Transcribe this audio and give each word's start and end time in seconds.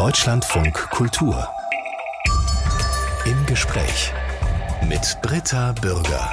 Deutschlandfunk 0.00 0.88
Kultur. 0.88 1.46
Im 3.26 3.44
Gespräch 3.44 4.14
mit 4.88 5.18
Britta 5.20 5.72
Bürger. 5.72 6.32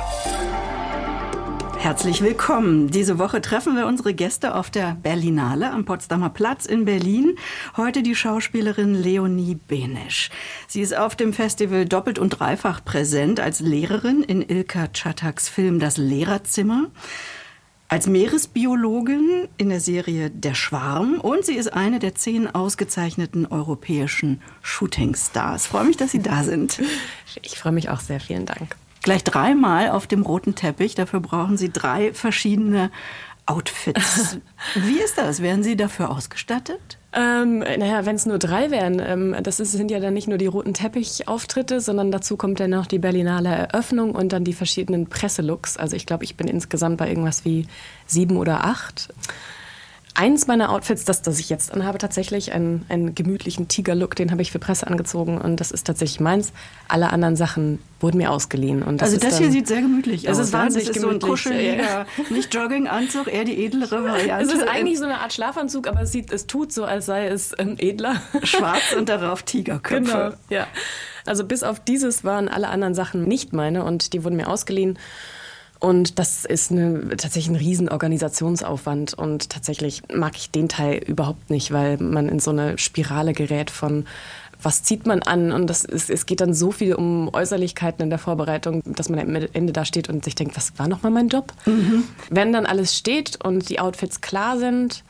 Herzlich 1.78 2.22
willkommen. 2.22 2.90
Diese 2.90 3.20
Woche 3.20 3.42
treffen 3.42 3.76
wir 3.76 3.86
unsere 3.86 4.14
Gäste 4.14 4.56
auf 4.56 4.70
der 4.70 4.96
Berlinale 5.04 5.70
am 5.70 5.84
Potsdamer 5.84 6.30
Platz 6.30 6.66
in 6.66 6.86
Berlin. 6.86 7.38
Heute 7.76 8.04
die 8.04 8.16
Schauspielerin 8.16 8.94
Leonie 8.94 9.56
Benesch. 9.68 10.30
Sie 10.70 10.80
ist 10.80 10.96
auf 10.96 11.18
dem 11.18 11.34
Festival 11.34 11.84
doppelt 11.84 12.20
und 12.20 12.30
dreifach 12.30 12.86
präsent 12.86 13.42
als 13.42 13.60
Lehrerin 13.60 14.24
in 14.24 14.48
Ilka 14.48 14.88
Chataks 14.88 15.50
Film 15.50 15.82
Das 15.82 15.98
Lehrerzimmer 15.98 16.86
als 17.90 18.08
Meeresbiologin 18.08 19.48
in 19.58 19.70
der 19.70 19.80
Serie 19.80 20.30
Der 20.30 20.54
Schwarm 20.54 21.20
und 21.22 21.46
sie 21.46 21.56
ist 21.56 21.72
eine 21.74 22.00
der 22.00 22.16
zehn 22.16 22.48
ausgezeichneten 22.48 23.46
europäischen 23.46 24.42
Shootingstars. 24.62 25.68
Freue 25.68 25.86
mich, 25.86 25.98
dass 25.98 26.12
Sie 26.12 26.22
da 26.22 26.44
sind. 26.44 26.82
Ich 27.42 27.58
freue 27.60 27.72
mich 27.72 27.90
auch 27.90 28.02
sehr. 28.02 28.20
Vielen 28.20 28.46
Dank. 28.46 28.76
Gleich 29.04 29.24
dreimal 29.24 29.92
auf 29.92 30.06
dem 30.06 30.24
roten 30.24 30.56
Teppich. 30.56 30.96
Dafür 30.96 31.22
brauchen 31.22 31.56
Sie 31.56 31.72
drei 31.72 32.14
verschiedene 32.14 32.92
Outfits. 33.48 34.38
Wie 34.76 35.00
ist 35.00 35.18
das? 35.18 35.42
Werden 35.42 35.64
Sie 35.64 35.76
dafür 35.76 36.12
ausgestattet? 36.12 36.98
Ähm, 37.14 37.60
naja, 37.60 38.06
wenn 38.06 38.16
es 38.16 38.26
nur 38.26 38.38
drei 38.38 38.70
wären, 38.70 39.00
ähm, 39.00 39.36
das 39.42 39.60
ist, 39.60 39.72
sind 39.72 39.90
ja 39.90 40.00
dann 40.00 40.14
nicht 40.14 40.28
nur 40.28 40.38
die 40.38 40.46
roten 40.46 40.74
Teppichauftritte, 40.74 41.82
sondern 41.82 42.12
dazu 42.12 42.38
kommt 42.38 42.60
dann 42.60 42.72
noch 42.72 42.86
die 42.86 43.00
Berlinale 43.00 43.50
Eröffnung 43.50 44.12
und 44.14 44.34
dann 44.34 44.44
die 44.44 44.54
verschiedenen 44.54 45.08
Presselooks. 45.08 45.78
Also 45.78 45.96
ich 45.96 46.06
glaube, 46.06 46.26
ich 46.26 46.36
bin 46.36 46.48
insgesamt 46.48 46.98
bei 46.98 47.08
irgendwas 47.08 47.46
wie 47.46 47.66
sieben 48.06 48.38
oder 48.38 48.66
acht. 48.66 49.10
Eins 50.20 50.48
meiner 50.48 50.72
Outfits, 50.72 51.06
das, 51.06 51.22
das 51.22 51.38
ich 51.38 51.48
jetzt 51.48 51.72
anhabe, 51.72 52.00
tatsächlich 52.00 52.52
einen, 52.52 52.84
einen 52.90 53.14
gemütlichen 53.14 53.68
Tiger-Look, 53.68 54.16
den 54.16 54.32
habe 54.32 54.42
ich 54.42 54.52
für 54.52 54.58
Presse 54.58 54.88
angezogen 54.88 55.38
und 55.38 55.60
das 55.60 55.70
ist 55.70 55.86
tatsächlich 55.86 56.20
meins. 56.20 56.54
Alle 56.88 57.12
anderen 57.12 57.36
Sachen 57.36 57.78
wurden 58.00 58.18
mir 58.18 58.32
ausgeliehen. 58.32 58.82
Und 58.82 59.00
das 59.00 59.10
also 59.10 59.20
das 59.20 59.36
dann, 59.36 59.44
hier 59.44 59.52
sieht 59.52 59.68
sehr 59.68 59.82
gemütlich 59.82 60.24
das 60.24 60.32
aus. 60.32 60.38
Das 60.38 60.48
ist 60.48 60.54
wahnsinnig 60.54 60.88
das 60.88 60.98
ist 60.98 61.04
gemütlich. 61.04 61.22
so 61.22 61.28
ein 61.28 61.32
kuscheliger, 61.32 62.06
nicht 62.32 62.52
Jogginganzug, 62.52 63.32
eher 63.32 63.44
die 63.44 63.64
edlere 63.64 64.04
Variante. 64.04 64.48
Es 64.48 64.54
ist 64.54 64.68
eigentlich 64.68 64.98
so 64.98 65.06
eine 65.06 65.20
Art 65.20 65.34
Schlafanzug, 65.34 65.88
aber 65.88 66.02
es, 66.02 66.12
sieht, 66.12 66.32
es 66.32 66.48
tut 66.48 66.74
so, 66.74 66.84
als 66.84 67.06
sei 67.06 67.28
es 67.28 67.54
edler. 67.54 68.20
Schwarz 68.42 68.96
und 68.98 69.10
darauf 69.10 69.44
Tigerköpfe. 69.44 70.04
Genau, 70.04 70.32
ja. 70.50 70.66
Also 71.28 71.44
bis 71.44 71.62
auf 71.62 71.80
dieses 71.80 72.24
waren 72.24 72.48
alle 72.48 72.70
anderen 72.70 72.96
Sachen 72.96 73.26
nicht 73.26 73.54
meine 73.54 73.84
und 73.84 74.14
die 74.14 74.24
wurden 74.24 74.38
mir 74.38 74.48
ausgeliehen. 74.48 74.98
Und 75.80 76.20
das 76.20 76.46
ist 76.46 76.72
eine, 76.72 77.10
tatsächlich 77.10 77.50
ein 77.50 77.56
Riesenorganisationsaufwand. 77.56 79.14
Und 79.14 79.50
tatsächlich 79.50 80.04
mag 80.14 80.36
ich 80.36 80.52
den 80.52 80.70
Teil 80.70 80.98
überhaupt 80.98 81.50
nicht, 81.50 81.72
weil 81.72 81.98
man 81.98 82.30
in 82.30 82.40
so 82.40 82.52
eine 82.52 82.78
Spirale 82.78 83.34
gerät 83.34 83.70
von 83.70 84.06
was 84.62 84.84
zieht 84.84 85.06
man 85.06 85.22
an? 85.22 85.52
Und 85.52 85.68
das 85.68 85.86
ist, 85.86 86.10
es 86.10 86.26
geht 86.26 86.42
dann 86.42 86.54
so 86.54 86.72
viel 86.72 86.96
um 86.96 87.30
Äußerlichkeiten 87.34 88.04
in 88.04 88.10
der 88.10 88.20
Vorbereitung, 88.20 88.82
dass 88.86 89.10
man 89.10 89.20
am 89.20 89.36
Ende 89.36 89.74
da 89.74 89.86
steht 89.86 90.10
und 90.10 90.24
sich 90.24 90.36
denkt, 90.36 90.58
was 90.58 90.78
war 90.78 90.88
nochmal 90.88 91.12
mein 91.12 91.28
Job? 91.28 91.54
Mhm. 91.66 92.06
Wenn 92.30 92.54
dann 92.54 92.66
alles 92.66 92.98
steht 92.98 93.44
und 93.44 93.70
die 93.70 93.80
Outfits 93.80 94.22
klar 94.22 94.58
sind, 94.58 95.04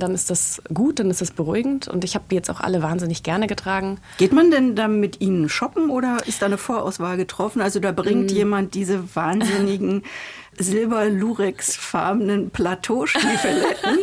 dann 0.00 0.14
ist 0.14 0.30
das 0.30 0.60
gut, 0.72 0.98
dann 0.98 1.10
ist 1.10 1.20
das 1.20 1.30
beruhigend. 1.30 1.86
Und 1.88 2.04
ich 2.04 2.14
habe 2.14 2.24
die 2.30 2.34
jetzt 2.34 2.50
auch 2.50 2.60
alle 2.60 2.82
wahnsinnig 2.82 3.22
gerne 3.22 3.46
getragen. 3.46 3.98
Geht 4.18 4.32
man 4.32 4.50
denn 4.50 4.74
da 4.74 4.88
mit 4.88 5.20
Ihnen 5.20 5.48
shoppen 5.48 5.90
oder 5.90 6.18
ist 6.26 6.42
da 6.42 6.46
eine 6.46 6.58
Vorauswahl 6.58 7.16
getroffen? 7.16 7.62
Also 7.62 7.78
da 7.80 7.92
bringt 7.92 8.32
mm. 8.32 8.34
jemand 8.34 8.74
diese 8.74 9.14
wahnsinnigen 9.14 10.02
silber-lurex-farbenen 10.58 12.50
Plateaustiefeletten? 12.50 13.98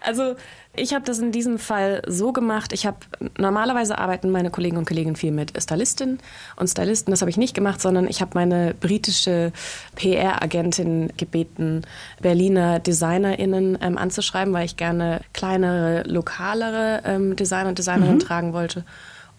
also 0.00 0.34
ich 0.74 0.94
habe 0.94 1.04
das 1.04 1.18
in 1.18 1.32
diesem 1.32 1.58
Fall 1.58 2.02
so 2.06 2.32
gemacht. 2.32 2.72
Ich 2.72 2.86
habe 2.86 2.96
normalerweise 3.36 3.98
arbeiten 3.98 4.30
meine 4.30 4.50
Kollegen 4.50 4.78
und 4.78 4.86
Kollegen 4.86 5.16
viel 5.16 5.30
mit 5.30 5.52
Stylistinnen 5.60 6.18
und 6.56 6.68
Stylisten. 6.68 7.10
Das 7.10 7.20
habe 7.20 7.30
ich 7.30 7.36
nicht 7.36 7.54
gemacht, 7.54 7.80
sondern 7.80 8.08
ich 8.08 8.22
habe 8.22 8.30
meine 8.34 8.72
britische 8.72 9.52
PR-Agentin 9.96 11.12
gebeten, 11.18 11.82
Berliner 12.22 12.78
DesignerInnen 12.78 13.78
ähm, 13.82 13.98
anzuschreiben, 13.98 14.54
weil 14.54 14.64
ich 14.64 14.78
gerne 14.78 15.20
kleinere, 15.34 16.04
lokalere 16.04 17.02
ähm, 17.04 17.36
Designer 17.36 17.68
und 17.68 17.78
Designerinnen 17.78 18.16
mhm. 18.16 18.20
tragen 18.20 18.52
wollte. 18.54 18.84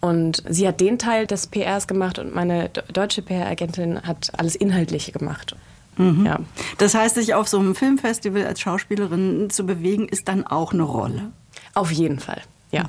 Und 0.00 0.44
sie 0.48 0.68
hat 0.68 0.80
den 0.80 0.98
Teil 0.98 1.26
des 1.26 1.48
PRs 1.48 1.88
gemacht 1.88 2.18
und 2.20 2.32
meine 2.32 2.68
deutsche 2.92 3.22
PR-Agentin 3.22 4.02
hat 4.02 4.30
alles 4.36 4.54
Inhaltliche 4.54 5.10
gemacht. 5.10 5.56
Mhm. 5.96 6.26
Ja. 6.26 6.40
Das 6.78 6.94
heißt, 6.94 7.14
sich 7.14 7.34
auf 7.34 7.48
so 7.48 7.58
einem 7.58 7.74
Filmfestival 7.74 8.46
als 8.46 8.60
Schauspielerin 8.60 9.50
zu 9.50 9.66
bewegen, 9.66 10.08
ist 10.08 10.28
dann 10.28 10.46
auch 10.46 10.72
eine 10.72 10.82
Rolle. 10.82 11.32
Auf 11.74 11.90
jeden 11.90 12.18
Fall, 12.18 12.42
ja. 12.70 12.84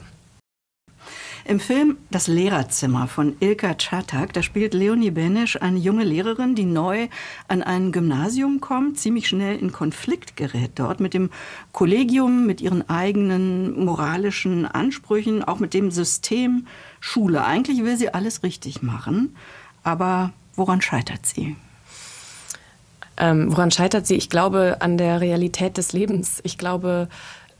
Im 1.47 1.59
Film 1.59 1.97
Das 2.09 2.25
Lehrerzimmer 2.25 3.07
von 3.07 3.35
Ilka 3.39 3.75
Czatak, 3.77 4.33
da 4.33 4.41
spielt 4.41 4.73
Leonie 4.73 5.11
Benesch 5.11 5.57
eine 5.57 5.77
junge 5.77 6.03
Lehrerin, 6.03 6.55
die 6.55 6.65
neu 6.65 7.07
an 7.47 7.61
ein 7.61 7.91
Gymnasium 7.91 8.61
kommt, 8.61 8.97
ziemlich 8.97 9.27
schnell 9.27 9.59
in 9.59 9.71
Konflikt 9.71 10.37
gerät 10.37 10.71
dort 10.73 10.99
mit 10.99 11.13
dem 11.13 11.29
Kollegium, 11.71 12.47
mit 12.47 12.61
ihren 12.61 12.89
eigenen 12.89 13.85
moralischen 13.85 14.65
Ansprüchen, 14.65 15.43
auch 15.43 15.59
mit 15.59 15.75
dem 15.75 15.91
System 15.91 16.65
Schule. 16.99 17.45
Eigentlich 17.45 17.83
will 17.83 17.95
sie 17.95 18.11
alles 18.11 18.41
richtig 18.41 18.81
machen, 18.81 19.35
aber 19.83 20.33
woran 20.55 20.81
scheitert 20.81 21.27
sie? 21.27 21.55
Ähm, 23.17 23.51
woran 23.51 23.71
scheitert 23.71 24.07
sie? 24.07 24.15
Ich 24.15 24.29
glaube 24.29 24.77
an 24.79 24.97
der 24.97 25.21
Realität 25.21 25.77
des 25.77 25.93
Lebens. 25.93 26.41
Ich 26.43 26.57
glaube, 26.57 27.07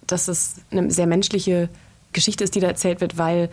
dass 0.07 0.27
es 0.27 0.55
eine 0.71 0.91
sehr 0.91 1.07
menschliche 1.07 1.69
Geschichte 2.13 2.43
ist, 2.43 2.55
die 2.55 2.59
da 2.59 2.67
erzählt 2.67 3.01
wird, 3.01 3.17
weil 3.17 3.49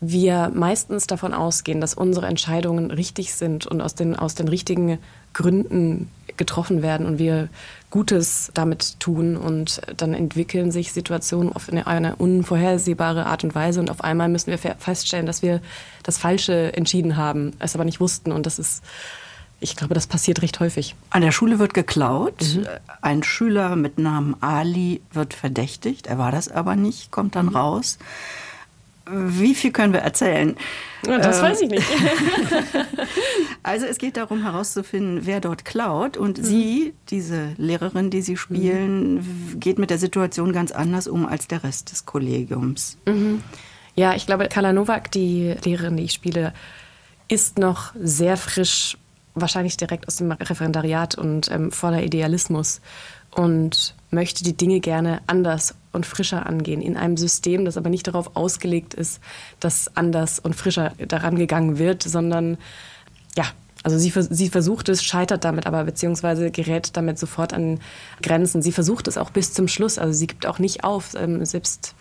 wir 0.00 0.50
meistens 0.54 1.06
davon 1.06 1.32
ausgehen, 1.32 1.80
dass 1.80 1.94
unsere 1.94 2.26
Entscheidungen 2.26 2.90
richtig 2.90 3.34
sind 3.34 3.66
und 3.66 3.80
aus 3.80 3.94
den, 3.94 4.16
aus 4.16 4.34
den 4.34 4.48
richtigen 4.48 4.98
Gründen 5.32 6.10
getroffen 6.36 6.82
werden 6.82 7.06
und 7.06 7.18
wir 7.18 7.48
Gutes 7.90 8.50
damit 8.54 8.98
tun 8.98 9.36
und 9.36 9.80
dann 9.96 10.14
entwickeln 10.14 10.72
sich 10.72 10.92
Situationen 10.92 11.52
auf 11.52 11.68
eine, 11.68 11.86
eine 11.86 12.16
unvorhersehbare 12.16 13.26
Art 13.26 13.44
und 13.44 13.54
Weise 13.54 13.80
und 13.80 13.90
auf 13.90 14.02
einmal 14.02 14.28
müssen 14.28 14.50
wir 14.50 14.58
feststellen, 14.58 15.26
dass 15.26 15.42
wir 15.42 15.60
das 16.02 16.18
Falsche 16.18 16.72
entschieden 16.74 17.16
haben, 17.16 17.52
es 17.60 17.74
aber 17.74 17.84
nicht 17.84 18.00
wussten 18.00 18.32
und 18.32 18.46
das 18.46 18.58
ist 18.58 18.82
ich 19.60 19.76
glaube, 19.76 19.94
das 19.94 20.06
passiert 20.06 20.42
recht 20.42 20.60
häufig. 20.60 20.94
An 21.10 21.22
der 21.22 21.32
Schule 21.32 21.58
wird 21.58 21.74
geklaut. 21.74 22.42
Mhm. 22.54 22.66
Ein 23.00 23.22
Schüler 23.22 23.76
mit 23.76 23.98
Namen 23.98 24.36
Ali 24.40 25.00
wird 25.12 25.34
verdächtigt. 25.34 26.06
Er 26.06 26.18
war 26.18 26.32
das 26.32 26.48
aber 26.48 26.76
nicht, 26.76 27.10
kommt 27.10 27.34
dann 27.36 27.46
mhm. 27.46 27.56
raus. 27.56 27.98
Wie 29.06 29.54
viel 29.54 29.70
können 29.70 29.92
wir 29.92 30.00
erzählen? 30.00 30.56
Das 31.02 31.42
weiß 31.42 31.60
ich 31.60 31.68
nicht. 31.68 31.86
also 33.62 33.84
es 33.84 33.98
geht 33.98 34.16
darum 34.16 34.42
herauszufinden, 34.42 35.26
wer 35.26 35.40
dort 35.40 35.66
klaut. 35.66 36.16
Und 36.16 36.38
mhm. 36.38 36.42
sie, 36.42 36.94
diese 37.10 37.52
Lehrerin, 37.58 38.08
die 38.08 38.22
sie 38.22 38.36
spielen, 38.36 39.16
mhm. 39.16 39.60
geht 39.60 39.78
mit 39.78 39.90
der 39.90 39.98
Situation 39.98 40.52
ganz 40.52 40.72
anders 40.72 41.06
um 41.06 41.26
als 41.26 41.48
der 41.48 41.64
Rest 41.64 41.92
des 41.92 42.06
Kollegiums. 42.06 42.96
Mhm. 43.06 43.42
Ja, 43.94 44.14
ich 44.14 44.26
glaube, 44.26 44.48
Kala 44.48 44.72
Novak, 44.72 45.10
die 45.12 45.54
Lehrerin, 45.64 45.98
die 45.98 46.04
ich 46.04 46.12
spiele, 46.12 46.54
ist 47.28 47.58
noch 47.58 47.92
sehr 48.00 48.36
frisch 48.36 48.96
wahrscheinlich 49.34 49.76
direkt 49.76 50.06
aus 50.06 50.16
dem 50.16 50.32
Referendariat 50.32 51.16
und 51.16 51.50
ähm, 51.50 51.72
voller 51.72 52.02
Idealismus 52.02 52.80
und 53.30 53.94
möchte 54.10 54.44
die 54.44 54.56
Dinge 54.56 54.80
gerne 54.80 55.20
anders 55.26 55.74
und 55.92 56.06
frischer 56.06 56.46
angehen, 56.46 56.80
in 56.80 56.96
einem 56.96 57.16
System, 57.16 57.64
das 57.64 57.76
aber 57.76 57.90
nicht 57.90 58.06
darauf 58.06 58.36
ausgelegt 58.36 58.94
ist, 58.94 59.20
dass 59.60 59.96
anders 59.96 60.38
und 60.38 60.54
frischer 60.54 60.92
daran 61.08 61.36
gegangen 61.36 61.78
wird, 61.78 62.02
sondern 62.02 62.58
ja, 63.36 63.44
also 63.82 63.98
sie, 63.98 64.12
sie 64.30 64.48
versucht 64.48 64.88
es, 64.88 65.04
scheitert 65.04 65.44
damit 65.44 65.66
aber, 65.66 65.84
beziehungsweise 65.84 66.50
gerät 66.50 66.96
damit 66.96 67.18
sofort 67.18 67.52
an 67.52 67.80
Grenzen. 68.22 68.62
Sie 68.62 68.72
versucht 68.72 69.08
es 69.08 69.18
auch 69.18 69.30
bis 69.30 69.52
zum 69.52 69.68
Schluss, 69.68 69.98
also 69.98 70.12
sie 70.12 70.26
gibt 70.26 70.46
auch 70.46 70.58
nicht 70.58 70.84
auf, 70.84 71.14
ähm, 71.16 71.44
selbst 71.44 71.94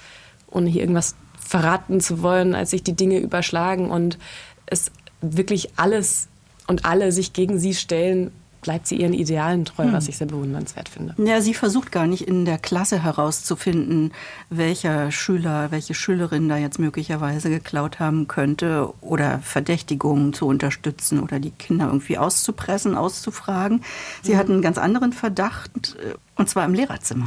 ohne 0.49 0.69
hier 0.69 0.81
irgendwas 0.81 1.15
verraten 1.39 1.99
zu 1.99 2.21
wollen, 2.21 2.55
als 2.55 2.69
sich 2.71 2.83
die 2.83 2.95
Dinge 2.95 3.19
überschlagen 3.19 3.89
und 3.89 4.17
es 4.65 4.91
wirklich 5.21 5.71
alles 5.75 6.29
und 6.67 6.85
alle 6.85 7.11
sich 7.11 7.33
gegen 7.33 7.59
sie 7.59 7.73
stellen, 7.73 8.31
bleibt 8.63 8.87
sie 8.87 8.95
ihren 8.95 9.13
Idealen 9.13 9.65
treu, 9.65 9.83
hm. 9.83 9.93
was 9.93 10.07
ich 10.07 10.17
sehr 10.17 10.27
bewundernswert 10.27 10.89
finde. 10.89 11.13
Ja, 11.17 11.41
sie 11.41 11.53
versucht 11.53 11.91
gar 11.91 12.07
nicht 12.07 12.27
in 12.27 12.45
der 12.45 12.57
Klasse 12.57 13.03
herauszufinden, 13.03 14.11
welcher 14.49 15.11
Schüler, 15.11 15.69
welche 15.69 15.93
Schülerin 15.93 16.49
da 16.49 16.57
jetzt 16.57 16.79
möglicherweise 16.79 17.49
geklaut 17.49 17.99
haben 17.99 18.27
könnte 18.27 18.91
oder 19.01 19.39
Verdächtigungen 19.39 20.33
zu 20.33 20.47
unterstützen 20.47 21.19
oder 21.21 21.39
die 21.39 21.51
Kinder 21.51 21.87
irgendwie 21.87 22.17
auszupressen, 22.17 22.95
auszufragen. 22.95 23.83
Sie 24.23 24.33
mhm. 24.33 24.37
hat 24.37 24.49
einen 24.49 24.61
ganz 24.61 24.77
anderen 24.77 25.13
Verdacht, 25.13 25.97
äh, 25.99 26.15
und 26.35 26.49
zwar 26.49 26.65
im 26.65 26.73
Lehrerzimmer. 26.73 27.25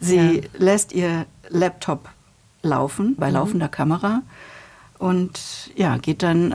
Sie 0.00 0.16
ja. 0.16 0.42
lässt 0.58 0.92
ihr 0.92 1.24
Laptop 1.48 2.08
laufen 2.62 3.14
bei 3.16 3.28
mhm. 3.28 3.34
laufender 3.34 3.68
Kamera 3.68 4.22
und 4.98 5.70
ja, 5.76 5.96
geht 5.96 6.22
dann 6.24 6.54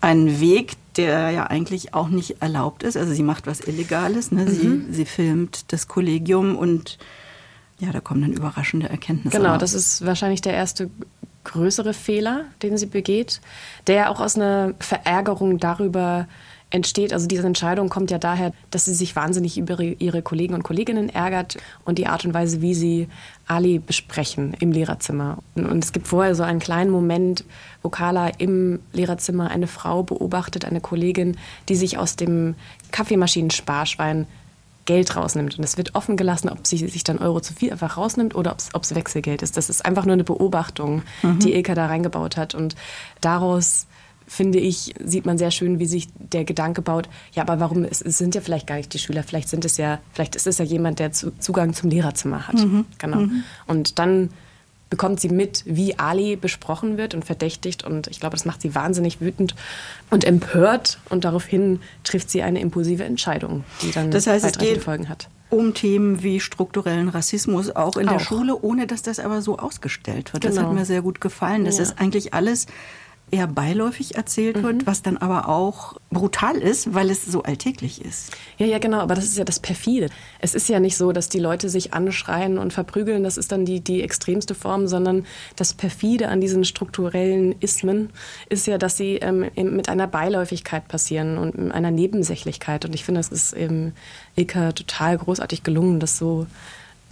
einen 0.00 0.40
Weg, 0.40 0.76
der 0.96 1.30
ja 1.30 1.44
eigentlich 1.46 1.94
auch 1.94 2.08
nicht 2.08 2.42
erlaubt 2.42 2.82
ist. 2.82 2.96
Also 2.96 3.12
sie 3.12 3.22
macht 3.22 3.46
was 3.46 3.60
Illegales, 3.60 4.32
ne? 4.32 4.50
sie, 4.50 4.66
mhm. 4.66 4.92
sie 4.92 5.04
filmt 5.04 5.72
das 5.72 5.88
Kollegium 5.88 6.56
und 6.56 6.98
ja, 7.78 7.92
da 7.92 8.00
kommen 8.00 8.22
dann 8.22 8.32
überraschende 8.32 8.88
Erkenntnisse. 8.88 9.36
Genau, 9.36 9.52
raus. 9.52 9.60
das 9.60 9.74
ist 9.74 10.04
wahrscheinlich 10.04 10.42
der 10.42 10.52
erste 10.52 10.90
größere 11.44 11.94
Fehler, 11.94 12.44
den 12.62 12.76
sie 12.76 12.86
begeht, 12.86 13.40
der 13.86 14.10
auch 14.10 14.20
aus 14.20 14.36
einer 14.36 14.74
Verärgerung 14.78 15.58
darüber 15.58 16.28
entsteht. 16.70 17.12
Also 17.12 17.26
diese 17.26 17.46
Entscheidung 17.46 17.88
kommt 17.88 18.10
ja 18.10 18.18
daher, 18.18 18.52
dass 18.70 18.84
sie 18.84 18.94
sich 18.94 19.16
wahnsinnig 19.16 19.58
über 19.58 19.80
ihre 19.80 20.22
Kollegen 20.22 20.54
und 20.54 20.62
Kolleginnen 20.62 21.08
ärgert 21.08 21.56
und 21.84 21.98
die 21.98 22.06
Art 22.06 22.24
und 22.24 22.32
Weise, 22.32 22.62
wie 22.62 22.74
sie 22.74 23.08
Ali 23.46 23.78
besprechen 23.78 24.54
im 24.60 24.70
Lehrerzimmer. 24.70 25.38
Und 25.54 25.84
es 25.84 25.92
gibt 25.92 26.06
vorher 26.06 26.34
so 26.34 26.44
einen 26.44 26.60
kleinen 26.60 26.90
Moment, 26.90 27.44
wo 27.82 27.88
Carla 27.88 28.28
im 28.38 28.80
Lehrerzimmer 28.92 29.50
eine 29.50 29.66
Frau 29.66 30.02
beobachtet, 30.02 30.64
eine 30.64 30.80
Kollegin, 30.80 31.36
die 31.68 31.76
sich 31.76 31.98
aus 31.98 32.16
dem 32.16 32.54
Kaffeemaschinensparschwein 32.92 34.26
Geld 34.84 35.14
rausnimmt. 35.14 35.58
Und 35.58 35.64
es 35.64 35.76
wird 35.76 35.94
offen 35.94 36.16
gelassen, 36.16 36.48
ob 36.48 36.66
sie 36.66 36.76
sich 36.76 37.04
dann 37.04 37.18
Euro 37.18 37.40
zu 37.40 37.52
viel 37.54 37.70
einfach 37.70 37.96
rausnimmt 37.96 38.34
oder 38.34 38.56
ob 38.72 38.82
es 38.82 38.94
Wechselgeld 38.94 39.42
ist. 39.42 39.56
Das 39.56 39.70
ist 39.70 39.84
einfach 39.84 40.04
nur 40.04 40.14
eine 40.14 40.24
Beobachtung, 40.24 41.02
mhm. 41.22 41.38
die 41.40 41.54
Ilka 41.54 41.74
da 41.74 41.86
reingebaut 41.86 42.36
hat. 42.36 42.54
Und 42.54 42.74
daraus 43.20 43.86
finde 44.30 44.60
ich, 44.60 44.94
sieht 45.04 45.26
man 45.26 45.38
sehr 45.38 45.50
schön, 45.50 45.80
wie 45.80 45.86
sich 45.86 46.08
der 46.14 46.44
Gedanke 46.44 46.82
baut, 46.82 47.08
ja, 47.32 47.42
aber 47.42 47.58
warum, 47.58 47.82
es, 47.82 48.00
es 48.00 48.16
sind 48.16 48.36
ja 48.36 48.40
vielleicht 48.40 48.68
gar 48.68 48.76
nicht 48.76 48.94
die 48.94 49.00
Schüler, 49.00 49.24
vielleicht 49.24 49.48
sind 49.48 49.64
es 49.64 49.76
ja, 49.76 49.98
vielleicht 50.12 50.36
ist 50.36 50.46
es 50.46 50.58
ja 50.58 50.64
jemand, 50.64 51.00
der 51.00 51.10
zu, 51.10 51.32
Zugang 51.40 51.74
zum 51.74 51.90
Lehrerzimmer 51.90 52.46
hat. 52.46 52.54
Mhm. 52.54 52.84
Genau. 52.98 53.18
Mhm. 53.18 53.42
Und 53.66 53.98
dann 53.98 54.30
bekommt 54.88 55.18
sie 55.20 55.30
mit, 55.30 55.64
wie 55.66 55.98
Ali 55.98 56.36
besprochen 56.36 56.96
wird 56.96 57.14
und 57.14 57.24
verdächtigt. 57.24 57.82
Und 57.82 58.06
ich 58.06 58.20
glaube, 58.20 58.36
das 58.36 58.44
macht 58.44 58.62
sie 58.62 58.74
wahnsinnig 58.74 59.20
wütend 59.20 59.56
und 60.10 60.24
empört. 60.24 60.98
Und 61.08 61.24
daraufhin 61.24 61.80
trifft 62.04 62.30
sie 62.30 62.42
eine 62.42 62.60
impulsive 62.60 63.02
Entscheidung, 63.02 63.64
die 63.82 63.90
dann 63.90 64.12
das 64.12 64.28
heißt, 64.28 64.44
weitreichende 64.44 64.80
Folgen 64.80 65.08
hat. 65.08 65.28
Um 65.48 65.74
Themen 65.74 66.22
wie 66.22 66.38
strukturellen 66.38 67.08
Rassismus 67.08 67.74
auch 67.74 67.96
in 67.96 68.08
auch. 68.08 68.12
der 68.12 68.20
Schule, 68.20 68.56
ohne 68.60 68.86
dass 68.86 69.02
das 69.02 69.18
aber 69.18 69.42
so 69.42 69.58
ausgestellt 69.58 70.32
wird. 70.32 70.44
Genau. 70.44 70.54
Das 70.54 70.64
hat 70.64 70.72
mir 70.72 70.84
sehr 70.84 71.02
gut 71.02 71.20
gefallen. 71.20 71.64
Das 71.64 71.78
ja. 71.78 71.82
ist 71.82 72.00
eigentlich 72.00 72.32
alles 72.34 72.66
eher 73.30 73.46
beiläufig 73.46 74.14
erzählt 74.16 74.58
mhm. 74.58 74.62
wird, 74.62 74.86
was 74.86 75.02
dann 75.02 75.16
aber 75.16 75.48
auch 75.48 75.96
brutal 76.10 76.56
ist, 76.56 76.94
weil 76.94 77.10
es 77.10 77.24
so 77.24 77.42
alltäglich 77.42 78.04
ist. 78.04 78.32
Ja, 78.58 78.66
ja, 78.66 78.78
genau, 78.78 78.98
aber 78.98 79.14
das 79.14 79.24
ist 79.24 79.38
ja 79.38 79.44
das 79.44 79.60
Perfide. 79.60 80.08
Es 80.40 80.54
ist 80.54 80.68
ja 80.68 80.80
nicht 80.80 80.96
so, 80.96 81.12
dass 81.12 81.28
die 81.28 81.38
Leute 81.38 81.68
sich 81.68 81.94
anschreien 81.94 82.58
und 82.58 82.72
verprügeln, 82.72 83.22
das 83.22 83.36
ist 83.36 83.52
dann 83.52 83.64
die, 83.64 83.80
die 83.80 84.02
extremste 84.02 84.54
Form, 84.54 84.86
sondern 84.86 85.26
das 85.56 85.74
Perfide 85.74 86.28
an 86.28 86.40
diesen 86.40 86.64
strukturellen 86.64 87.54
Ismen 87.60 88.10
ist 88.48 88.66
ja, 88.66 88.78
dass 88.78 88.96
sie 88.96 89.16
ähm, 89.16 89.50
mit 89.56 89.88
einer 89.88 90.06
Beiläufigkeit 90.06 90.88
passieren 90.88 91.38
und 91.38 91.56
mit 91.56 91.72
einer 91.72 91.90
Nebensächlichkeit. 91.90 92.84
Und 92.84 92.94
ich 92.94 93.04
finde, 93.04 93.20
es 93.20 93.28
ist 93.28 93.52
eben 93.52 93.92
Ilka 94.36 94.72
total 94.72 95.18
großartig 95.18 95.62
gelungen, 95.62 96.00
das 96.00 96.18
so 96.18 96.46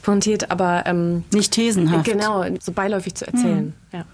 pointiert, 0.03 0.50
aber 0.50 0.85
ähm, 0.87 1.25
nicht 1.32 1.53
thesenhaft. 1.53 2.05
Genau, 2.05 2.44
so 2.61 2.73
beiläufig 2.73 3.15
zu 3.15 3.26
erzählen. 3.26 3.75
Mhm. 3.93 3.99
Ja. 3.99 4.05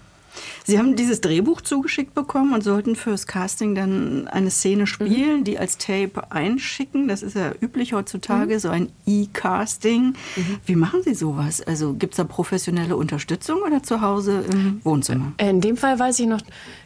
Sie 0.63 0.79
haben 0.79 0.95
dieses 0.95 1.21
Drehbuch 1.21 1.61
zugeschickt 1.61 2.13
bekommen 2.13 2.53
und 2.53 2.63
sollten 2.63 2.95
fürs 2.95 3.27
Casting 3.27 3.75
dann 3.75 4.27
eine 4.27 4.51
Szene 4.51 4.87
spielen, 4.87 5.39
mhm. 5.39 5.43
die 5.43 5.59
als 5.59 5.77
Tape 5.77 6.31
einschicken. 6.31 7.07
Das 7.07 7.23
ist 7.23 7.35
ja 7.35 7.51
üblich 7.59 7.93
heutzutage, 7.93 8.55
mhm. 8.55 8.59
so 8.59 8.69
ein 8.69 8.89
E-Casting. 9.05 10.15
Mhm. 10.35 10.57
Wie 10.65 10.75
machen 10.75 11.01
Sie 11.03 11.13
sowas? 11.13 11.61
Also 11.61 11.93
gibt 11.93 12.13
es 12.13 12.17
da 12.17 12.23
professionelle 12.23 12.95
Unterstützung 12.95 13.61
oder 13.61 13.83
zu 13.83 14.01
Hause 14.01 14.43
im 14.51 14.81
Wohnzimmer? 14.83 15.33
In 15.37 15.61
dem 15.61 15.77
Fall 15.77 15.99
weiß 15.99 16.19
ich 16.19 16.27
noch, 16.27 16.41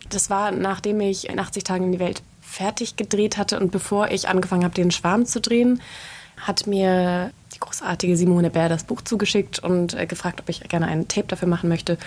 das 0.10 0.30
war 0.30 0.52
nachdem 0.52 1.02
ich 1.02 1.30
in 1.30 1.40
80 1.40 1.64
Tagen 1.64 1.86
in 1.86 1.92
die 1.92 2.00
Welt 2.00 2.22
fertig 2.42 2.96
gedreht 2.96 3.38
hatte 3.38 3.60
und 3.60 3.72
bevor 3.72 4.10
ich 4.10 4.28
angefangen 4.28 4.64
habe, 4.64 4.74
den 4.74 4.92
Schwarm 4.92 5.26
zu 5.26 5.40
drehen, 5.40 5.82
hat 6.38 6.68
mir 6.68 7.32
die 7.60 7.66
großartige 7.66 8.16
Simone 8.16 8.50
Bär 8.50 8.70
das 8.70 8.84
Buch 8.84 9.02
zugeschickt 9.02 9.60
und 9.60 9.94
äh, 9.94 10.06
gefragt, 10.06 10.40
ob 10.42 10.50
ich 10.50 10.62
gerne 10.70 10.88
einen 10.88 11.08
Tape 11.08 11.28
dafür 11.28 11.48
machen 11.48 11.70
möchte. 11.70 11.98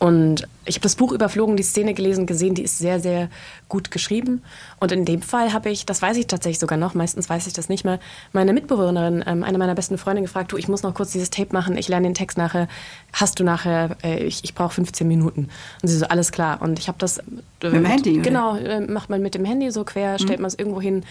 Und 0.00 0.48
ich 0.64 0.76
habe 0.76 0.82
das 0.82 0.96
Buch 0.96 1.12
überflogen, 1.12 1.58
die 1.58 1.62
Szene 1.62 1.92
gelesen, 1.92 2.24
gesehen, 2.24 2.54
die 2.54 2.62
ist 2.62 2.78
sehr, 2.78 3.00
sehr 3.00 3.28
gut 3.68 3.90
geschrieben. 3.90 4.42
Und 4.78 4.92
in 4.92 5.04
dem 5.04 5.20
Fall 5.20 5.52
habe 5.52 5.68
ich, 5.68 5.84
das 5.84 6.00
weiß 6.00 6.16
ich 6.16 6.26
tatsächlich 6.26 6.58
sogar 6.58 6.78
noch, 6.78 6.94
meistens 6.94 7.28
weiß 7.28 7.46
ich 7.46 7.52
das 7.52 7.68
nicht 7.68 7.84
mehr, 7.84 8.00
meine 8.32 8.54
Mitbewohnerin, 8.54 9.22
ähm, 9.26 9.44
eine 9.44 9.58
meiner 9.58 9.74
besten 9.74 9.98
Freundinnen 9.98 10.24
gefragt, 10.24 10.52
du, 10.52 10.56
ich 10.56 10.68
muss 10.68 10.82
noch 10.82 10.94
kurz 10.94 11.12
dieses 11.12 11.28
Tape 11.28 11.52
machen, 11.52 11.76
ich 11.76 11.88
lerne 11.88 12.08
den 12.08 12.14
Text 12.14 12.38
nachher, 12.38 12.66
hast 13.12 13.40
du 13.40 13.44
nachher, 13.44 13.94
äh, 14.02 14.24
ich, 14.24 14.42
ich 14.42 14.54
brauche 14.54 14.72
15 14.72 15.06
Minuten. 15.06 15.50
Und 15.82 15.88
sie 15.88 15.98
so, 15.98 16.06
alles 16.06 16.32
klar. 16.32 16.62
Und 16.62 16.78
ich 16.78 16.88
habe 16.88 16.96
das... 16.98 17.18
Äh, 17.18 17.24
mit 17.64 17.74
dem 17.74 17.84
Handy? 17.84 18.18
Genau, 18.20 18.56
äh, 18.56 18.80
macht 18.80 19.10
man 19.10 19.20
mit 19.20 19.34
dem 19.34 19.44
Handy 19.44 19.70
so 19.70 19.84
quer, 19.84 20.18
stellt 20.18 20.38
mhm. 20.38 20.44
man 20.44 20.48
es 20.48 20.58
irgendwo 20.58 20.80
hin, 20.80 21.04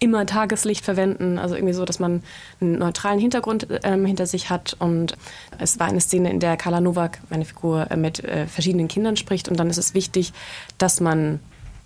immer 0.00 0.26
Tageslicht 0.26 0.84
verwenden, 0.84 1.38
also 1.38 1.54
irgendwie 1.54 1.74
so, 1.74 1.84
dass 1.84 1.98
man 1.98 2.22
einen 2.60 2.78
neutralen 2.78 3.18
Hintergrund 3.18 3.66
ähm, 3.82 4.04
hinter 4.04 4.26
sich 4.26 4.50
hat. 4.50 4.76
Und 4.78 5.16
es 5.58 5.78
war 5.78 5.88
eine 5.88 6.00
Szene, 6.00 6.30
in 6.30 6.40
der 6.40 6.56
Carla 6.56 6.80
Nowak, 6.80 7.18
meine 7.30 7.44
Figur, 7.44 7.90
äh, 7.90 7.96
mit 7.96 8.22
äh, 8.22 8.46
verschiedenen 8.46 8.88
Kindern 8.88 9.16
spricht. 9.16 9.48
Und 9.48 9.58
dann 9.58 9.70
ist 9.70 9.78
es 9.78 9.94
wichtig, 9.94 10.32
dass 10.78 11.00
man 11.00 11.40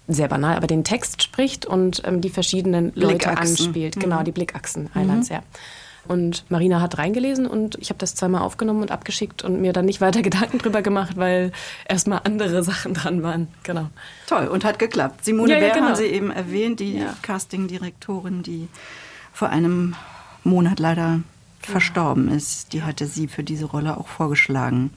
sehr 0.09 0.29
banal, 0.29 0.57
aber 0.57 0.67
den 0.67 0.85
Text 0.85 1.23
spricht 1.23 1.65
und 1.65 2.03
ähm, 2.05 2.21
die 2.21 2.31
verschiedenen 2.31 2.93
Leute 2.95 3.37
anspielt. 3.37 3.95
Genau, 3.95 4.07
mhm. 4.07 4.11
Genau, 4.11 4.23
die 4.25 4.33
Blickachsen 4.33 4.91
Islands, 4.95 5.31
mhm. 5.31 5.37
ja. 5.37 5.43
Und 6.09 6.45
Marina 6.51 6.81
hat 6.81 6.99
reingelesen 6.99 7.47
und 7.47 7.77
ich 7.81 7.91
habe 7.91 7.99
das 7.99 8.15
zweimal 8.15 8.43
aufgenommen 8.43 8.83
und 8.83 8.91
abgeschickt 8.91 9.45
und 9.45 9.61
mir 9.61 9.73
dann 9.73 9.85
nicht 9.85 10.01
weiter 10.01 10.23
Gedanken 10.23 10.59
drüber 10.59 10.83
gemacht, 10.83 11.17
weil 11.17 11.53
erstmal 11.89 12.23
andere 12.25 12.63
Sachen 12.65 12.95
dran 12.95 13.23
waren. 13.23 13.49
Genau. 13.63 13.89
Toll 14.27 14.49
und 14.49 14.65
hat 14.65 14.79
geklappt. 14.79 15.25
Simone 15.25 15.53
ja, 15.53 15.59
Bär 15.59 15.69
ja, 15.69 15.75
genau. 15.75 15.87
haben 15.89 15.97
Sie 15.97 16.07
eben 16.07 16.31
erwähnt, 16.31 16.81
die 16.81 16.99
ja. 16.99 17.15
Castingdirektorin, 17.23 18.43
die 18.43 18.69
vor 19.33 19.51
einem 19.51 19.95
Monat 20.45 20.81
leider 20.81 21.21
verstorben 21.61 22.29
ist. 22.29 22.73
Die 22.73 22.83
hatte 22.83 23.07
sie 23.07 23.29
für 23.29 23.45
diese 23.45 23.67
Rolle 23.67 23.97
auch 23.97 24.09
vorgeschlagen. 24.09 24.91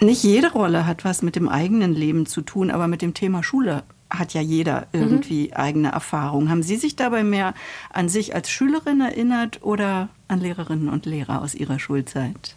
Nicht 0.00 0.22
jede 0.22 0.52
Rolle 0.52 0.86
hat 0.86 1.04
was 1.04 1.22
mit 1.22 1.34
dem 1.34 1.48
eigenen 1.48 1.94
Leben 1.94 2.26
zu 2.26 2.42
tun, 2.42 2.70
aber 2.70 2.86
mit 2.86 3.02
dem 3.02 3.14
Thema 3.14 3.42
Schule 3.42 3.82
hat 4.10 4.34
ja 4.34 4.40
jeder 4.40 4.86
irgendwie 4.92 5.48
mhm. 5.48 5.54
eigene 5.54 5.92
Erfahrungen. 5.92 6.50
Haben 6.50 6.62
Sie 6.62 6.76
sich 6.76 6.96
dabei 6.96 7.24
mehr 7.24 7.54
an 7.92 8.08
sich 8.08 8.34
als 8.34 8.50
Schülerin 8.50 9.00
erinnert 9.00 9.62
oder 9.62 10.08
an 10.28 10.40
Lehrerinnen 10.40 10.88
und 10.88 11.06
Lehrer 11.06 11.42
aus 11.42 11.54
Ihrer 11.54 11.78
Schulzeit? 11.78 12.54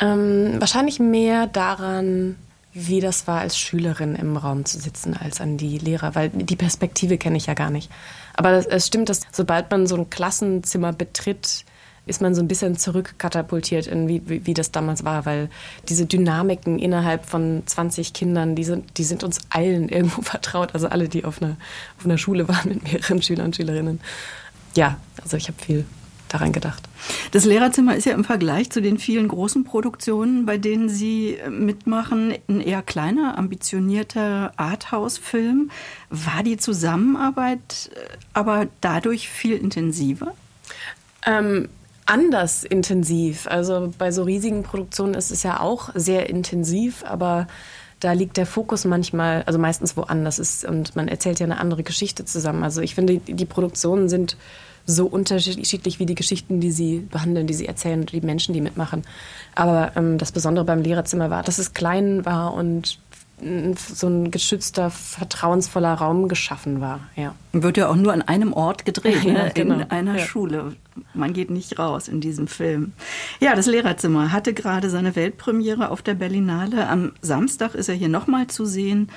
Ähm, 0.00 0.54
wahrscheinlich 0.58 0.98
mehr 0.98 1.46
daran, 1.46 2.36
wie 2.72 3.00
das 3.00 3.26
war, 3.26 3.40
als 3.40 3.58
Schülerin 3.58 4.14
im 4.14 4.36
Raum 4.36 4.64
zu 4.64 4.78
sitzen, 4.78 5.16
als 5.16 5.40
an 5.40 5.56
die 5.56 5.78
Lehrer, 5.78 6.14
weil 6.14 6.30
die 6.30 6.56
Perspektive 6.56 7.18
kenne 7.18 7.36
ich 7.36 7.46
ja 7.46 7.54
gar 7.54 7.70
nicht. 7.70 7.90
Aber 8.34 8.64
es 8.70 8.86
stimmt, 8.86 9.08
dass 9.08 9.22
sobald 9.32 9.70
man 9.70 9.86
so 9.86 9.96
ein 9.96 10.08
Klassenzimmer 10.08 10.92
betritt, 10.92 11.64
ist 12.06 12.20
man 12.20 12.34
so 12.34 12.40
ein 12.40 12.48
bisschen 12.48 12.76
zurückkatapultiert 12.76 13.86
in 13.86 14.08
wie, 14.08 14.22
wie, 14.26 14.46
wie, 14.46 14.54
das 14.54 14.72
damals 14.72 15.04
war, 15.04 15.26
weil 15.26 15.48
diese 15.88 16.06
Dynamiken 16.06 16.78
innerhalb 16.78 17.26
von 17.26 17.62
20 17.66 18.12
Kindern, 18.12 18.56
die 18.56 18.64
sind, 18.64 18.98
die 18.98 19.04
sind 19.04 19.22
uns 19.22 19.38
allen 19.50 19.88
irgendwo 19.88 20.22
vertraut, 20.22 20.74
also 20.74 20.88
alle, 20.88 21.08
die 21.08 21.24
auf 21.24 21.42
einer, 21.42 21.56
auf 21.98 22.04
einer 22.04 22.18
Schule 22.18 22.48
waren 22.48 22.68
mit 22.68 22.82
mehreren 22.82 23.22
Schülern 23.22 23.46
und 23.46 23.56
Schülerinnen. 23.56 24.00
Ja, 24.76 24.98
also 25.22 25.36
ich 25.36 25.48
habe 25.48 25.60
viel 25.60 25.84
daran 26.32 26.52
gedacht. 26.52 26.88
Das 27.32 27.44
Lehrerzimmer 27.44 27.96
ist 27.96 28.06
ja 28.06 28.12
im 28.12 28.24
Vergleich 28.24 28.70
zu 28.70 28.80
den 28.80 28.98
vielen 28.98 29.28
großen 29.28 29.64
Produktionen, 29.64 30.46
bei 30.46 30.58
denen 30.58 30.88
Sie 30.88 31.38
mitmachen, 31.48 32.34
ein 32.48 32.60
eher 32.60 32.82
kleiner, 32.82 33.36
ambitionierter 33.36 34.52
Arthouse-Film. 34.56 35.70
War 36.10 36.42
die 36.42 36.56
Zusammenarbeit 36.56 37.90
äh, 37.94 38.16
aber 38.32 38.68
dadurch 38.80 39.28
viel 39.28 39.56
intensiver? 39.56 40.34
Ähm, 41.26 41.68
anders 42.10 42.64
intensiv. 42.64 43.46
Also 43.46 43.92
bei 43.96 44.10
so 44.10 44.24
riesigen 44.24 44.64
Produktionen 44.64 45.14
ist 45.14 45.30
es 45.30 45.44
ja 45.44 45.60
auch 45.60 45.90
sehr 45.94 46.28
intensiv, 46.28 47.04
aber 47.06 47.46
da 48.00 48.12
liegt 48.12 48.36
der 48.36 48.46
Fokus 48.46 48.84
manchmal, 48.84 49.42
also 49.44 49.58
meistens 49.58 49.96
woanders 49.96 50.38
ist 50.38 50.64
und 50.64 50.96
man 50.96 51.06
erzählt 51.06 51.38
ja 51.38 51.44
eine 51.44 51.60
andere 51.60 51.82
Geschichte 51.82 52.24
zusammen. 52.24 52.64
Also 52.64 52.80
ich 52.80 52.94
finde, 52.94 53.18
die 53.18 53.44
Produktionen 53.44 54.08
sind 54.08 54.36
so 54.86 55.06
unterschiedlich 55.06 56.00
wie 56.00 56.06
die 56.06 56.14
Geschichten, 56.14 56.60
die 56.60 56.72
sie 56.72 57.06
behandeln, 57.10 57.46
die 57.46 57.54
sie 57.54 57.66
erzählen 57.66 58.00
und 58.00 58.10
die 58.10 58.22
Menschen, 58.22 58.54
die 58.54 58.60
mitmachen. 58.60 59.04
Aber 59.54 59.92
ähm, 59.94 60.18
das 60.18 60.32
Besondere 60.32 60.64
beim 60.64 60.82
Lehrerzimmer 60.82 61.30
war, 61.30 61.42
dass 61.42 61.58
es 61.58 61.74
klein 61.74 62.24
war 62.24 62.54
und 62.54 62.98
so 63.76 64.06
ein 64.06 64.30
geschützter, 64.30 64.90
vertrauensvoller 64.90 65.94
Raum 65.94 66.28
geschaffen 66.28 66.80
war. 66.80 67.00
Ja. 67.16 67.34
Wird 67.52 67.76
ja 67.76 67.88
auch 67.88 67.96
nur 67.96 68.12
an 68.12 68.22
einem 68.22 68.52
Ort 68.52 68.84
gedreht, 68.84 69.22
ja, 69.24 69.32
ne? 69.32 69.52
genau. 69.54 69.76
in 69.76 69.90
einer 69.90 70.18
ja. 70.18 70.24
Schule. 70.24 70.76
Man 71.14 71.32
geht 71.32 71.50
nicht 71.50 71.78
raus 71.78 72.08
in 72.08 72.20
diesem 72.20 72.46
Film. 72.46 72.92
Ja, 73.38 73.54
das 73.54 73.66
Lehrerzimmer 73.66 74.32
hatte 74.32 74.52
gerade 74.52 74.90
seine 74.90 75.16
Weltpremiere 75.16 75.90
auf 75.90 76.02
der 76.02 76.14
Berlinale. 76.14 76.88
Am 76.88 77.12
Samstag 77.22 77.74
ist 77.74 77.88
er 77.88 77.94
hier 77.94 78.08
nochmal 78.08 78.48
zu 78.48 78.64
sehen. 78.66 79.08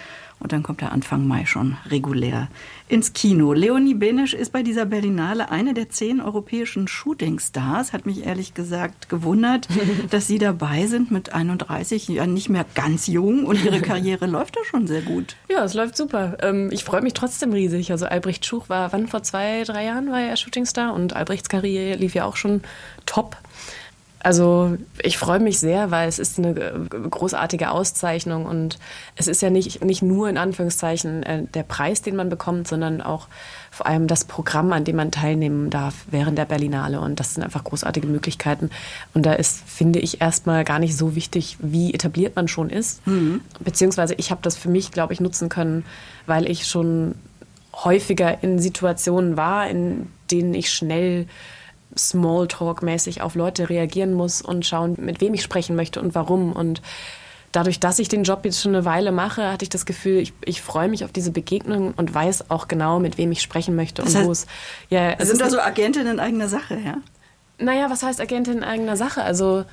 Und 0.43 0.51
dann 0.51 0.61
kommt 0.61 0.81
er 0.81 0.91
Anfang 0.91 1.25
Mai 1.25 1.45
schon 1.45 1.77
regulär 1.89 2.49
ins 2.89 3.13
Kino. 3.13 3.53
Leonie 3.53 3.93
Benisch 3.93 4.33
ist 4.33 4.51
bei 4.51 4.61
dieser 4.61 4.85
Berlinale 4.85 5.49
eine 5.49 5.73
der 5.73 5.89
zehn 5.89 6.19
europäischen 6.19 6.89
Shootingstars. 6.89 7.93
Hat 7.93 8.05
mich 8.05 8.25
ehrlich 8.25 8.53
gesagt 8.53 9.07
gewundert, 9.07 9.69
dass 10.09 10.27
Sie 10.27 10.39
dabei 10.39 10.85
sind 10.87 11.11
mit 11.11 11.33
31, 11.33 12.09
ja 12.09 12.27
nicht 12.27 12.49
mehr 12.49 12.65
ganz 12.75 13.07
jung 13.07 13.45
und 13.45 13.63
Ihre 13.63 13.79
Karriere 13.81 14.25
läuft 14.25 14.57
da 14.57 14.59
schon 14.65 14.85
sehr 14.85 15.01
gut. 15.01 15.37
Ja, 15.49 15.63
es 15.63 15.73
läuft 15.73 15.95
super. 15.95 16.37
Ähm, 16.41 16.69
ich 16.73 16.83
freue 16.83 17.01
mich 17.01 17.13
trotzdem 17.13 17.53
riesig. 17.53 17.91
Also 17.91 18.05
Albrecht 18.05 18.45
Schuch 18.45 18.67
war, 18.67 18.91
wann 18.91 19.07
vor 19.07 19.23
zwei, 19.23 19.63
drei 19.63 19.85
Jahren 19.85 20.11
war 20.11 20.19
er 20.19 20.35
Shootingstar 20.35 20.93
und 20.93 21.15
Albrechts 21.15 21.47
Karriere 21.47 21.97
lief 21.97 22.15
ja 22.15 22.25
auch 22.25 22.35
schon 22.35 22.61
top. 23.05 23.37
Also 24.23 24.77
ich 25.01 25.17
freue 25.17 25.41
mich 25.41 25.59
sehr, 25.59 25.91
weil 25.91 26.07
es 26.07 26.17
ist 26.17 26.39
eine 26.39 26.53
großartige 26.53 27.69
Auszeichnung 27.71 28.45
und 28.45 28.79
es 29.17 29.27
ist 29.27 29.41
ja 29.41 29.49
nicht, 29.49 29.83
nicht 29.83 30.01
nur 30.01 30.29
in 30.29 30.37
Anführungszeichen 30.37 31.23
äh, 31.23 31.43
der 31.53 31.63
Preis, 31.63 32.01
den 32.01 32.15
man 32.15 32.29
bekommt, 32.29 32.69
sondern 32.69 33.01
auch 33.01 33.27
vor 33.69 33.85
allem 33.85 34.07
das 34.07 34.23
Programm, 34.23 34.71
an 34.71 34.85
dem 34.85 34.95
man 34.95 35.11
teilnehmen 35.11 35.69
darf 35.69 36.05
während 36.09 36.37
der 36.37 36.45
Berlinale. 36.45 37.01
Und 37.01 37.19
das 37.19 37.33
sind 37.33 37.43
einfach 37.43 37.65
großartige 37.65 38.07
Möglichkeiten. 38.07 38.69
Und 39.13 39.25
da 39.25 39.33
ist, 39.33 39.61
finde 39.67 39.99
ich, 39.99 40.21
erstmal 40.21 40.63
gar 40.63 40.79
nicht 40.79 40.95
so 40.95 41.15
wichtig, 41.15 41.57
wie 41.59 41.93
etabliert 41.93 42.37
man 42.37 42.47
schon 42.47 42.69
ist. 42.69 43.05
Mhm. 43.05 43.41
Beziehungsweise 43.59 44.13
ich 44.13 44.31
habe 44.31 44.41
das 44.41 44.55
für 44.55 44.69
mich, 44.69 44.91
glaube 44.91 45.11
ich, 45.11 45.19
nutzen 45.19 45.49
können, 45.49 45.85
weil 46.27 46.49
ich 46.49 46.65
schon 46.65 47.15
häufiger 47.73 48.41
in 48.41 48.59
Situationen 48.59 49.35
war, 49.35 49.67
in 49.67 50.07
denen 50.31 50.53
ich 50.53 50.71
schnell 50.71 51.27
Smalltalk-mäßig 51.97 53.21
auf 53.21 53.35
Leute 53.35 53.69
reagieren 53.69 54.13
muss 54.13 54.41
und 54.41 54.65
schauen, 54.65 54.95
mit 54.99 55.21
wem 55.21 55.33
ich 55.33 55.43
sprechen 55.43 55.75
möchte 55.75 56.01
und 56.01 56.15
warum. 56.15 56.53
Und 56.53 56.81
dadurch, 57.51 57.79
dass 57.79 57.99
ich 57.99 58.09
den 58.09 58.23
Job 58.23 58.41
jetzt 58.43 58.61
schon 58.61 58.75
eine 58.75 58.85
Weile 58.85 59.11
mache, 59.11 59.51
hatte 59.51 59.63
ich 59.63 59.69
das 59.69 59.85
Gefühl, 59.85 60.17
ich, 60.17 60.33
ich 60.43 60.61
freue 60.61 60.89
mich 60.89 61.05
auf 61.05 61.11
diese 61.11 61.31
Begegnung 61.31 61.93
und 61.95 62.13
weiß 62.13 62.49
auch 62.49 62.67
genau, 62.67 62.99
mit 62.99 63.17
wem 63.17 63.31
ich 63.31 63.41
sprechen 63.41 63.75
möchte 63.75 64.01
das 64.01 64.15
und 64.15 64.25
wo 64.25 64.31
es. 64.31 64.45
Ja, 64.89 65.11
es 65.11 65.29
sind 65.29 65.39
da 65.39 65.49
so 65.49 65.59
Agentin 65.59 66.07
in 66.07 66.19
eigener 66.19 66.49
Sache, 66.49 66.77
ja? 66.83 66.97
Naja, 67.59 67.89
was 67.89 68.03
heißt 68.03 68.19
Agentin 68.19 68.57
in 68.57 68.63
eigener 68.63 68.97
Sache? 68.97 69.23
Also, 69.23 69.63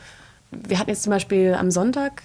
wir 0.50 0.79
hatten 0.79 0.91
jetzt 0.91 1.03
zum 1.03 1.11
Beispiel 1.11 1.55
am 1.55 1.71
Sonntag 1.71 2.23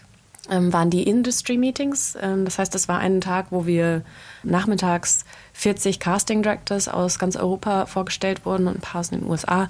ähm, 0.49 0.71
waren 0.73 0.89
die 0.89 1.03
Industry 1.03 1.57
Meetings. 1.57 2.17
Ähm, 2.21 2.45
das 2.45 2.59
heißt, 2.59 2.73
das 2.73 2.87
war 2.87 2.99
ein 2.99 3.21
Tag, 3.21 3.47
wo 3.49 3.65
wir 3.65 4.03
nachmittags 4.43 5.25
40 5.53 5.99
Casting 5.99 6.43
Directors 6.43 6.87
aus 6.87 7.17
ganz 7.17 7.35
Europa 7.35 7.85
vorgestellt 7.85 8.45
wurden 8.45 8.67
und 8.67 8.77
ein 8.77 8.81
paar 8.81 8.99
aus 9.01 9.09
den 9.09 9.25
USA. 9.25 9.67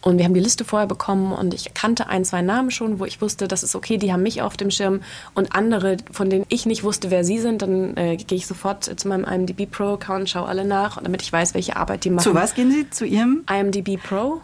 Und 0.00 0.18
wir 0.18 0.24
haben 0.24 0.34
die 0.34 0.40
Liste 0.40 0.64
vorher 0.64 0.86
bekommen 0.86 1.32
und 1.32 1.54
ich 1.54 1.74
kannte 1.74 2.08
ein, 2.08 2.24
zwei 2.24 2.42
Namen 2.42 2.70
schon, 2.70 2.98
wo 2.98 3.04
ich 3.04 3.20
wusste, 3.20 3.48
das 3.48 3.62
ist 3.62 3.74
okay, 3.74 3.96
die 3.96 4.12
haben 4.12 4.22
mich 4.22 4.42
auf 4.42 4.56
dem 4.56 4.70
Schirm. 4.70 5.00
Und 5.34 5.54
andere, 5.54 5.96
von 6.12 6.30
denen 6.30 6.46
ich 6.48 6.66
nicht 6.66 6.84
wusste, 6.84 7.10
wer 7.10 7.24
sie 7.24 7.38
sind, 7.38 7.62
dann 7.62 7.96
äh, 7.96 8.16
gehe 8.16 8.38
ich 8.38 8.46
sofort 8.46 8.84
zu 8.84 9.08
meinem 9.08 9.24
IMDb 9.24 9.70
Pro 9.70 9.94
Account, 9.94 10.28
schaue 10.28 10.46
alle 10.46 10.64
nach, 10.64 11.02
damit 11.02 11.22
ich 11.22 11.32
weiß, 11.32 11.54
welche 11.54 11.76
Arbeit 11.76 12.04
die 12.04 12.10
machen. 12.10 12.24
Zu 12.24 12.34
was 12.34 12.54
gehen 12.54 12.70
Sie? 12.70 12.88
Zu 12.90 13.06
Ihrem? 13.06 13.44
IMDb 13.50 13.96
Pro 14.02 14.40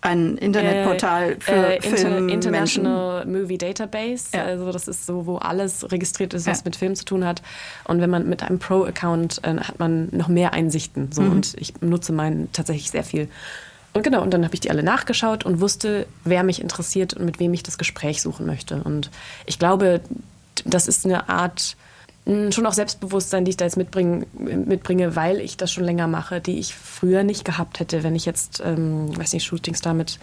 ein 0.00 0.36
Internetportal 0.38 1.36
für 1.40 1.76
äh, 1.76 1.80
Film 1.80 2.28
International 2.28 3.26
Movie 3.26 3.58
Database. 3.58 4.28
Ja. 4.32 4.44
Also 4.44 4.70
das 4.70 4.86
ist 4.86 5.06
so, 5.06 5.26
wo 5.26 5.36
alles 5.36 5.90
registriert 5.90 6.34
ist, 6.34 6.46
was 6.46 6.58
ja. 6.58 6.64
mit 6.66 6.76
Film 6.76 6.94
zu 6.94 7.04
tun 7.04 7.24
hat. 7.24 7.42
Und 7.84 8.00
wenn 8.00 8.10
man 8.10 8.28
mit 8.28 8.42
einem 8.42 8.58
Pro-Account 8.58 9.40
äh, 9.44 9.56
hat 9.56 9.78
man 9.78 10.08
noch 10.12 10.28
mehr 10.28 10.52
Einsichten. 10.52 11.10
So. 11.12 11.22
Mhm. 11.22 11.32
Und 11.32 11.54
ich 11.58 11.80
nutze 11.80 12.12
meinen 12.12 12.50
tatsächlich 12.52 12.90
sehr 12.90 13.04
viel. 13.04 13.28
Und 13.92 14.02
genau, 14.02 14.22
und 14.22 14.32
dann 14.32 14.44
habe 14.44 14.54
ich 14.54 14.60
die 14.60 14.70
alle 14.70 14.82
nachgeschaut 14.82 15.44
und 15.44 15.60
wusste, 15.60 16.06
wer 16.24 16.44
mich 16.44 16.60
interessiert 16.60 17.14
und 17.14 17.24
mit 17.24 17.40
wem 17.40 17.52
ich 17.54 17.62
das 17.62 17.78
Gespräch 17.78 18.22
suchen 18.22 18.46
möchte. 18.46 18.82
Und 18.82 19.10
ich 19.46 19.58
glaube, 19.58 20.00
das 20.64 20.86
ist 20.86 21.04
eine 21.04 21.28
Art 21.28 21.76
schon 22.50 22.66
auch 22.66 22.72
Selbstbewusstsein, 22.72 23.44
die 23.44 23.50
ich 23.50 23.56
da 23.56 23.64
jetzt 23.64 23.76
mitbringe, 23.76 24.26
mitbringe, 24.34 25.16
weil 25.16 25.40
ich 25.40 25.56
das 25.56 25.72
schon 25.72 25.84
länger 25.84 26.06
mache, 26.06 26.40
die 26.40 26.58
ich 26.58 26.74
früher 26.74 27.24
nicht 27.24 27.44
gehabt 27.44 27.80
hätte, 27.80 28.02
wenn 28.02 28.14
ich 28.14 28.26
jetzt, 28.26 28.62
ähm, 28.64 29.16
weiß 29.16 29.32
nicht, 29.32 29.44
Shootings 29.44 29.80
da 29.80 29.94
mit 29.94 30.18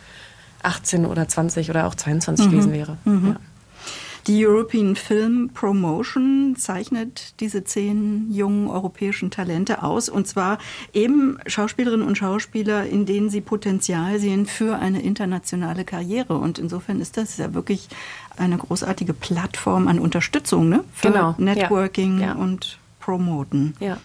18 0.61 1.05
oder 1.05 1.27
20 1.27 1.69
oder 1.69 1.87
auch 1.87 1.95
22 1.95 2.45
mhm. 2.45 2.51
gewesen 2.51 2.73
wäre. 2.73 2.97
Mhm. 3.05 3.27
Ja. 3.27 3.39
Die 4.27 4.43
European 4.43 4.95
Film 4.95 5.51
Promotion 5.53 6.55
zeichnet 6.57 7.39
diese 7.41 7.63
zehn 7.63 8.31
jungen 8.31 8.67
europäischen 8.67 9.29
Talente 9.29 9.83
aus. 9.83 10.09
Und 10.09 10.25
zwar 10.25 10.57
eben 10.93 11.37
Schauspielerinnen 11.45 12.05
und 12.05 12.17
Schauspieler, 12.17 12.87
in 12.87 13.05
denen 13.05 13.29
sie 13.29 13.41
Potenzial 13.41 14.17
sehen 14.17 14.47
für 14.47 14.79
eine 14.79 15.03
internationale 15.03 15.85
Karriere. 15.85 16.39
Und 16.39 16.57
insofern 16.57 17.01
ist 17.01 17.17
das 17.17 17.37
ja 17.37 17.53
wirklich 17.53 17.87
eine 18.39 18.57
großartige 18.57 19.13
Plattform 19.13 19.87
an 19.87 19.99
Unterstützung 19.99 20.69
ne? 20.69 20.83
für 20.93 21.11
genau. 21.11 21.35
Networking 21.37 22.19
ja. 22.19 22.27
Ja. 22.27 22.33
und 22.33 22.79
Promoten. 22.99 23.75
Ja. 23.79 23.97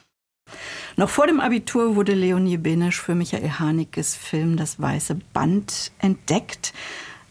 Noch 0.96 1.08
vor 1.08 1.26
dem 1.26 1.40
Abitur 1.40 1.96
wurde 1.96 2.12
Leonie 2.12 2.58
Benesch 2.58 3.00
für 3.00 3.14
Michael 3.14 3.50
Hanekes 3.58 4.14
Film 4.16 4.56
Das 4.56 4.80
Weiße 4.80 5.16
Band 5.32 5.92
entdeckt. 5.99 6.72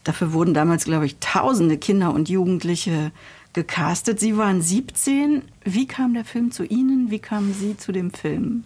Dafür 0.04 0.32
wurden 0.32 0.54
damals, 0.54 0.84
glaube 0.84 1.06
ich, 1.06 1.18
tausende 1.20 1.76
Kinder 1.76 2.12
und 2.12 2.28
Jugendliche 2.28 3.12
gecastet. 3.52 4.18
Sie 4.18 4.36
waren 4.36 4.62
17. 4.62 5.42
Wie 5.64 5.86
kam 5.86 6.14
der 6.14 6.24
Film 6.24 6.50
zu 6.50 6.64
Ihnen? 6.64 7.10
Wie 7.10 7.18
kamen 7.18 7.52
Sie 7.52 7.76
zu 7.76 7.92
dem 7.92 8.10
Film? 8.10 8.64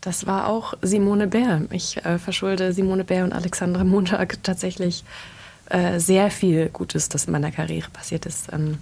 Das 0.00 0.26
war 0.26 0.48
auch 0.48 0.74
Simone 0.82 1.28
Bär. 1.28 1.66
Ich 1.70 2.04
äh, 2.04 2.18
verschulde 2.18 2.72
Simone 2.72 3.04
Bär 3.04 3.24
und 3.24 3.32
Alexandra 3.32 3.84
Montag 3.84 4.42
tatsächlich 4.42 5.04
äh, 5.68 5.98
sehr 5.98 6.30
viel 6.30 6.68
Gutes, 6.68 7.08
das 7.08 7.26
in 7.26 7.32
meiner 7.32 7.50
Karriere 7.50 7.90
passiert 7.90 8.26
ist. 8.26 8.52
Ähm, 8.52 8.78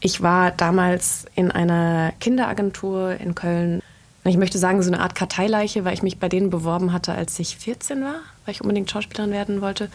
ich 0.00 0.22
war 0.22 0.50
damals 0.50 1.26
in 1.34 1.50
einer 1.50 2.12
Kinderagentur 2.20 3.12
in 3.20 3.34
Köln. 3.34 3.82
Ich 4.24 4.36
möchte 4.36 4.58
sagen, 4.58 4.82
so 4.82 4.90
eine 4.90 5.00
Art 5.00 5.14
Karteileiche, 5.14 5.84
weil 5.84 5.94
ich 5.94 6.02
mich 6.02 6.18
bei 6.18 6.28
denen 6.28 6.50
beworben 6.50 6.92
hatte, 6.92 7.12
als 7.12 7.38
ich 7.38 7.56
14 7.56 8.02
war, 8.02 8.16
weil 8.44 8.52
ich 8.52 8.60
unbedingt 8.62 8.90
Schauspielerin 8.90 9.32
werden 9.32 9.60
wollte. 9.60 9.90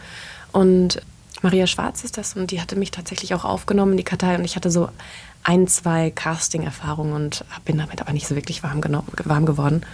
Und 0.52 1.02
Maria 1.42 1.66
Schwarz 1.66 2.02
ist 2.04 2.18
das 2.18 2.34
und 2.34 2.50
die 2.50 2.60
hatte 2.60 2.76
mich 2.76 2.90
tatsächlich 2.90 3.34
auch 3.34 3.44
aufgenommen 3.44 3.92
in 3.92 3.98
die 3.98 4.04
Kartei 4.04 4.36
und 4.36 4.44
ich 4.44 4.56
hatte 4.56 4.70
so 4.70 4.88
ein, 5.42 5.68
zwei 5.68 6.10
Casting-Erfahrungen 6.10 7.12
und 7.12 7.44
bin 7.64 7.78
damit 7.78 8.00
aber 8.00 8.12
nicht 8.12 8.26
so 8.26 8.34
wirklich 8.34 8.62
warm, 8.62 8.80
warm 8.82 9.46
geworden. 9.46 9.84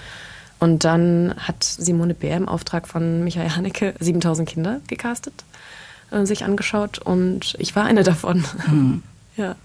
Und 0.61 0.85
dann 0.85 1.35
hat 1.39 1.65
Simone 1.65 2.15
Bär 2.15 2.37
im 2.37 2.49
Auftrag 2.49 2.87
von 2.87 3.25
Michael 3.25 3.51
Haneke 3.51 3.95
7000 3.99 4.49
Kinder 4.49 4.81
gecastet, 4.87 5.35
äh, 6.13 6.27
sich 6.27 6.45
angeschaut 6.45 6.99
und 6.99 7.57
ich 7.59 7.75
war 7.75 7.85
eine 7.85 8.03
davon. 8.03 8.45
Mhm. 8.69 9.03
ja. 9.37 9.57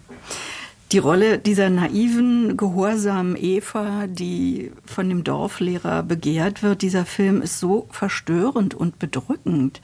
Die 0.94 1.00
Rolle 1.00 1.38
dieser 1.38 1.70
naiven, 1.70 2.56
gehorsamen 2.56 3.36
Eva, 3.36 4.08
die 4.08 4.72
von 4.86 5.10
dem 5.10 5.26
Dorflehrer 5.26 6.02
begehrt 6.02 6.64
wird, 6.64 6.82
dieser 6.82 7.06
Film 7.06 7.42
ist 7.42 7.60
so 7.60 7.88
verstörend 7.92 8.74
und 8.74 8.98
bedrückend 8.98 9.82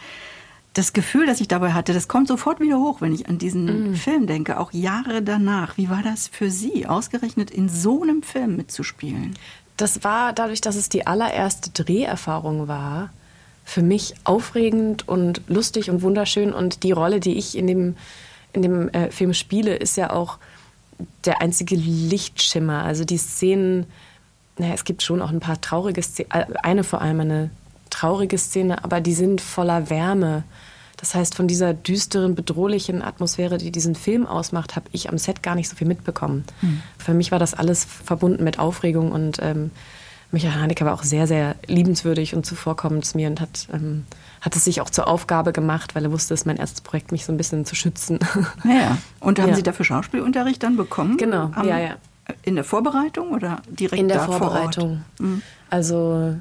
das 0.73 0.93
Gefühl, 0.93 1.27
das 1.27 1.39
ich 1.39 1.47
dabei 1.47 1.73
hatte, 1.73 1.93
das 1.93 2.07
kommt 2.07 2.27
sofort 2.27 2.59
wieder 2.59 2.79
hoch, 2.79 2.99
wenn 2.99 3.13
ich 3.13 3.29
an 3.29 3.37
diesen 3.37 3.91
mm. 3.91 3.95
Film 3.95 4.27
denke, 4.27 4.59
auch 4.59 4.73
Jahre 4.73 5.21
danach. 5.21 5.77
Wie 5.77 5.89
war 5.89 6.01
das 6.01 6.27
für 6.27 6.49
Sie, 6.49 6.87
ausgerechnet 6.87 7.51
in 7.51 7.69
so 7.69 8.01
einem 8.01 8.23
Film 8.23 8.55
mitzuspielen? 8.55 9.35
Das 9.77 10.03
war 10.03 10.33
dadurch, 10.33 10.61
dass 10.61 10.75
es 10.75 10.89
die 10.89 11.05
allererste 11.05 11.69
Dreherfahrung 11.71 12.67
war, 12.67 13.11
für 13.63 13.81
mich 13.81 14.15
aufregend 14.23 15.07
und 15.07 15.41
lustig 15.47 15.89
und 15.89 16.01
wunderschön. 16.01 16.53
Und 16.53 16.83
die 16.83 16.91
Rolle, 16.91 17.19
die 17.19 17.37
ich 17.37 17.57
in 17.57 17.67
dem, 17.67 17.95
in 18.51 18.61
dem 18.61 18.89
äh, 18.89 19.09
Film 19.09 19.33
spiele, 19.33 19.75
ist 19.75 19.97
ja 19.97 20.11
auch 20.11 20.37
der 21.25 21.41
einzige 21.41 21.75
Lichtschimmer. 21.75 22.83
Also 22.83 23.05
die 23.05 23.17
Szenen, 23.17 23.85
naja, 24.57 24.73
es 24.73 24.83
gibt 24.83 25.01
schon 25.01 25.21
auch 25.21 25.29
ein 25.29 25.39
paar 25.39 25.59
traurige 25.61 26.03
Szenen, 26.03 26.31
äh, 26.31 26.45
eine 26.61 26.83
vor 26.83 27.01
allem 27.01 27.21
eine 27.21 27.49
traurige 27.89 28.37
Szene, 28.37 28.83
aber 28.83 29.01
die 29.01 29.13
sind 29.13 29.39
voller 29.39 29.89
Wärme. 29.89 30.43
Das 30.97 31.15
heißt, 31.15 31.35
von 31.35 31.47
dieser 31.47 31.73
düsteren, 31.73 32.33
bedrohlichen 32.33 33.01
Atmosphäre, 33.01 33.57
die 33.57 33.71
diesen 33.71 33.95
Film 33.95 34.25
ausmacht, 34.25 34.75
habe 34.75 34.85
ich 34.93 35.09
am 35.09 35.17
Set 35.17 35.43
gar 35.43 35.55
nicht 35.55 35.67
so 35.67 35.75
viel 35.75 35.87
mitbekommen. 35.87 36.45
Mhm. 36.61 36.81
Für 36.97 37.13
mich 37.13 37.31
war 37.31 37.39
das 37.39 37.53
alles 37.53 37.83
verbunden 37.83 38.43
mit 38.43 38.57
Aufregung 38.57 39.11
und 39.11 39.39
ähm, 39.41 39.71
Michael 40.33 40.59
Haneke 40.59 40.83
war 40.83 40.95
auch 40.95 41.03
sehr, 41.03 41.27
sehr 41.27 41.55
liebenswürdig 41.67 42.35
und 42.35 42.43
zuvorkommend 42.43 43.05
zu 43.05 43.17
mir 43.17 43.29
und 43.29 43.39
hat, 43.39 43.67
ähm, 43.71 44.03
hat 44.41 44.55
es 44.55 44.65
sich 44.65 44.81
auch 44.81 44.89
zur 44.89 45.07
Aufgabe 45.07 45.53
gemacht, 45.53 45.93
weil 45.93 46.03
er 46.05 46.11
wusste, 46.11 46.33
es 46.33 46.41
ist 46.41 46.45
mein 46.45 46.57
erstes 46.57 46.81
Projekt, 46.81 47.11
mich 47.11 47.23
so 47.23 47.31
ein 47.31 47.37
bisschen 47.37 47.65
zu 47.65 47.75
schützen. 47.75 48.19
Ja, 48.63 48.97
und 49.19 49.39
haben 49.39 49.49
ja. 49.49 49.55
Sie 49.55 49.63
dafür 49.63 49.85
Schauspielunterricht 49.85 50.63
dann 50.63 50.75
bekommen? 50.75 51.17
Genau, 51.17 51.51
Am, 51.53 51.67
ja, 51.67 51.77
ja. 51.77 51.95
In 52.41 52.55
der 52.55 52.63
Vorbereitung 52.63 53.31
oder 53.31 53.61
direkt 53.67 54.01
In 54.01 54.07
der 54.07 54.21
Vorbereitung. 54.21 55.03
Mhm. 55.19 55.43
Also 55.69 56.35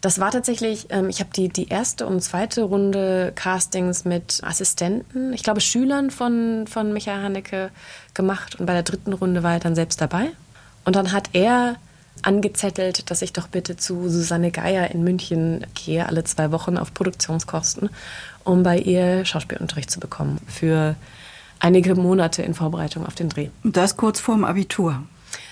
das 0.00 0.18
war 0.18 0.30
tatsächlich, 0.30 0.88
ähm, 0.90 1.08
ich 1.08 1.20
habe 1.20 1.30
die, 1.34 1.48
die 1.48 1.68
erste 1.68 2.06
und 2.06 2.20
zweite 2.20 2.62
Runde 2.62 3.32
Castings 3.34 4.04
mit 4.04 4.40
Assistenten, 4.42 5.32
ich 5.32 5.42
glaube 5.42 5.60
Schülern 5.60 6.10
von, 6.10 6.66
von 6.66 6.92
Michael 6.92 7.22
Haneke 7.22 7.70
gemacht. 8.12 8.60
Und 8.60 8.66
bei 8.66 8.74
der 8.74 8.82
dritten 8.82 9.14
Runde 9.14 9.42
war 9.42 9.54
er 9.54 9.60
dann 9.60 9.74
selbst 9.74 10.00
dabei. 10.00 10.28
Und 10.84 10.96
dann 10.96 11.12
hat 11.12 11.30
er 11.32 11.76
angezettelt, 12.24 13.10
dass 13.10 13.22
ich 13.22 13.32
doch 13.32 13.48
bitte 13.48 13.76
zu 13.76 14.08
Susanne 14.08 14.50
Geier 14.50 14.90
in 14.90 15.04
München 15.04 15.66
gehe, 15.74 16.06
alle 16.06 16.24
zwei 16.24 16.52
Wochen 16.52 16.76
auf 16.76 16.94
Produktionskosten, 16.94 17.90
um 18.44 18.62
bei 18.62 18.78
ihr 18.78 19.24
Schauspielunterricht 19.24 19.90
zu 19.90 20.00
bekommen 20.00 20.38
für 20.46 20.96
einige 21.60 21.94
Monate 21.94 22.42
in 22.42 22.54
Vorbereitung 22.54 23.06
auf 23.06 23.14
den 23.14 23.28
Dreh. 23.28 23.50
Und 23.62 23.76
das 23.76 23.96
kurz 23.96 24.20
vor 24.20 24.34
dem 24.34 24.44
Abitur? 24.44 25.02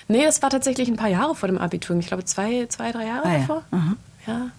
Nee, 0.09 0.25
das 0.25 0.43
war 0.43 0.51
tatsächlich 0.51 0.89
ein 0.89 0.97
paar 0.97 1.11
Jahre 1.11 1.35
vor 1.35 1.49
dem 1.49 1.59
Abitur. 1.59 1.97
Ich 1.99 2.07
glaube 2.07 2.25
zwei, 2.25 2.67
zwei 2.69 2.93
drei 2.93 3.07
Jahre 3.07 3.27
ah, 3.27 3.33
ja. 3.33 3.39
davor. 3.41 3.63
Mhm. 3.71 3.97
Ja. 4.27 4.51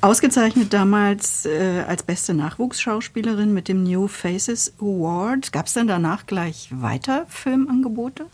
Ausgezeichnet 0.00 0.72
damals 0.72 1.46
äh, 1.46 1.84
als 1.86 2.02
beste 2.02 2.34
Nachwuchsschauspielerin 2.34 3.52
mit 3.52 3.68
dem 3.68 3.82
New 3.82 4.06
Faces 4.06 4.72
Award. 4.80 5.52
Gab 5.52 5.66
es 5.66 5.72
dann 5.72 5.86
danach 5.86 6.26
gleich 6.26 6.68
weiter 6.70 7.26
Filmangebote? 7.28 8.26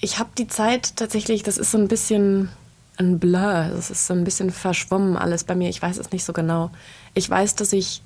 Ich 0.00 0.18
habe 0.18 0.30
die 0.38 0.46
Zeit 0.46 0.96
tatsächlich, 0.96 1.42
das 1.42 1.58
ist 1.58 1.72
so 1.72 1.78
ein 1.78 1.88
bisschen 1.88 2.50
ein 2.98 3.18
Blur, 3.18 3.70
das 3.74 3.90
ist 3.90 4.06
so 4.06 4.14
ein 4.14 4.24
bisschen 4.24 4.50
verschwommen 4.50 5.16
alles 5.16 5.44
bei 5.44 5.54
mir. 5.54 5.68
Ich 5.68 5.80
weiß 5.80 5.98
es 5.98 6.10
nicht 6.10 6.24
so 6.24 6.32
genau. 6.32 6.70
Ich 7.14 7.28
weiß, 7.28 7.54
dass 7.54 7.72
ich 7.72 8.02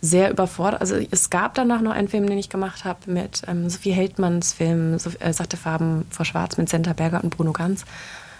sehr 0.00 0.30
überfordert. 0.30 0.80
Also 0.80 0.96
es 1.10 1.30
gab 1.30 1.54
danach 1.54 1.80
noch 1.80 1.92
einen 1.92 2.08
Film, 2.08 2.26
den 2.26 2.38
ich 2.38 2.48
gemacht 2.48 2.84
habe 2.84 3.10
mit 3.10 3.42
ähm, 3.46 3.68
Sophie 3.70 3.92
Heldmanns 3.92 4.52
Film 4.52 4.98
so, 4.98 5.10
äh, 5.20 5.32
Sachte 5.32 5.56
Farben 5.56 6.06
vor 6.10 6.24
Schwarz 6.24 6.58
mit 6.58 6.68
Senta 6.68 6.92
Berger 6.92 7.22
und 7.24 7.36
Bruno 7.36 7.52
Ganz. 7.52 7.84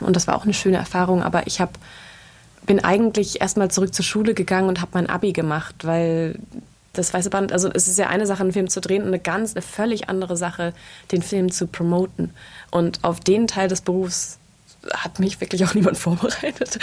Und 0.01 0.15
das 0.15 0.27
war 0.27 0.37
auch 0.37 0.45
eine 0.45 0.55
schöne 0.55 0.77
Erfahrung, 0.77 1.23
aber 1.23 1.47
ich 1.47 1.61
habe 1.61 1.73
bin 2.67 2.85
eigentlich 2.85 3.41
erstmal 3.41 3.71
zurück 3.71 3.95
zur 3.95 4.05
Schule 4.05 4.35
gegangen 4.35 4.69
und 4.69 4.81
habe 4.81 4.91
mein 4.95 5.09
Abi 5.09 5.33
gemacht, 5.33 5.85
weil 5.85 6.39
das 6.99 7.13
Weiße 7.15 7.31
Band, 7.31 7.53
also 7.53 7.71
es 7.73 7.89
ist 7.89 7.99
ja 7.99 8.09
eine 8.09 8.27
Sache, 8.27 8.43
einen 8.43 8.53
Film 8.53 8.69
zu 8.69 8.81
drehen 8.81 9.03
und 9.03 9.09
eine 9.09 9.19
ganz, 9.19 9.55
eine 9.55 9.63
völlig 9.63 10.09
andere 10.09 10.37
Sache, 10.37 10.73
den 11.13 11.23
Film 11.23 11.51
zu 11.51 11.67
promoten. 11.67 12.31
Und 12.71 13.05
auf 13.05 13.21
den 13.21 13.47
Teil 13.47 13.69
des 13.69 13.81
Berufs 13.81 14.39
hat 14.93 15.19
mich 15.19 15.41
wirklich 15.41 15.65
auch 15.65 15.75
niemand 15.75 15.99
vorbereitet. 15.99 16.79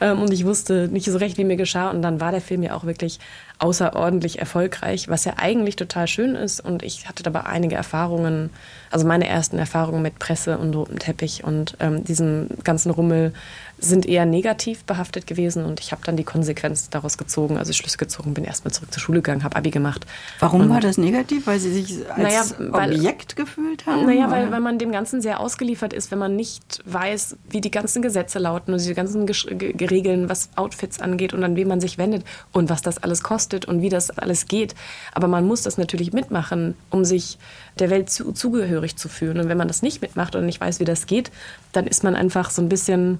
Ähm, 0.00 0.20
und 0.20 0.32
ich 0.32 0.44
wusste 0.44 0.88
nicht 0.88 1.06
so 1.06 1.18
recht, 1.18 1.38
wie 1.38 1.44
mir 1.44 1.56
geschah. 1.56 1.90
Und 1.90 2.02
dann 2.02 2.20
war 2.20 2.32
der 2.32 2.40
Film 2.40 2.62
ja 2.62 2.74
auch 2.74 2.84
wirklich 2.84 3.18
außerordentlich 3.58 4.38
erfolgreich, 4.38 5.08
was 5.08 5.24
ja 5.24 5.34
eigentlich 5.36 5.76
total 5.76 6.06
schön 6.06 6.34
ist. 6.34 6.60
Und 6.60 6.82
ich 6.82 7.08
hatte 7.08 7.22
dabei 7.22 7.44
einige 7.44 7.74
Erfahrungen, 7.74 8.50
also 8.90 9.06
meine 9.06 9.26
ersten 9.26 9.58
Erfahrungen 9.58 10.02
mit 10.02 10.18
Presse 10.18 10.58
und 10.58 10.74
rotem 10.74 10.98
Teppich 10.98 11.44
und 11.44 11.76
ähm, 11.80 12.04
diesem 12.04 12.48
ganzen 12.62 12.90
Rummel 12.90 13.32
sind 13.80 14.06
eher 14.06 14.26
negativ 14.26 14.84
behaftet 14.84 15.28
gewesen 15.28 15.64
und 15.64 15.78
ich 15.78 15.92
habe 15.92 16.02
dann 16.04 16.16
die 16.16 16.24
Konsequenz 16.24 16.90
daraus 16.90 17.16
gezogen, 17.16 17.58
also 17.58 17.72
Schlüsse 17.72 17.96
gezogen, 17.96 18.34
bin 18.34 18.42
erstmal 18.42 18.72
zurück 18.72 18.92
zur 18.92 19.00
Schule 19.00 19.18
gegangen, 19.18 19.44
habe 19.44 19.54
Abi 19.54 19.70
gemacht. 19.70 20.04
Warum 20.40 20.62
und, 20.62 20.70
war 20.70 20.80
das 20.80 20.98
negativ? 20.98 21.46
Weil 21.46 21.60
Sie 21.60 21.72
sich 21.72 22.10
als 22.10 22.18
naja, 22.18 22.72
weil, 22.72 22.94
Objekt 22.94 23.36
gefühlt 23.36 23.86
haben? 23.86 24.06
Naja, 24.06 24.30
weil, 24.32 24.50
weil 24.50 24.60
man 24.60 24.80
dem 24.80 24.90
Ganzen 24.90 25.20
sehr 25.20 25.38
ausgeliefert 25.38 25.92
ist, 25.92 26.10
wenn 26.10 26.18
man 26.18 26.34
nicht 26.34 26.82
weiß, 26.86 27.36
wie 27.50 27.60
die 27.60 27.70
ganzen 27.70 28.02
Gesetze 28.02 28.40
lauten 28.40 28.72
und 28.72 28.84
die 28.84 28.94
ganzen 28.94 29.28
Regeln, 29.28 30.28
was 30.28 30.48
Outfits 30.56 31.00
angeht 31.00 31.32
und 31.32 31.44
an 31.44 31.54
wen 31.54 31.68
man 31.68 31.80
sich 31.80 31.98
wendet 31.98 32.24
und 32.52 32.70
was 32.70 32.82
das 32.82 32.98
alles 32.98 33.22
kostet 33.22 33.47
und 33.54 33.82
wie 33.82 33.88
das 33.88 34.10
alles 34.10 34.46
geht. 34.46 34.74
Aber 35.12 35.28
man 35.28 35.46
muss 35.46 35.62
das 35.62 35.78
natürlich 35.78 36.12
mitmachen, 36.12 36.74
um 36.90 37.04
sich 37.04 37.38
der 37.78 37.90
Welt 37.90 38.10
zu, 38.10 38.32
zugehörig 38.32 38.96
zu 38.96 39.08
fühlen. 39.08 39.40
Und 39.40 39.48
wenn 39.48 39.58
man 39.58 39.68
das 39.68 39.82
nicht 39.82 40.02
mitmacht 40.02 40.36
und 40.36 40.46
nicht 40.46 40.60
weiß, 40.60 40.80
wie 40.80 40.84
das 40.84 41.06
geht, 41.06 41.30
dann 41.72 41.86
ist 41.86 42.04
man 42.04 42.14
einfach 42.14 42.50
so 42.50 42.62
ein 42.62 42.68
bisschen 42.68 43.18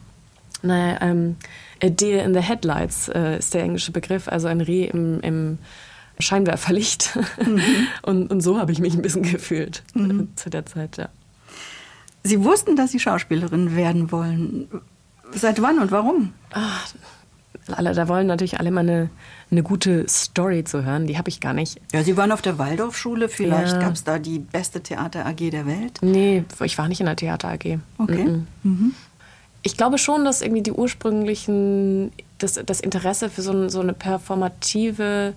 naja, 0.63 0.99
ähm, 1.01 1.37
a 1.83 1.89
deer 1.89 2.25
in 2.25 2.35
the 2.35 2.41
headlights 2.41 3.09
äh, 3.09 3.39
ist 3.39 3.55
der 3.55 3.63
englische 3.63 3.93
Begriff, 3.93 4.29
also 4.29 4.49
ein 4.49 4.61
Reh 4.61 4.87
im, 4.87 5.21
im 5.21 5.59
Scheinwerferlicht. 6.19 7.17
Mhm. 7.45 7.63
und, 8.03 8.31
und 8.31 8.41
so 8.41 8.59
habe 8.59 8.73
ich 8.73 8.81
mich 8.81 8.95
ein 8.95 9.03
bisschen 9.03 9.23
gefühlt 9.23 9.83
mhm. 9.95 10.21
äh, 10.21 10.37
zu 10.37 10.51
der 10.51 10.67
Zeit, 10.67 10.97
ja. 10.97 11.09
Sie 12.25 12.45
wussten, 12.45 12.77
dass 12.77 12.91
Sie 12.91 12.99
Schauspielerin 12.99 13.77
werden 13.77 14.11
wollen. 14.11 14.69
Seit 15.33 15.63
wann 15.63 15.79
und 15.79 15.93
warum? 15.93 16.33
Ach, 16.51 16.93
alle, 17.75 17.93
da 17.95 18.09
wollen 18.09 18.27
natürlich 18.27 18.59
alle 18.61 18.71
mal 18.71 18.81
eine, 18.81 19.11
eine 19.51 19.63
gute 19.63 20.09
Story 20.09 20.65
zu 20.65 20.85
hören. 20.85 21.07
Die 21.07 21.19
habe 21.19 21.29
ich 21.29 21.41
gar 21.41 21.53
nicht. 21.53 21.81
Ja, 21.93 22.03
Sie 22.03 22.17
waren 22.17 22.33
auf 22.33 22.43
der 22.43 22.59
Waldorfschule. 22.59 23.29
Vielleicht 23.29 23.75
ja. 23.75 23.81
gab 23.81 23.95
es 23.95 24.05
da 24.05 24.19
die 24.19 24.39
beste 24.39 24.83
Theater 24.83 25.27
AG 25.27 25.51
der 25.51 25.67
Welt? 25.67 25.99
Nee, 26.01 26.45
ich 26.63 26.79
war 26.79 26.89
nicht 26.89 27.01
in 27.01 27.07
der 27.07 27.17
Theater 27.17 27.49
AG. 27.49 27.79
Okay. 27.99 28.25
Mhm. 28.25 28.47
Mhm 28.63 28.95
ich 29.63 29.77
glaube 29.77 29.99
schon, 29.99 30.25
dass 30.25 30.43
irgendwie 30.43 30.63
die 30.63 30.73
ursprünglichen, 30.73 32.13
das, 32.39 32.61
das 32.65 32.81
Interesse 32.81 33.29
für 33.29 33.43
so, 33.43 33.69
so 33.69 33.81
eine 33.81 33.93
performative 33.93 35.35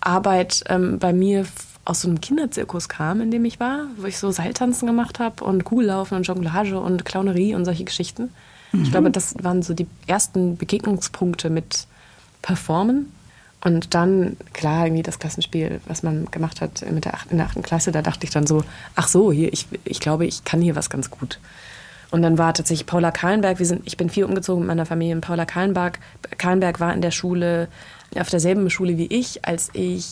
Arbeit 0.00 0.64
ähm, 0.68 0.98
bei 0.98 1.12
mir 1.12 1.46
aus 1.84 2.02
so 2.02 2.08
einem 2.08 2.20
Kinderzirkus 2.20 2.88
kam, 2.88 3.20
in 3.20 3.30
dem 3.30 3.44
ich 3.44 3.60
war, 3.60 3.86
wo 3.96 4.06
ich 4.06 4.18
so 4.18 4.30
Seiltanzen 4.30 4.86
gemacht 4.86 5.18
habe 5.18 5.44
und 5.44 5.64
Kugellaufen 5.64 6.16
und 6.16 6.24
Jonglage 6.24 6.78
und 6.78 7.04
Clownerie 7.04 7.54
und 7.54 7.64
solche 7.64 7.84
Geschichten. 7.84 8.30
Mhm. 8.72 8.82
Ich 8.82 8.90
glaube, 8.90 9.10
das 9.10 9.34
waren 9.42 9.62
so 9.62 9.74
die 9.74 9.86
ersten 10.06 10.56
Begegnungspunkte 10.56 11.50
mit 11.50 11.86
Performen. 12.42 13.12
Und 13.64 13.94
dann, 13.94 14.36
klar, 14.52 14.86
irgendwie 14.86 15.04
das 15.04 15.20
Klassenspiel, 15.20 15.80
was 15.86 16.02
man 16.02 16.26
gemacht 16.32 16.60
hat 16.60 16.84
mit 16.90 17.04
der 17.04 17.14
8, 17.14 17.30
in 17.30 17.36
der 17.36 17.46
achten 17.46 17.62
Klasse, 17.62 17.92
da 17.92 18.02
dachte 18.02 18.24
ich 18.24 18.30
dann 18.30 18.44
so, 18.44 18.64
ach 18.96 19.06
so, 19.06 19.30
hier, 19.30 19.52
ich, 19.52 19.68
ich 19.84 20.00
glaube, 20.00 20.26
ich 20.26 20.42
kann 20.42 20.60
hier 20.60 20.74
was 20.74 20.90
ganz 20.90 21.10
gut. 21.10 21.38
Und 22.10 22.22
dann 22.22 22.38
war 22.38 22.52
tatsächlich 22.52 22.86
Paula 22.86 23.12
Kahlenberg, 23.12 23.60
wir 23.60 23.66
sind, 23.66 23.82
ich 23.84 23.96
bin 23.96 24.10
viel 24.10 24.24
umgezogen 24.24 24.62
mit 24.62 24.68
meiner 24.68 24.84
Familie. 24.84 25.14
Und 25.14 25.20
Paula 25.20 25.46
Kahlenberg, 25.46 26.00
Kahlenberg 26.38 26.80
war 26.80 26.92
in 26.92 27.02
der 27.02 27.12
Schule, 27.12 27.68
auf 28.18 28.28
derselben 28.28 28.68
Schule 28.68 28.98
wie 28.98 29.06
ich, 29.06 29.44
als 29.44 29.70
ich 29.72 30.06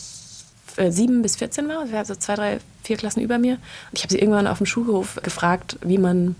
äh, 0.77 0.89
sieben 0.89 1.21
bis 1.21 1.35
14 1.35 1.67
war. 1.67 1.85
Sie 1.85 1.93
war 1.93 2.05
so 2.05 2.15
zwei, 2.15 2.35
drei, 2.35 2.59
vier 2.83 2.97
Klassen 2.97 3.21
über 3.21 3.37
mir. 3.37 3.53
Und 3.53 3.97
ich 3.97 4.03
habe 4.03 4.13
sie 4.13 4.19
irgendwann 4.19 4.47
auf 4.47 4.57
dem 4.57 4.65
Schulhof 4.65 5.19
gefragt, 5.21 5.77
wie 5.83 5.97
man 5.97 6.35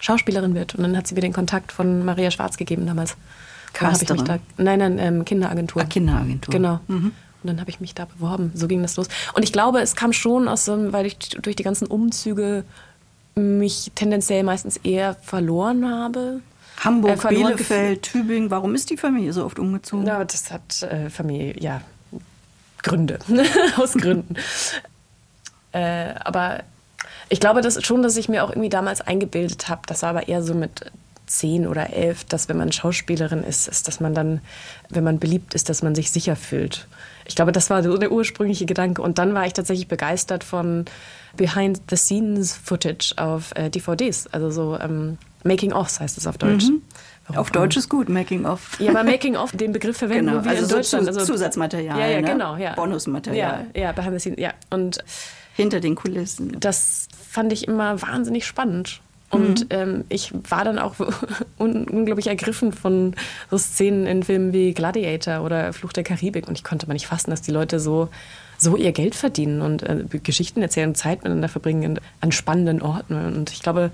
Schauspielerin 0.00 0.54
wird. 0.54 0.74
Und 0.74 0.82
dann 0.82 0.96
hat 0.96 1.06
sie 1.06 1.14
mir 1.14 1.20
den 1.20 1.32
Kontakt 1.32 1.72
von 1.72 2.04
Maria 2.04 2.30
Schwarz 2.30 2.56
gegeben 2.56 2.86
damals. 2.86 3.16
Casterin? 3.72 4.24
Da, 4.24 4.38
nein, 4.56 4.78
nein, 4.78 4.98
ähm, 4.98 5.24
Kinderagentur. 5.24 5.82
Ah, 5.82 5.84
Kinderagentur. 5.86 6.52
Genau. 6.52 6.80
Mhm. 6.86 7.12
Und 7.42 7.48
dann 7.48 7.60
habe 7.60 7.70
ich 7.70 7.80
mich 7.80 7.94
da 7.94 8.06
beworben. 8.06 8.52
So 8.54 8.68
ging 8.68 8.80
das 8.80 8.96
los. 8.96 9.08
Und 9.34 9.42
ich 9.42 9.52
glaube, 9.52 9.80
es 9.80 9.96
kam 9.96 10.12
schon 10.12 10.48
aus 10.48 10.64
so, 10.64 10.92
weil 10.92 11.04
ich 11.06 11.18
durch 11.18 11.56
die 11.56 11.62
ganzen 11.62 11.86
Umzüge 11.86 12.64
mich 13.34 13.90
tendenziell 13.94 14.44
meistens 14.44 14.76
eher 14.78 15.14
verloren 15.14 15.88
habe. 15.88 16.40
Hamburg, 16.78 17.24
äh, 17.24 17.28
Bielefeld, 17.28 18.02
Tübingen. 18.02 18.50
Warum 18.50 18.74
ist 18.74 18.90
die 18.90 18.96
Familie 18.96 19.32
so 19.32 19.44
oft 19.44 19.58
umgezogen? 19.58 20.06
Ja, 20.06 20.24
das 20.24 20.50
hat 20.50 20.82
äh, 20.82 21.10
Familie, 21.10 21.54
ja, 21.60 21.82
Gründe. 22.82 23.18
Aus 23.76 23.92
Gründen. 23.94 24.36
äh, 25.72 26.14
aber 26.20 26.62
ich 27.28 27.40
glaube 27.40 27.60
das 27.60 27.82
schon, 27.84 28.02
dass 28.02 28.16
ich 28.16 28.28
mir 28.28 28.44
auch 28.44 28.50
irgendwie 28.50 28.68
damals 28.68 29.00
eingebildet 29.00 29.68
habe, 29.68 29.82
das 29.86 30.02
war 30.02 30.10
aber 30.10 30.28
eher 30.28 30.42
so 30.42 30.54
mit 30.54 30.90
zehn 31.26 31.66
oder 31.66 31.90
elf, 31.92 32.24
dass 32.24 32.48
wenn 32.48 32.56
man 32.56 32.70
Schauspielerin 32.70 33.44
ist, 33.44 33.66
ist, 33.66 33.88
dass 33.88 34.00
man 34.00 34.14
dann, 34.14 34.40
wenn 34.90 35.04
man 35.04 35.18
beliebt 35.18 35.54
ist, 35.54 35.68
dass 35.68 35.82
man 35.82 35.94
sich 35.94 36.10
sicher 36.10 36.36
fühlt. 36.36 36.86
Ich 37.26 37.34
glaube, 37.34 37.52
das 37.52 37.70
war 37.70 37.82
so 37.82 37.96
der 37.96 38.12
ursprüngliche 38.12 38.66
Gedanke. 38.66 39.00
Und 39.00 39.18
dann 39.18 39.32
war 39.34 39.46
ich 39.46 39.54
tatsächlich 39.54 39.88
begeistert 39.88 40.44
von 40.44 40.84
Behind-the-Scenes-Footage 41.36 43.14
auf 43.16 43.52
äh, 43.54 43.70
DVDs. 43.70 44.26
Also 44.28 44.50
so 44.50 44.78
ähm, 44.78 45.16
Making-ofs 45.44 46.00
heißt 46.00 46.18
es 46.18 46.26
auf 46.26 46.36
Deutsch. 46.36 46.66
Mhm. 46.66 46.82
Auf 47.34 47.50
Deutsch 47.50 47.78
ist 47.78 47.88
gut, 47.88 48.10
Making-of. 48.10 48.78
Ja, 48.78 48.90
aber 48.90 49.02
Making-of, 49.02 49.52
den 49.52 49.72
Begriff 49.72 49.96
verwenden 49.96 50.32
genau. 50.32 50.44
wir 50.44 50.50
also 50.50 50.64
in 50.64 50.68
so 50.68 50.76
Deutschland. 50.76 51.08
also 51.08 51.24
Zusatzmaterial, 51.24 51.98
ja, 51.98 52.06
ja, 52.06 52.20
ne? 52.20 52.28
genau, 52.28 52.56
ja. 52.56 52.74
Bonusmaterial. 52.74 53.66
Ja, 53.74 53.80
ja, 53.80 53.92
Behind 53.92 54.12
the 54.12 54.18
Scenes, 54.18 54.38
ja. 54.38 54.52
Und 54.68 55.02
hinter 55.54 55.80
den 55.80 55.94
Kulissen. 55.94 56.58
Das 56.60 57.08
fand 57.30 57.52
ich 57.52 57.66
immer 57.66 58.02
wahnsinnig 58.02 58.46
spannend. 58.46 59.00
Und 59.30 59.62
mhm. 59.64 59.68
ähm, 59.70 60.04
ich 60.08 60.32
war 60.48 60.64
dann 60.64 60.78
auch 60.78 60.94
un 61.58 61.88
unglaublich 61.88 62.26
ergriffen 62.28 62.72
von 62.72 63.14
so 63.50 63.58
Szenen 63.58 64.06
in 64.06 64.22
Filmen 64.22 64.52
wie 64.52 64.74
Gladiator 64.74 65.44
oder 65.44 65.72
Fluch 65.72 65.92
der 65.92 66.04
Karibik. 66.04 66.46
Und 66.46 66.58
ich 66.58 66.64
konnte 66.64 66.86
mal 66.86 66.92
nicht 66.92 67.06
fassen, 67.06 67.30
dass 67.30 67.42
die 67.42 67.50
Leute 67.50 67.80
so, 67.80 68.08
so 68.58 68.76
ihr 68.76 68.92
Geld 68.92 69.14
verdienen 69.14 69.62
und 69.62 69.82
äh, 69.82 70.04
Geschichten 70.22 70.62
erzählen 70.62 70.88
und 70.88 70.96
Zeit 70.96 71.24
miteinander 71.24 71.48
verbringen 71.48 71.98
an 72.20 72.32
spannenden 72.32 72.82
Orten. 72.82 73.14
Und 73.14 73.50
ich 73.50 73.62
glaube, 73.62 73.90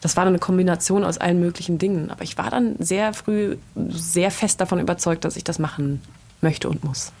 das 0.00 0.16
war 0.16 0.24
dann 0.24 0.32
eine 0.32 0.40
Kombination 0.40 1.04
aus 1.04 1.18
allen 1.18 1.38
möglichen 1.38 1.78
Dingen. 1.78 2.10
Aber 2.10 2.24
ich 2.24 2.36
war 2.38 2.50
dann 2.50 2.76
sehr 2.78 3.12
früh 3.12 3.56
sehr 3.88 4.30
fest 4.30 4.60
davon 4.60 4.80
überzeugt, 4.80 5.24
dass 5.24 5.36
ich 5.36 5.44
das 5.44 5.58
machen 5.58 6.00
möchte 6.42 6.68
und 6.68 6.84
muss. 6.84 7.12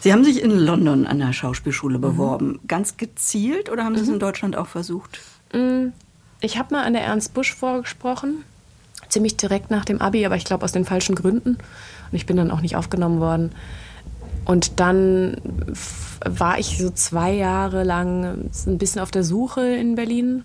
Sie 0.00 0.12
haben 0.12 0.24
sich 0.24 0.42
in 0.42 0.50
London 0.50 1.06
an 1.06 1.18
der 1.18 1.32
Schauspielschule 1.32 1.98
mhm. 1.98 2.02
beworben. 2.02 2.46
Mhm. 2.48 2.60
Ganz 2.68 2.96
gezielt 2.96 3.70
oder 3.70 3.84
haben 3.84 3.94
Sie 3.94 4.02
es 4.02 4.08
mhm. 4.08 4.14
in 4.14 4.20
Deutschland 4.20 4.56
auch 4.56 4.66
versucht? 4.66 5.20
Mhm 5.52 5.92
ich 6.40 6.58
habe 6.58 6.74
mal 6.74 6.84
an 6.84 6.94
der 6.94 7.02
Ernst 7.02 7.34
Busch 7.34 7.54
vorgesprochen, 7.54 8.44
ziemlich 9.08 9.36
direkt 9.36 9.70
nach 9.70 9.84
dem 9.84 10.00
Abi, 10.00 10.24
aber 10.24 10.36
ich 10.36 10.44
glaube 10.44 10.64
aus 10.64 10.72
den 10.72 10.84
falschen 10.84 11.14
Gründen. 11.14 11.50
Und 11.50 12.16
ich 12.16 12.26
bin 12.26 12.36
dann 12.36 12.50
auch 12.50 12.60
nicht 12.60 12.76
aufgenommen 12.76 13.20
worden. 13.20 13.52
Und 14.44 14.80
dann 14.80 15.36
war 16.24 16.58
ich 16.58 16.78
so 16.78 16.90
zwei 16.90 17.32
Jahre 17.32 17.84
lang 17.84 18.50
ein 18.66 18.78
bisschen 18.78 19.00
auf 19.00 19.10
der 19.10 19.22
Suche 19.22 19.66
in 19.66 19.94
Berlin, 19.94 20.44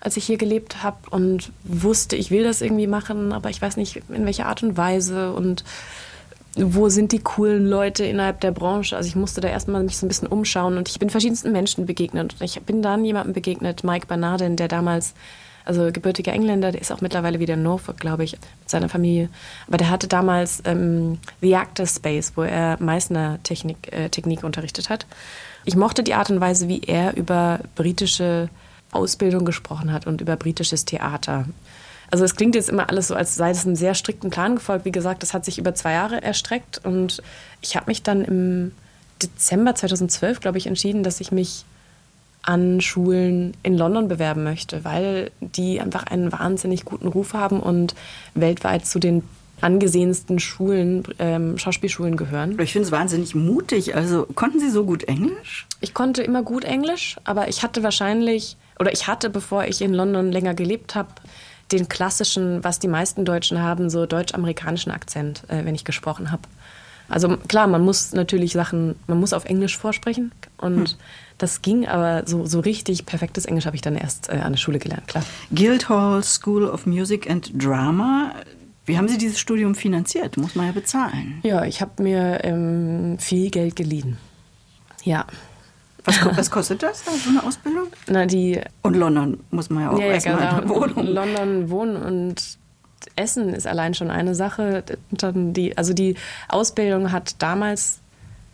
als 0.00 0.16
ich 0.16 0.26
hier 0.26 0.36
gelebt 0.36 0.82
habe 0.82 0.98
und 1.10 1.50
wusste, 1.64 2.14
ich 2.14 2.30
will 2.30 2.44
das 2.44 2.60
irgendwie 2.60 2.86
machen, 2.86 3.32
aber 3.32 3.50
ich 3.50 3.60
weiß 3.60 3.76
nicht, 3.76 4.02
in 4.10 4.26
welcher 4.26 4.46
Art 4.46 4.62
und 4.62 4.76
Weise. 4.76 5.32
Und 5.32 5.64
wo 6.56 6.88
sind 6.88 7.12
die 7.12 7.18
coolen 7.18 7.66
Leute 7.66 8.04
innerhalb 8.04 8.40
der 8.40 8.50
Branche. 8.50 8.96
Also 8.96 9.08
ich 9.08 9.16
musste 9.16 9.40
da 9.40 9.48
erstmal 9.48 9.82
mich 9.82 9.98
so 9.98 10.06
ein 10.06 10.08
bisschen 10.08 10.28
umschauen 10.28 10.78
und 10.78 10.88
ich 10.88 10.98
bin 10.98 11.10
verschiedensten 11.10 11.52
Menschen 11.52 11.84
begegnet. 11.84 12.34
Ich 12.40 12.60
bin 12.62 12.82
dann 12.82 13.04
jemandem 13.04 13.34
begegnet, 13.34 13.84
Mike 13.84 14.06
Bernardin, 14.06 14.56
der 14.56 14.68
damals, 14.68 15.14
also 15.66 15.90
gebürtiger 15.92 16.32
Engländer, 16.32 16.72
der 16.72 16.80
ist 16.80 16.92
auch 16.92 17.02
mittlerweile 17.02 17.40
wieder 17.40 17.54
in 17.54 17.62
Norfolk, 17.62 17.98
glaube 17.98 18.24
ich, 18.24 18.32
mit 18.32 18.70
seiner 18.70 18.88
Familie. 18.88 19.28
Aber 19.68 19.76
der 19.76 19.90
hatte 19.90 20.08
damals 20.08 20.62
ähm, 20.64 21.18
The 21.42 21.56
Actor 21.56 21.86
Space, 21.86 22.32
wo 22.36 22.42
er 22.42 22.80
Meißner 22.80 23.38
Technik, 23.42 23.92
äh, 23.92 24.08
Technik 24.08 24.42
unterrichtet 24.42 24.88
hat. 24.88 25.06
Ich 25.66 25.76
mochte 25.76 26.02
die 26.02 26.14
Art 26.14 26.30
und 26.30 26.40
Weise, 26.40 26.68
wie 26.68 26.80
er 26.80 27.16
über 27.16 27.60
britische 27.74 28.48
Ausbildung 28.92 29.44
gesprochen 29.44 29.92
hat 29.92 30.06
und 30.06 30.22
über 30.22 30.36
britisches 30.36 30.86
Theater. 30.86 31.44
Also 32.10 32.24
es 32.24 32.36
klingt 32.36 32.54
jetzt 32.54 32.68
immer 32.68 32.88
alles 32.88 33.08
so, 33.08 33.14
als 33.14 33.34
sei 33.34 33.50
es 33.50 33.66
einem 33.66 33.76
sehr 33.76 33.94
strikten 33.94 34.30
Plan 34.30 34.56
gefolgt. 34.56 34.84
Wie 34.84 34.92
gesagt, 34.92 35.22
das 35.22 35.34
hat 35.34 35.44
sich 35.44 35.58
über 35.58 35.74
zwei 35.74 35.92
Jahre 35.92 36.22
erstreckt 36.22 36.80
und 36.84 37.22
ich 37.60 37.76
habe 37.76 37.86
mich 37.86 38.02
dann 38.02 38.24
im 38.24 38.72
Dezember 39.22 39.74
2012, 39.74 40.40
glaube 40.40 40.58
ich, 40.58 40.66
entschieden, 40.66 41.02
dass 41.02 41.20
ich 41.20 41.32
mich 41.32 41.64
an 42.42 42.80
Schulen 42.80 43.54
in 43.62 43.76
London 43.76 44.08
bewerben 44.08 44.44
möchte, 44.44 44.84
weil 44.84 45.30
die 45.40 45.80
einfach 45.80 46.04
einen 46.04 46.30
wahnsinnig 46.30 46.84
guten 46.84 47.08
Ruf 47.08 47.34
haben 47.34 47.60
und 47.60 47.94
weltweit 48.34 48.86
zu 48.86 48.98
den 48.98 49.22
angesehensten 49.60 50.38
Schulen, 50.38 51.02
ähm, 51.18 51.58
Schauspielschulen 51.58 52.16
gehören. 52.16 52.58
Ich 52.60 52.72
finde 52.72 52.86
es 52.86 52.92
wahnsinnig 52.92 53.34
mutig. 53.34 53.96
Also 53.96 54.26
konnten 54.34 54.60
Sie 54.60 54.70
so 54.70 54.84
gut 54.84 55.04
Englisch? 55.04 55.66
Ich 55.80 55.94
konnte 55.94 56.22
immer 56.22 56.42
gut 56.42 56.64
Englisch, 56.64 57.16
aber 57.24 57.48
ich 57.48 57.62
hatte 57.62 57.82
wahrscheinlich, 57.82 58.56
oder 58.78 58.92
ich 58.92 59.06
hatte, 59.06 59.30
bevor 59.30 59.64
ich 59.64 59.80
in 59.80 59.94
London 59.94 60.30
länger 60.30 60.54
gelebt 60.54 60.94
habe, 60.94 61.08
den 61.72 61.88
klassischen, 61.88 62.62
was 62.62 62.78
die 62.78 62.88
meisten 62.88 63.24
Deutschen 63.24 63.60
haben, 63.60 63.90
so 63.90 64.06
deutsch-amerikanischen 64.06 64.92
Akzent, 64.92 65.42
äh, 65.48 65.64
wenn 65.64 65.74
ich 65.74 65.84
gesprochen 65.84 66.30
habe. 66.30 66.42
Also 67.08 67.36
klar, 67.36 67.66
man 67.66 67.82
muss 67.82 68.12
natürlich 68.12 68.52
Sachen, 68.52 68.96
man 69.06 69.20
muss 69.20 69.32
auf 69.32 69.44
Englisch 69.44 69.78
vorsprechen 69.78 70.32
und 70.56 70.90
hm. 70.90 70.96
das 71.38 71.62
ging, 71.62 71.86
aber 71.86 72.26
so, 72.26 72.46
so 72.46 72.60
richtig 72.60 73.06
perfektes 73.06 73.44
Englisch 73.44 73.66
habe 73.66 73.76
ich 73.76 73.82
dann 73.82 73.96
erst 73.96 74.28
äh, 74.28 74.38
an 74.38 74.52
der 74.52 74.58
Schule 74.58 74.78
gelernt, 74.78 75.06
klar. 75.06 75.24
Guildhall 75.54 76.22
School 76.24 76.64
of 76.64 76.86
Music 76.86 77.30
and 77.30 77.50
Drama. 77.54 78.32
Wie 78.86 78.96
haben 78.96 79.08
Sie 79.08 79.18
dieses 79.18 79.38
Studium 79.38 79.74
finanziert? 79.74 80.36
Muss 80.36 80.54
man 80.54 80.66
ja 80.66 80.72
bezahlen. 80.72 81.40
Ja, 81.42 81.64
ich 81.64 81.80
habe 81.80 82.02
mir 82.02 82.44
ähm, 82.44 83.18
viel 83.18 83.50
Geld 83.50 83.76
geliehen. 83.76 84.16
Ja. 85.04 85.26
Was, 86.06 86.36
was, 86.36 86.50
kostet 86.50 86.82
das, 86.82 87.04
so 87.04 87.30
eine 87.30 87.42
Ausbildung? 87.42 87.88
Na, 88.06 88.26
die. 88.26 88.60
Und 88.82 88.94
London 88.94 89.40
muss 89.50 89.70
man 89.70 89.82
ja 89.82 89.90
auch 89.90 89.98
ja, 89.98 90.06
erstmal 90.06 90.40
ja, 90.40 90.60
genau. 90.60 90.74
Wohnung. 90.74 91.06
London 91.06 91.70
wohnen 91.70 91.96
und 91.96 92.58
Essen 93.16 93.52
ist 93.52 93.66
allein 93.66 93.94
schon 93.94 94.10
eine 94.10 94.34
Sache. 94.34 94.84
Dann 95.10 95.52
die, 95.52 95.76
also 95.76 95.92
die 95.92 96.14
Ausbildung 96.48 97.12
hat 97.12 97.34
damals, 97.40 97.98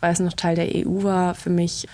weil 0.01 0.13
es 0.13 0.19
noch 0.19 0.33
Teil 0.33 0.55
der 0.55 0.67
EU 0.67 1.03
war, 1.03 1.35
für 1.35 1.49
mich 1.49 1.87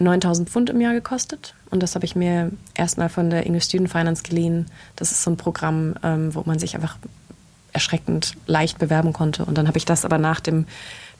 9000 0.00 0.48
Pfund 0.48 0.70
im 0.70 0.80
Jahr 0.80 0.94
gekostet. 0.94 1.54
Und 1.70 1.82
das 1.82 1.94
habe 1.94 2.04
ich 2.04 2.16
mir 2.16 2.50
erstmal 2.74 3.08
von 3.08 3.30
der 3.30 3.46
English 3.46 3.64
Student 3.64 3.90
Finance 3.90 4.22
geliehen. 4.22 4.66
Das 4.96 5.12
ist 5.12 5.22
so 5.22 5.30
ein 5.30 5.36
Programm, 5.36 5.94
ähm, 6.02 6.34
wo 6.34 6.42
man 6.44 6.58
sich 6.58 6.74
einfach 6.74 6.96
erschreckend 7.72 8.34
leicht 8.46 8.78
bewerben 8.78 9.12
konnte. 9.12 9.44
Und 9.44 9.58
dann 9.58 9.68
habe 9.68 9.78
ich 9.78 9.84
das 9.84 10.04
aber 10.04 10.18
nach 10.18 10.40
dem, 10.40 10.66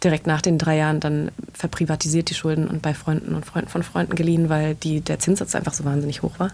direkt 0.03 0.27
nach 0.27 0.43
den 0.43 0.59
drei 0.59 0.77
Jahren 0.77 1.01
dann 1.01 1.31
verprivatisiert, 1.53 2.31
die 2.31 2.35
Schulden 2.35 2.69
und 2.69 2.83
bei 2.83 2.95
Freunden 2.95 3.35
und 3.35 3.45
Freunden 3.45 3.69
von 3.69 3.83
Freunden 3.83 4.15
geliehen, 4.15 4.49
weil 4.49 4.75
die, 4.75 5.01
der 5.01 5.19
Zinssatz 5.19 5.55
einfach 5.55 5.75
so 5.75 5.85
wahnsinnig 5.85 6.23
hoch 6.23 6.39
war. 6.39 6.51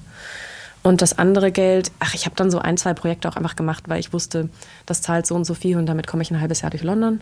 Und 0.83 1.01
das 1.01 1.19
andere 1.19 1.51
Geld, 1.51 1.91
ach, 1.99 2.15
ich 2.15 2.27
habe 2.27 2.37
dann 2.37 2.51
so 2.51 2.59
ein, 2.59 2.77
zwei 2.77 2.93
Projekte 2.93 3.29
auch 3.29 3.37
einfach 3.37 3.57
gemacht, 3.57 3.85
weil 3.87 4.01
ich 4.01 4.13
wusste, 4.13 4.51
das 4.85 5.01
zahlt 5.01 5.27
so 5.27 5.35
und 5.35 5.47
so 5.47 5.55
viel 5.55 5.79
und 5.79 5.87
damit 5.87 6.07
komme 6.07 6.23
ich 6.23 6.31
ein 6.31 6.41
halbes 6.41 6.61
Jahr 6.61 6.71
durch 6.71 6.83
London. 6.83 7.21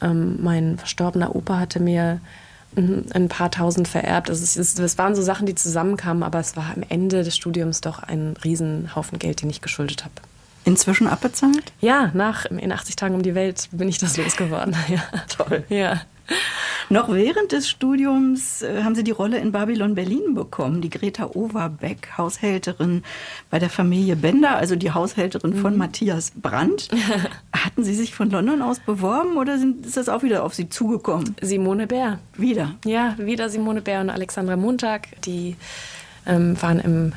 Ähm, 0.00 0.42
mein 0.42 0.78
verstorbener 0.78 1.36
Opa 1.36 1.58
hatte 1.58 1.80
mir 1.80 2.20
ein 2.76 3.28
paar 3.28 3.50
tausend 3.50 3.88
vererbt. 3.88 4.28
Also 4.30 4.42
es, 4.42 4.56
es, 4.56 4.78
es, 4.78 4.98
waren 4.98 5.14
so 5.14 5.22
Sachen, 5.22 5.46
die 5.46 5.54
zusammenkamen, 5.54 6.22
aber 6.22 6.38
es 6.38 6.56
war 6.56 6.72
am 6.74 6.84
Ende 6.88 7.24
des 7.24 7.34
Studiums 7.34 7.80
doch 7.80 8.02
ein 8.02 8.36
Riesenhaufen 8.44 9.18
Geld, 9.18 9.42
den 9.42 9.50
ich 9.50 9.62
geschuldet 9.62 10.04
habe. 10.04 10.14
Inzwischen 10.68 11.06
abbezahlt? 11.06 11.72
Ja, 11.80 12.10
nach 12.12 12.44
in 12.44 12.70
80 12.70 12.94
Tagen 12.94 13.14
um 13.14 13.22
die 13.22 13.34
Welt 13.34 13.70
bin 13.72 13.88
ich 13.88 13.96
das 13.96 14.18
losgeworden. 14.18 14.76
Ja. 14.88 15.02
Toll. 15.34 15.64
Ja. 15.70 16.02
Noch 16.90 17.10
während 17.10 17.52
des 17.52 17.70
Studiums 17.70 18.60
äh, 18.60 18.82
haben 18.82 18.94
Sie 18.94 19.02
die 19.02 19.10
Rolle 19.10 19.38
in 19.38 19.50
Babylon 19.50 19.94
Berlin 19.94 20.34
bekommen, 20.34 20.82
die 20.82 20.90
Greta 20.90 21.30
Overbeck, 21.32 22.10
Haushälterin 22.18 23.02
bei 23.48 23.58
der 23.58 23.70
Familie 23.70 24.14
Bender, 24.14 24.56
also 24.56 24.76
die 24.76 24.90
Haushälterin 24.90 25.56
mhm. 25.56 25.60
von 25.60 25.76
Matthias 25.78 26.32
Brandt. 26.34 26.90
Hatten 27.52 27.82
Sie 27.82 27.94
sich 27.94 28.14
von 28.14 28.30
London 28.30 28.60
aus 28.60 28.78
beworben 28.78 29.38
oder 29.38 29.58
sind, 29.58 29.86
ist 29.86 29.96
das 29.96 30.10
auch 30.10 30.22
wieder 30.22 30.44
auf 30.44 30.54
Sie 30.54 30.68
zugekommen? 30.68 31.34
Simone 31.40 31.86
Bär. 31.86 32.18
Wieder? 32.36 32.74
Ja, 32.84 33.14
wieder 33.18 33.48
Simone 33.48 33.80
Bär 33.80 34.02
und 34.02 34.10
Alexandra 34.10 34.56
Montag. 34.56 35.08
Die 35.22 35.56
ähm, 36.26 36.60
waren 36.60 36.78
im 36.80 37.12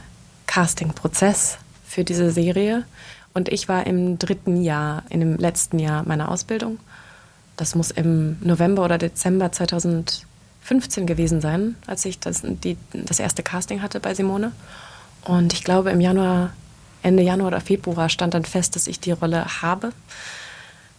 Casting-Prozess 0.47 1.57
für 1.85 2.05
diese 2.05 2.31
Serie. 2.31 2.85
Und 3.33 3.49
ich 3.49 3.69
war 3.69 3.87
im 3.87 4.19
dritten 4.19 4.61
Jahr, 4.61 5.03
in 5.09 5.21
dem 5.21 5.37
letzten 5.37 5.79
Jahr 5.79 6.03
meiner 6.05 6.29
Ausbildung 6.29 6.79
das 7.61 7.75
muss 7.75 7.91
im 7.91 8.37
November 8.41 8.83
oder 8.83 8.97
Dezember 8.97 9.51
2015 9.51 11.05
gewesen 11.05 11.41
sein, 11.41 11.75
als 11.85 12.05
ich 12.05 12.19
das, 12.19 12.41
die, 12.43 12.75
das 12.91 13.19
erste 13.19 13.43
Casting 13.43 13.83
hatte 13.83 13.99
bei 13.99 14.15
Simone. 14.15 14.51
Und 15.25 15.53
ich 15.53 15.63
glaube, 15.63 15.91
im 15.91 16.01
Januar, 16.01 16.53
Ende 17.03 17.21
Januar 17.21 17.49
oder 17.49 17.61
Februar 17.61 18.09
stand 18.09 18.33
dann 18.33 18.45
fest, 18.45 18.75
dass 18.75 18.87
ich 18.87 18.99
die 18.99 19.11
Rolle 19.11 19.61
habe. 19.61 19.91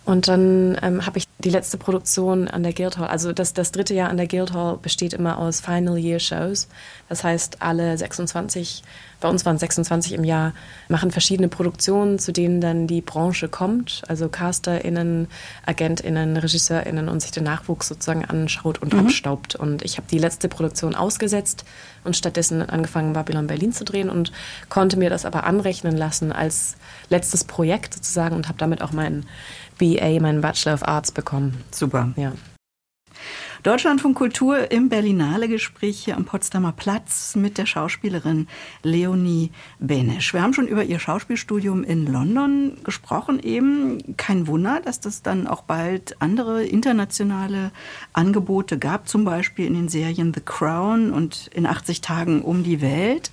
Und 0.05 0.29
dann 0.29 0.79
ähm, 0.83 1.05
habe 1.05 1.19
ich 1.19 1.27
die 1.45 1.51
letzte 1.51 1.77
Produktion 1.77 2.49
an 2.49 2.63
der 2.63 2.73
Guildhall, 2.73 3.09
also 3.09 3.33
das, 3.33 3.53
das 3.53 3.73
dritte 3.73 3.95
Jahr 3.95 4.11
an 4.11 4.17
der 4.17 4.27
Guildhall 4.27 4.79
besteht 4.79 5.13
immer 5.13 5.39
aus 5.39 5.61
Final 5.61 5.99
Year 5.99 6.21
Shows. 6.21 6.69
Das 7.09 7.25
heißt, 7.25 7.63
alle 7.63 7.99
26, 7.99 8.83
bei 9.21 9.29
uns 9.29 9.45
waren 9.45 9.57
es 9.57 9.61
26 9.61 10.13
im 10.13 10.25
Jahr, 10.25 10.55
machen 10.89 11.11
verschiedene 11.11 11.49
Produktionen, 11.49 12.19
zu 12.19 12.33
denen 12.33 12.61
dann 12.61 12.87
die 12.87 13.01
Branche 13.01 13.49
kommt, 13.49 14.03
also 14.09 14.29
CasterInnen, 14.29 15.29
AgentInnen, 15.67 16.37
RegisseurInnen 16.37 17.09
und 17.09 17.21
sich 17.21 17.33
den 17.33 17.45
Nachwuchs 17.45 17.89
sozusagen 17.89 18.25
anschaut 18.25 18.81
und 18.81 18.93
mhm. 18.93 19.01
abstaubt. 19.01 19.57
Und 19.57 19.83
ich 19.83 19.97
habe 19.97 20.07
die 20.11 20.19
letzte 20.19 20.49
Produktion 20.49 20.95
ausgesetzt 20.95 21.65
und 22.05 22.17
stattdessen 22.17 22.63
angefangen, 22.69 23.13
Babylon 23.13 23.47
Berlin 23.47 23.73
zu 23.73 23.85
drehen 23.85 24.11
und 24.11 24.33
konnte 24.69 24.97
mir 24.97 25.11
das 25.11 25.25
aber 25.25 25.45
anrechnen 25.45 25.97
lassen 25.97 26.33
als 26.33 26.77
letztes 27.09 27.45
Projekt 27.45 27.95
sozusagen 27.95 28.35
und 28.35 28.49
habe 28.49 28.59
damit 28.59 28.83
auch 28.83 28.93
meinen 28.93 29.27
BA, 29.83 30.21
meinen 30.21 30.41
Bachelor 30.41 30.75
of 30.75 30.87
Arts 30.87 31.11
bekommen. 31.11 31.65
Super. 31.73 32.13
Ja. 32.15 32.33
Deutschlandfunk 33.65 34.17
Kultur 34.17 34.71
im 34.71 34.89
Berlinale 34.89 35.49
Gespräch 35.49 36.05
hier 36.05 36.17
am 36.17 36.25
Potsdamer 36.25 36.71
Platz 36.71 37.35
mit 37.35 37.59
der 37.59 37.67
Schauspielerin 37.67 38.47
Leonie 38.85 39.51
Benesch. 39.81 40.35
Wir 40.35 40.43
haben 40.43 40.55
schon 40.55 40.69
über 40.69 40.85
ihr 40.85 41.01
Schauspielstudium 41.01 41.83
in 41.83 42.07
London 42.07 42.77
gesprochen 42.85 43.41
eben. 43.43 44.17
Kein 44.17 44.47
Wunder, 44.47 44.81
dass 44.85 45.01
das 45.01 45.23
dann 45.23 45.49
auch 45.49 45.63
bald 45.63 46.21
andere 46.23 46.65
internationale 46.65 47.73
Angebote 48.13 48.79
gab, 48.79 49.09
zum 49.09 49.25
Beispiel 49.25 49.67
in 49.67 49.75
den 49.75 49.89
Serien 49.89 50.33
The 50.33 50.43
Crown 50.45 51.13
und 51.13 51.51
in 51.53 51.67
80 51.67 52.03
Tagen 52.03 52.43
um 52.43 52.63
die 52.63 52.81
Welt. 52.81 53.33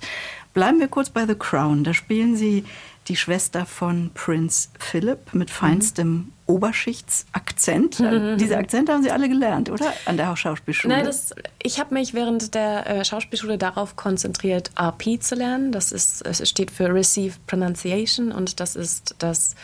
Bleiben 0.52 0.80
wir 0.80 0.88
kurz 0.88 1.10
bei 1.10 1.26
The 1.26 1.36
Crown. 1.36 1.84
Da 1.84 1.94
spielen 1.94 2.34
Sie 2.34 2.64
die 3.06 3.16
Schwester 3.16 3.66
von 3.66 4.10
Prince 4.14 4.68
Philip 4.78 5.32
mit 5.32 5.50
feinstem. 5.50 6.32
Oberschichtsakzent. 6.50 8.00
Mhm. 8.00 8.36
Diese 8.38 8.56
Akzente 8.56 8.92
haben 8.92 9.02
Sie 9.02 9.10
alle 9.10 9.28
gelernt, 9.28 9.70
oder? 9.70 9.92
An 10.04 10.16
der 10.16 10.34
Schauspielschule? 10.36 10.94
Nein, 10.94 11.04
das, 11.04 11.34
ich 11.62 11.80
habe 11.80 11.94
mich 11.94 12.14
während 12.14 12.54
der 12.54 12.86
äh, 12.86 13.04
Schauspielschule 13.04 13.58
darauf 13.58 13.96
konzentriert, 13.96 14.70
RP 14.78 15.22
zu 15.22 15.34
lernen. 15.34 15.72
Das 15.72 15.92
ist, 15.92 16.26
es 16.26 16.46
steht 16.48 16.70
für 16.70 16.92
Receive 16.92 17.36
Pronunciation 17.46 18.32
und 18.32 18.60
das 18.60 18.76
ist 18.76 19.14
das, 19.18 19.54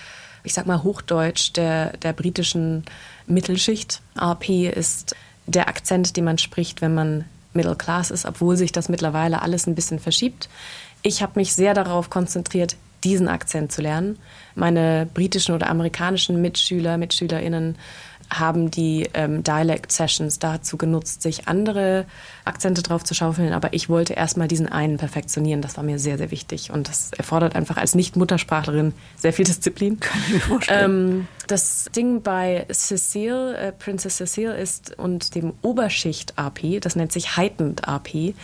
ich 0.44 0.54
sag 0.54 0.66
mal, 0.66 0.82
Hochdeutsch 0.82 1.52
der, 1.56 1.96
der 1.98 2.12
britischen 2.12 2.84
Mittelschicht. 3.26 4.00
RP 4.20 4.70
ist 4.70 5.14
der 5.46 5.68
Akzent, 5.68 6.16
den 6.16 6.24
man 6.24 6.38
spricht, 6.38 6.80
wenn 6.80 6.94
man 6.94 7.24
Middle 7.52 7.76
Class 7.76 8.10
ist, 8.10 8.26
obwohl 8.26 8.56
sich 8.56 8.70
das 8.70 8.88
mittlerweile 8.88 9.42
alles 9.42 9.66
ein 9.66 9.74
bisschen 9.74 9.98
verschiebt. 9.98 10.48
Ich 11.02 11.22
habe 11.22 11.32
mich 11.36 11.54
sehr 11.54 11.74
darauf 11.74 12.10
konzentriert, 12.10 12.76
diesen 13.04 13.28
Akzent 13.28 13.72
zu 13.72 13.82
lernen. 13.82 14.18
Meine 14.56 15.06
britischen 15.12 15.54
oder 15.54 15.70
amerikanischen 15.70 16.42
Mitschüler, 16.42 16.98
Mitschülerinnen 16.98 17.76
haben 18.30 18.70
die 18.70 19.08
ähm, 19.14 19.44
Dialect 19.44 19.92
Sessions 19.92 20.38
dazu 20.38 20.76
genutzt, 20.76 21.22
sich 21.22 21.46
andere 21.46 22.06
Akzente 22.44 22.82
drauf 22.82 23.04
zu 23.04 23.14
schaufeln. 23.14 23.52
Aber 23.52 23.72
ich 23.72 23.88
wollte 23.88 24.14
erstmal 24.14 24.48
diesen 24.48 24.68
einen 24.68 24.96
perfektionieren. 24.96 25.62
Das 25.62 25.76
war 25.76 25.84
mir 25.84 25.98
sehr, 25.98 26.18
sehr 26.18 26.30
wichtig. 26.30 26.70
Und 26.70 26.88
das 26.88 27.12
erfordert 27.12 27.54
einfach 27.54 27.76
als 27.76 27.94
Nicht-Muttersprachlerin 27.94 28.94
sehr 29.16 29.32
viel 29.32 29.44
Disziplin. 29.44 30.00
Kann 30.00 30.20
ich 30.26 30.34
mir 30.34 30.40
vorstellen. 30.40 30.90
Ähm, 30.90 31.28
das 31.46 31.88
Ding 31.94 32.22
bei 32.22 32.66
Cecile, 32.72 33.56
äh, 33.56 33.72
Princess 33.72 34.16
Cecile 34.16 34.56
ist 34.56 34.98
und 34.98 35.34
dem 35.36 35.52
Oberschicht-AP, 35.62 36.80
das 36.80 36.96
nennt 36.96 37.12
sich 37.12 37.36
Heightened 37.36 37.86
AP, 37.86 38.34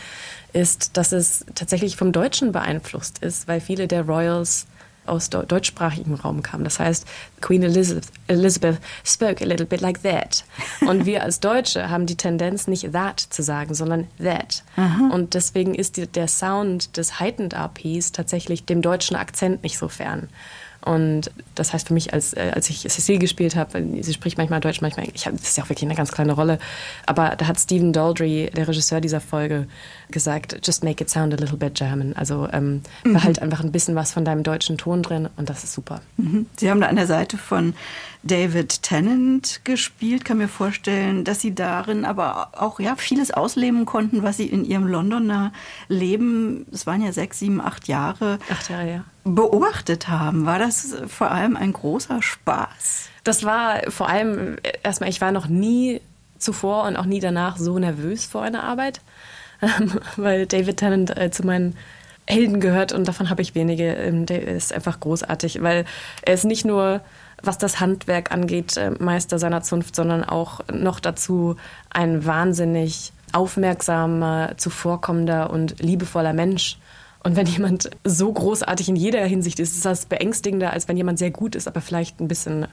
ist, 0.53 0.97
dass 0.97 1.11
es 1.11 1.45
tatsächlich 1.55 1.97
vom 1.97 2.13
Deutschen 2.13 2.53
beeinflusst 2.53 3.19
ist, 3.19 3.49
weil 3.49 3.61
viele 3.61 3.89
der 3.89 4.03
Royals 4.03 4.67
aus 5.07 5.31
deutschsprachigem 5.31 6.15
Raum 6.15 6.43
kamen. 6.43 6.65
Das 6.65 6.79
heißt, 6.79 7.07
Queen 7.41 7.63
Elizabeth, 7.63 8.07
Elizabeth 8.29 8.79
spoke 9.05 9.43
a 9.43 9.47
little 9.47 9.67
bit 9.67 9.81
like 9.81 10.03
that. 10.03 10.45
Und 10.81 11.07
wir 11.07 11.23
als 11.23 11.41
Deutsche 11.41 11.91
haben 11.91 12.07
die 12.07 12.17
Tendenz, 12.17 12.67
nicht 12.67 12.93
that 12.93 13.21
zu 13.21 13.43
sagen, 13.43 13.75
sondern 13.75 14.07
that. 14.19 14.63
Aha. 14.77 15.11
Und 15.13 15.35
deswegen 15.35 15.75
ist 15.75 15.97
die, 15.97 16.07
der 16.07 16.29
Sound 16.29 16.97
des 16.97 17.19
Heightened 17.19 17.55
RPs 17.55 18.13
tatsächlich 18.13 18.65
dem 18.65 18.83
deutschen 18.83 19.17
Akzent 19.17 19.63
nicht 19.63 19.79
so 19.79 19.89
fern. 19.89 20.29
Und 20.85 21.31
das 21.55 21.73
heißt 21.73 21.89
für 21.89 21.95
mich, 21.95 22.13
als, 22.13 22.33
äh, 22.33 22.51
als 22.55 22.69
ich 22.69 22.81
Cecile 22.81 23.19
gespielt 23.19 23.55
habe, 23.55 23.85
sie 24.01 24.13
spricht 24.13 24.37
manchmal 24.37 24.61
Deutsch, 24.61 24.81
manchmal 24.81 25.07
Englisch, 25.07 25.25
das 25.25 25.43
ist 25.43 25.57
ja 25.57 25.65
auch 25.65 25.69
wirklich 25.69 25.85
eine 25.85 25.95
ganz 25.95 26.11
kleine 26.11 26.33
Rolle, 26.33 26.59
aber 27.07 27.37
da 27.37 27.47
hat 27.47 27.61
Stephen 27.61 27.93
Daldry, 27.93 28.51
der 28.55 28.67
Regisseur 28.67 29.01
dieser 29.01 29.21
Folge, 29.21 29.69
gesagt, 30.11 30.59
just 30.65 30.85
make 30.85 31.03
it 31.03 31.09
sound 31.09 31.33
a 31.33 31.37
little 31.37 31.57
bit 31.57 31.75
German. 31.75 32.15
Also 32.15 32.49
ähm, 32.53 32.83
mhm. 33.05 33.13
behalt 33.15 33.41
einfach 33.41 33.61
ein 33.61 33.73
bisschen 33.73 33.95
was 33.95 34.13
von 34.13 34.25
deinem 34.25 34.43
deutschen 34.43 34.77
Ton 34.77 35.03
drin 35.03 35.29
und 35.37 35.49
das 35.49 35.65
ist 35.65 35.73
super. 35.73 36.01
Mhm. 36.17 36.47
Sie 36.57 36.71
haben 36.71 36.81
da 36.81 36.89
an 36.89 36.97
der 36.97 37.07
Seite 37.07 37.39
von 37.39 37.75
David 38.25 38.83
Tennant 38.83 39.61
gespielt, 39.65 40.25
kann 40.25 40.39
mir 40.39 40.49
vorstellen, 40.49 41.25
dass 41.25 41.41
Sie 41.41 41.55
darin 41.55 42.05
aber 42.05 42.51
auch 42.53 42.79
ja, 42.79 42.97
vieles 42.97 43.33
ausleben 43.33 43.85
konnten, 43.85 44.23
was 44.23 44.37
Sie 44.37 44.47
in 44.47 44.65
Ihrem 44.65 44.87
Londoner 44.87 45.53
Leben, 45.89 46.67
es 46.73 46.87
waren 46.87 47.03
ja 47.03 47.13
sechs, 47.13 47.39
sieben, 47.41 47.61
acht 47.61 47.89
Jahre, 47.89 48.39
acht 48.51 48.71
Jahre 48.71 48.91
ja 48.91 49.05
beobachtet 49.25 50.09
haben. 50.09 50.47
War 50.47 50.59
das 50.59 50.97
vor 51.07 51.31
allem 51.31 51.57
ein 51.57 51.73
großer 51.73 52.23
Spaß? 52.23 53.09
Das 53.25 53.45
war 53.45 53.83
vor 53.89 54.09
allem 54.09 54.57
erstmal, 54.83 55.11
ich 55.11 55.21
war 55.21 55.33
noch 55.33 55.47
nie 55.47 56.01
zuvor 56.39 56.85
und 56.85 56.97
auch 56.97 57.05
nie 57.05 57.21
danach 57.21 57.57
so 57.57 57.79
nervös 57.79 58.27
vor 58.27 58.43
einer 58.43 58.65
Arbeit, 58.65 59.01
weil 60.17 60.47
David 60.47 60.79
Tennant 60.79 61.17
äh, 61.17 61.31
zu 61.31 61.47
meinen 61.47 61.77
Helden 62.27 62.61
gehört 62.61 62.93
und 62.93 63.07
davon 63.07 63.31
habe 63.31 63.43
ich 63.43 63.55
wenige. 63.55 63.95
Ähm, 63.95 64.27
der 64.27 64.47
ist 64.47 64.73
einfach 64.73 64.99
großartig, 64.99 65.63
weil 65.63 65.85
er 66.23 66.35
ist 66.35 66.45
nicht 66.45 66.65
nur 66.65 67.01
was 67.43 67.59
das 67.59 67.81
Handwerk 67.81 68.33
angeht, 68.33 68.77
äh, 68.77 68.91
Meister 68.99 69.39
seiner 69.39 69.63
Zunft, 69.63 69.97
sondern 69.97 70.25
auch 70.25 70.61
noch 70.73 71.01
dazu 71.01 71.57
ein 71.91 72.25
wahnsinnig 72.25 73.13
aufmerksamer, 73.33 74.53
zuvorkommender 74.57 75.51
und 75.51 75.81
liebevoller 75.81 76.33
Mensch. 76.33 76.79
Und 77.25 77.37
wenn 77.37 77.47
jemand 77.47 77.91
so 78.05 78.33
großartig 78.33 78.89
in 78.89 78.97
jeder 78.97 79.25
Hinsicht 79.25 79.61
ist, 79.61 79.75
ist 79.75 79.85
das 79.85 80.07
beängstigender, 80.07 80.73
als 80.73 80.89
wenn 80.89 80.97
jemand 80.97 81.19
sehr 81.19 81.31
gut 81.31 81.55
ist, 81.55 81.69
aber 81.69 81.81
vielleicht 81.81 82.21
ein 82.21 82.29
bisschen 82.29 82.67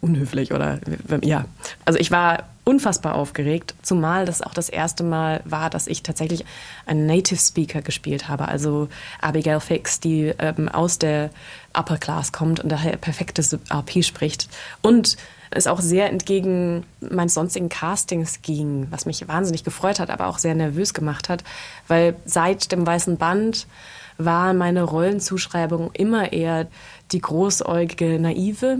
unhöflich 0.00 0.52
oder 0.52 0.78
ja. 1.22 1.46
Also 1.86 1.98
ich 1.98 2.10
war 2.10 2.44
unfassbar 2.64 3.14
aufgeregt, 3.14 3.74
zumal 3.82 4.24
das 4.24 4.42
auch 4.42 4.54
das 4.54 4.68
erste 4.68 5.04
Mal 5.04 5.42
war, 5.44 5.70
dass 5.70 5.86
ich 5.86 6.02
tatsächlich 6.02 6.44
einen 6.86 7.06
Native 7.06 7.38
Speaker 7.38 7.82
gespielt 7.82 8.28
habe, 8.28 8.48
also 8.48 8.88
Abigail 9.20 9.60
Fix, 9.60 10.00
die 10.00 10.32
ähm, 10.38 10.68
aus 10.68 10.98
der 10.98 11.30
Upper 11.74 11.98
Class 11.98 12.32
kommt 12.32 12.60
und 12.60 12.70
daher 12.70 12.96
perfektes 12.96 13.56
RP 13.70 14.02
spricht. 14.02 14.48
Und 14.80 15.16
es 15.50 15.66
auch 15.66 15.80
sehr 15.80 16.10
entgegen 16.10 16.84
meines 17.00 17.34
sonstigen 17.34 17.68
Castings 17.68 18.42
ging, 18.42 18.88
was 18.90 19.06
mich 19.06 19.26
wahnsinnig 19.28 19.62
gefreut 19.62 20.00
hat, 20.00 20.10
aber 20.10 20.26
auch 20.26 20.38
sehr 20.38 20.54
nervös 20.54 20.94
gemacht 20.94 21.28
hat, 21.28 21.44
weil 21.86 22.16
seit 22.24 22.72
dem 22.72 22.86
Weißen 22.86 23.18
Band 23.18 23.66
war 24.18 24.54
meine 24.54 24.82
Rollenzuschreibung 24.82 25.90
immer 25.92 26.32
eher 26.32 26.66
die 27.12 27.20
großäugige 27.20 28.18
Naive, 28.18 28.78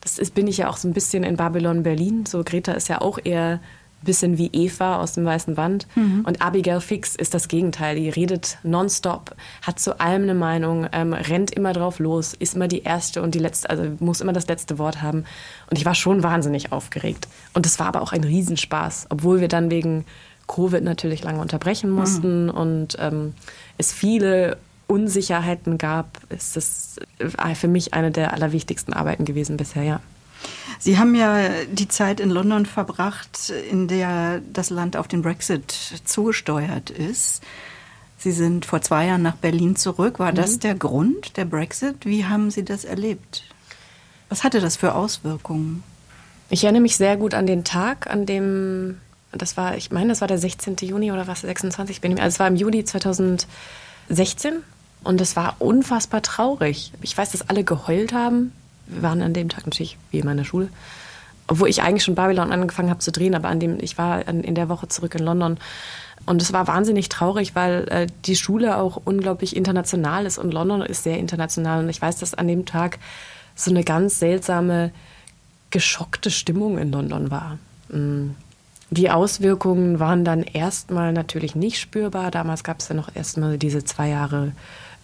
das 0.00 0.18
ist, 0.18 0.34
bin 0.34 0.46
ich 0.46 0.58
ja 0.58 0.68
auch 0.68 0.76
so 0.76 0.88
ein 0.88 0.94
bisschen 0.94 1.22
in 1.22 1.36
Babylon 1.36 1.82
Berlin. 1.82 2.26
So 2.26 2.42
Greta 2.44 2.72
ist 2.72 2.88
ja 2.88 3.00
auch 3.00 3.18
eher 3.22 3.60
ein 4.02 4.04
bisschen 4.04 4.38
wie 4.38 4.50
Eva 4.52 5.00
aus 5.00 5.12
dem 5.12 5.24
Weißen 5.24 5.56
Wand. 5.56 5.86
Mhm. 5.94 6.24
Und 6.26 6.42
Abigail 6.42 6.80
Fix 6.80 7.14
ist 7.14 7.34
das 7.34 7.48
Gegenteil. 7.48 7.96
Die 7.96 8.08
redet 8.08 8.58
nonstop, 8.62 9.34
hat 9.62 9.78
zu 9.78 10.00
allem 10.00 10.22
eine 10.22 10.34
Meinung, 10.34 10.86
ähm, 10.92 11.12
rennt 11.12 11.50
immer 11.52 11.72
drauf 11.72 11.98
los, 11.98 12.34
ist 12.34 12.54
immer 12.54 12.68
die 12.68 12.82
erste 12.82 13.22
und 13.22 13.34
die 13.34 13.38
letzte, 13.38 13.70
also 13.70 13.84
muss 14.00 14.20
immer 14.20 14.32
das 14.32 14.48
letzte 14.48 14.78
Wort 14.78 15.02
haben. 15.02 15.24
Und 15.70 15.78
ich 15.78 15.84
war 15.84 15.94
schon 15.94 16.22
wahnsinnig 16.22 16.72
aufgeregt. 16.72 17.28
Und 17.54 17.66
es 17.66 17.78
war 17.78 17.86
aber 17.86 18.02
auch 18.02 18.12
ein 18.12 18.24
Riesenspaß, 18.24 19.06
obwohl 19.10 19.40
wir 19.40 19.48
dann 19.48 19.70
wegen 19.70 20.04
Covid 20.46 20.82
natürlich 20.82 21.24
lange 21.24 21.40
unterbrechen 21.40 21.90
mussten 21.90 22.44
mhm. 22.44 22.50
und 22.50 22.96
ähm, 23.00 23.34
es 23.78 23.92
viele 23.92 24.58
Unsicherheiten 24.86 25.78
gab, 25.78 26.20
ist 26.30 26.56
das 26.56 26.96
äh, 27.18 27.54
für 27.54 27.68
mich 27.68 27.94
eine 27.94 28.10
der 28.10 28.32
allerwichtigsten 28.32 28.92
Arbeiten 28.94 29.24
gewesen 29.24 29.56
bisher, 29.56 29.82
ja. 29.82 30.00
Sie 30.78 30.98
haben 30.98 31.14
ja 31.14 31.48
die 31.70 31.88
Zeit 31.88 32.20
in 32.20 32.30
London 32.30 32.66
verbracht, 32.66 33.50
in 33.70 33.88
der 33.88 34.42
das 34.52 34.70
Land 34.70 34.96
auf 34.96 35.08
den 35.08 35.22
Brexit 35.22 35.72
zugesteuert 36.04 36.90
ist. 36.90 37.42
Sie 38.18 38.32
sind 38.32 38.66
vor 38.66 38.80
zwei 38.82 39.06
Jahren 39.06 39.22
nach 39.22 39.36
Berlin 39.36 39.76
zurück. 39.76 40.18
War 40.18 40.32
mhm. 40.32 40.36
das 40.36 40.58
der 40.58 40.74
Grund, 40.74 41.36
der 41.36 41.44
Brexit? 41.44 42.06
Wie 42.06 42.26
haben 42.26 42.50
Sie 42.50 42.64
das 42.64 42.84
erlebt? 42.84 43.44
Was 44.28 44.44
hatte 44.44 44.60
das 44.60 44.76
für 44.76 44.94
Auswirkungen? 44.94 45.82
Ich 46.48 46.64
erinnere 46.64 46.82
mich 46.82 46.96
sehr 46.96 47.16
gut 47.16 47.34
an 47.34 47.46
den 47.46 47.64
Tag, 47.64 48.08
an 48.08 48.26
dem, 48.26 49.00
das 49.32 49.56
war, 49.56 49.76
ich 49.76 49.90
meine, 49.90 50.08
das 50.10 50.20
war 50.20 50.28
der 50.28 50.38
16. 50.38 50.76
Juni 50.80 51.10
oder 51.10 51.26
was, 51.26 51.40
26, 51.40 52.00
bin 52.00 52.12
ich, 52.12 52.22
also 52.22 52.34
es 52.34 52.40
war 52.40 52.46
im 52.46 52.56
Juli 52.56 52.84
2016 52.84 54.62
und 55.06 55.20
es 55.20 55.36
war 55.36 55.56
unfassbar 55.58 56.22
traurig. 56.22 56.92
Ich 57.02 57.16
weiß, 57.16 57.32
dass 57.32 57.48
alle 57.48 57.64
geheult 57.64 58.12
haben. 58.12 58.52
Wir 58.86 59.02
waren 59.02 59.22
an 59.22 59.32
dem 59.32 59.48
Tag 59.48 59.66
natürlich 59.66 59.96
wie 60.10 60.18
in 60.18 60.26
meiner 60.26 60.44
Schule. 60.44 60.68
Obwohl 61.48 61.68
ich 61.68 61.82
eigentlich 61.82 62.04
schon 62.04 62.16
Babylon 62.16 62.52
angefangen 62.52 62.90
habe 62.90 62.98
zu 62.98 63.12
drehen, 63.12 63.34
aber 63.34 63.48
an 63.48 63.60
dem, 63.60 63.78
ich 63.80 63.98
war 63.98 64.26
in 64.26 64.54
der 64.54 64.68
Woche 64.68 64.88
zurück 64.88 65.14
in 65.14 65.24
London. 65.24 65.58
Und 66.24 66.42
es 66.42 66.52
war 66.52 66.66
wahnsinnig 66.66 67.08
traurig, 67.08 67.54
weil 67.54 67.86
äh, 67.88 68.06
die 68.24 68.34
Schule 68.34 68.78
auch 68.78 69.00
unglaublich 69.04 69.54
international 69.54 70.26
ist 70.26 70.38
und 70.38 70.52
London 70.52 70.82
ist 70.82 71.04
sehr 71.04 71.18
international. 71.18 71.84
Und 71.84 71.88
ich 71.88 72.02
weiß, 72.02 72.18
dass 72.18 72.34
an 72.34 72.48
dem 72.48 72.66
Tag 72.66 72.98
so 73.54 73.70
eine 73.70 73.84
ganz 73.84 74.18
seltsame, 74.18 74.90
geschockte 75.70 76.30
Stimmung 76.30 76.78
in 76.78 76.90
London 76.90 77.30
war. 77.30 77.58
Mm. 77.90 78.30
Die 78.90 79.10
Auswirkungen 79.10 79.98
waren 79.98 80.24
dann 80.24 80.42
erstmal 80.42 81.12
natürlich 81.12 81.56
nicht 81.56 81.80
spürbar. 81.80 82.30
Damals 82.30 82.62
gab 82.62 82.78
es 82.78 82.88
ja 82.88 82.94
noch 82.94 83.14
erstmal 83.14 83.58
diese 83.58 83.84
zwei 83.84 84.08
Jahre 84.08 84.52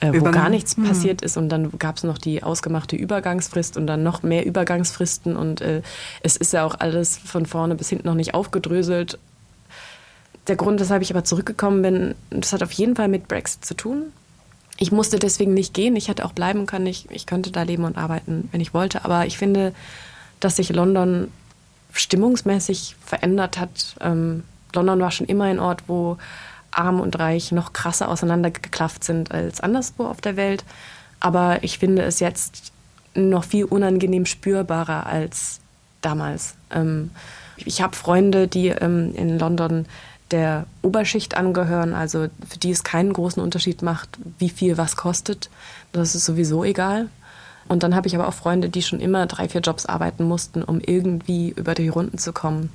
äh, 0.03 0.21
wo 0.21 0.31
gar 0.31 0.49
nichts 0.49 0.77
mhm. 0.77 0.85
passiert 0.85 1.23
ist. 1.23 1.37
Und 1.37 1.49
dann 1.49 1.71
gab 1.79 1.97
es 1.97 2.03
noch 2.03 2.19
die 2.19 2.43
ausgemachte 2.43 2.97
Übergangsfrist 2.97 3.77
und 3.77 3.87
dann 3.87 4.03
noch 4.03 4.23
mehr 4.23 4.45
Übergangsfristen. 4.45 5.37
Und 5.37 5.61
äh, 5.61 5.83
es 6.23 6.37
ist 6.37 6.53
ja 6.53 6.65
auch 6.65 6.75
alles 6.79 7.17
von 7.17 7.47
vorne 7.47 7.77
bis 7.77 7.89
hinten 7.89 8.09
noch 8.09 8.15
nicht 8.15 8.35
aufgedröselt. 8.35 9.19
Der 10.49 10.57
Grund, 10.57 10.81
weshalb 10.81 11.03
ich 11.03 11.13
aber 11.13 11.23
zurückgekommen 11.23 11.83
bin, 11.83 12.15
das 12.31 12.53
hat 12.53 12.65
auf 12.65 12.73
jeden 12.73 12.97
Fall 12.97 13.09
mit 13.09 13.29
Brexit 13.29 13.65
zu 13.65 13.75
tun. 13.75 14.07
Ich 14.77 14.91
musste 14.91 15.21
deswegen 15.21 15.55
nicht 15.55 15.73
gehen. 15.73 15.95
Ich 15.95 16.09
hätte 16.09 16.25
auch 16.25 16.33
bleiben 16.33 16.67
können. 16.67 16.87
Ich, 16.87 17.09
ich 17.11 17.27
könnte 17.27 17.53
da 17.53 17.63
leben 17.63 17.85
und 17.85 17.97
arbeiten, 17.97 18.49
wenn 18.51 18.61
ich 18.61 18.75
wollte. 18.75 19.05
Aber 19.05 19.27
ich 19.27 19.39
finde, 19.39 19.73
dass 20.41 20.57
sich 20.57 20.71
London 20.71 21.29
stimmungsmäßig 21.93 22.97
verändert 23.05 23.61
hat. 23.61 23.95
Ähm, 24.01 24.43
London 24.75 24.99
war 24.99 25.13
schon 25.13 25.27
immer 25.27 25.45
ein 25.45 25.61
Ort, 25.61 25.85
wo 25.87 26.17
arm 26.73 27.01
und 27.01 27.19
reich 27.19 27.53
noch 27.53 27.73
krasser 27.73 28.09
auseinandergeklafft 28.09 29.05
sind 29.05 29.31
als 29.31 29.61
anderswo 29.61 30.07
auf 30.07 30.21
der 30.21 30.37
Welt. 30.37 30.65
Aber 31.21 31.63
ich 31.63 31.79
finde 31.79 32.03
es 32.03 32.21
jetzt 32.21 32.73
noch 33.15 33.45
viel 33.45 33.65
unangenehm 33.65 34.27
spürbarer 34.27 35.07
als 35.07 35.61
damals. 36.01 36.55
Ähm, 36.71 37.11
ich 37.57 37.83
habe 37.83 37.95
Freunde, 37.95 38.49
die 38.49 38.69
ähm, 38.69 39.15
in 39.15 39.39
London 39.39 39.87
der 40.31 40.67
Oberschicht 40.81 41.37
angehören, 41.37 41.95
also 41.95 42.29
für 42.49 42.59
die 42.59 42.71
es 42.71 42.85
keinen 42.85 43.13
großen 43.13 43.43
Unterschied 43.43 43.83
macht, 43.83 44.09
wie 44.39 44.49
viel 44.49 44.79
was 44.79 44.97
kostet. 44.97 45.51
Das 45.93 46.15
ist 46.15 46.25
sowieso 46.25 46.65
egal. 46.65 47.09
Und 47.69 47.83
dann 47.83 47.95
habe 47.95 48.09
ich 48.09 48.15
aber 48.15 48.27
auch 48.27 48.35
Freunde, 48.35 48.69
die 48.69 48.83
schon 48.83 49.01
immer 49.01 49.27
drei, 49.27 49.49
vier 49.49 49.61
Jobs 49.61 49.87
arbeiten 49.87 50.25
mussten, 50.25 50.63
um 50.63 50.81
irgendwie 50.81 51.51
über 51.51 51.75
die 51.75 51.89
Runden 51.89 52.19
zu 52.19 52.33
kommen. 52.33 52.71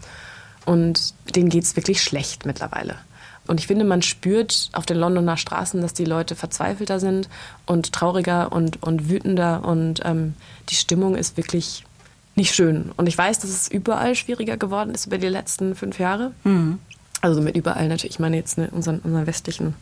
Und 0.66 1.14
denen 1.36 1.50
geht 1.50 1.64
es 1.64 1.76
wirklich 1.76 2.02
schlecht 2.02 2.46
mittlerweile. 2.46 2.96
Und 3.48 3.60
ich 3.60 3.68
finde, 3.68 3.86
man 3.86 4.02
spürt 4.02 4.70
auf 4.74 4.86
den 4.86 4.98
Londoner 4.98 5.38
Straßen, 5.38 5.82
dass 5.82 5.94
die 5.94 6.06
Leute 6.06 6.36
verzweifelter 6.36 7.00
sind 7.00 7.30
und 7.66 7.94
trauriger 7.94 8.52
und, 8.52 8.84
und 8.84 9.10
wütender. 9.10 9.64
Und 9.64 10.02
ähm, 10.04 10.34
die 10.70 10.76
Stimmung 10.76 11.16
ist 11.16 11.38
wirklich 11.38 11.86
nicht 12.36 12.54
schön. 12.54 12.92
Und 12.98 13.08
ich 13.08 13.18
weiß, 13.18 13.40
dass 13.40 13.50
es 13.50 13.68
überall 13.68 14.16
schwieriger 14.16 14.58
geworden 14.58 14.94
ist 14.94 15.08
über 15.08 15.18
die 15.18 15.28
letzten 15.28 15.76
fünf 15.76 16.00
Jahre. 16.00 16.32
Mhm. 16.44 16.80
Also 17.22 17.42
mit 17.42 17.56
überall 17.56 17.88
natürlich, 17.88 18.16
ich 18.16 18.20
meine 18.20 18.38
jetzt 18.38 18.58
ne, 18.58 18.70
unseren, 18.72 19.00
unseren 19.00 19.26
westlichen 19.26 19.74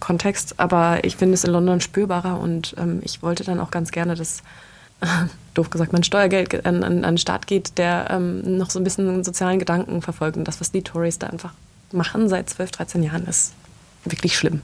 Kontext. 0.00 0.58
Aber 0.58 1.04
ich 1.04 1.16
finde 1.16 1.34
es 1.34 1.44
in 1.44 1.52
London 1.52 1.80
spürbarer 1.80 2.40
und 2.40 2.74
ähm, 2.78 3.00
ich 3.04 3.22
wollte 3.22 3.44
dann 3.44 3.60
auch 3.60 3.70
ganz 3.70 3.90
gerne, 3.90 4.14
dass, 4.14 4.42
doof 5.54 5.70
gesagt, 5.70 5.92
mein 5.92 6.04
Steuergeld 6.04 6.64
an, 6.64 6.82
an, 6.82 7.04
an 7.04 7.14
den 7.14 7.18
Staat 7.18 7.46
geht, 7.46 7.76
der 7.76 8.08
ähm, 8.10 8.56
noch 8.56 8.70
so 8.70 8.80
ein 8.80 8.84
bisschen 8.84 9.08
einen 9.08 9.24
sozialen 9.24 9.58
Gedanken 9.58 10.00
verfolgt 10.00 10.36
und 10.36 10.48
das, 10.48 10.60
was 10.60 10.72
die 10.72 10.82
Tories 10.82 11.18
da 11.18 11.26
einfach 11.26 11.52
machen 11.94 12.28
seit 12.28 12.50
12, 12.50 12.70
13 12.72 13.02
Jahren, 13.02 13.26
ist 13.26 13.52
wirklich 14.04 14.36
schlimm. 14.36 14.62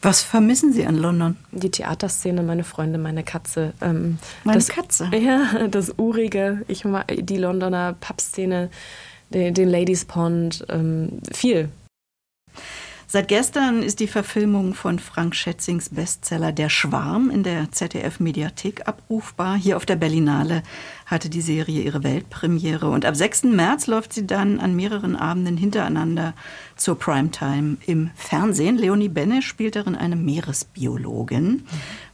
Was 0.00 0.22
vermissen 0.22 0.72
Sie 0.72 0.86
an 0.86 0.96
London? 0.96 1.36
Die 1.50 1.70
Theaterszene, 1.70 2.42
meine 2.42 2.62
Freunde, 2.62 2.98
meine 2.98 3.24
Katze. 3.24 3.72
Ähm, 3.80 4.18
meine 4.44 4.58
das, 4.58 4.68
Katze? 4.68 5.10
Ja, 5.12 5.66
das 5.68 5.94
Urige, 5.96 6.64
ich 6.68 6.84
die 7.18 7.36
Londoner 7.36 7.94
Pubszene, 7.94 8.70
den, 9.30 9.54
den 9.54 9.68
Ladies 9.68 10.04
Pond, 10.04 10.64
ähm, 10.68 11.20
viel. 11.32 11.70
Seit 13.10 13.28
gestern 13.28 13.82
ist 13.82 14.00
die 14.00 14.06
Verfilmung 14.06 14.74
von 14.74 14.98
Frank 14.98 15.34
Schätzings 15.34 15.88
Bestseller 15.88 16.52
Der 16.52 16.68
Schwarm 16.68 17.30
in 17.30 17.42
der 17.42 17.72
ZDF-Mediathek 17.72 18.86
abrufbar. 18.86 19.56
Hier 19.56 19.78
auf 19.78 19.86
der 19.86 19.96
Berlinale 19.96 20.62
hatte 21.06 21.30
die 21.30 21.40
Serie 21.40 21.80
ihre 21.80 22.04
Weltpremiere 22.04 22.90
und 22.90 23.06
ab 23.06 23.16
6. 23.16 23.44
März 23.44 23.86
läuft 23.86 24.12
sie 24.12 24.26
dann 24.26 24.60
an 24.60 24.76
mehreren 24.76 25.16
Abenden 25.16 25.56
hintereinander 25.56 26.34
zur 26.76 26.98
Primetime 26.98 27.78
im 27.86 28.10
Fernsehen. 28.14 28.76
Leonie 28.76 29.08
Benne 29.08 29.40
spielt 29.40 29.76
darin 29.76 29.96
eine 29.96 30.16
Meeresbiologin. 30.16 31.64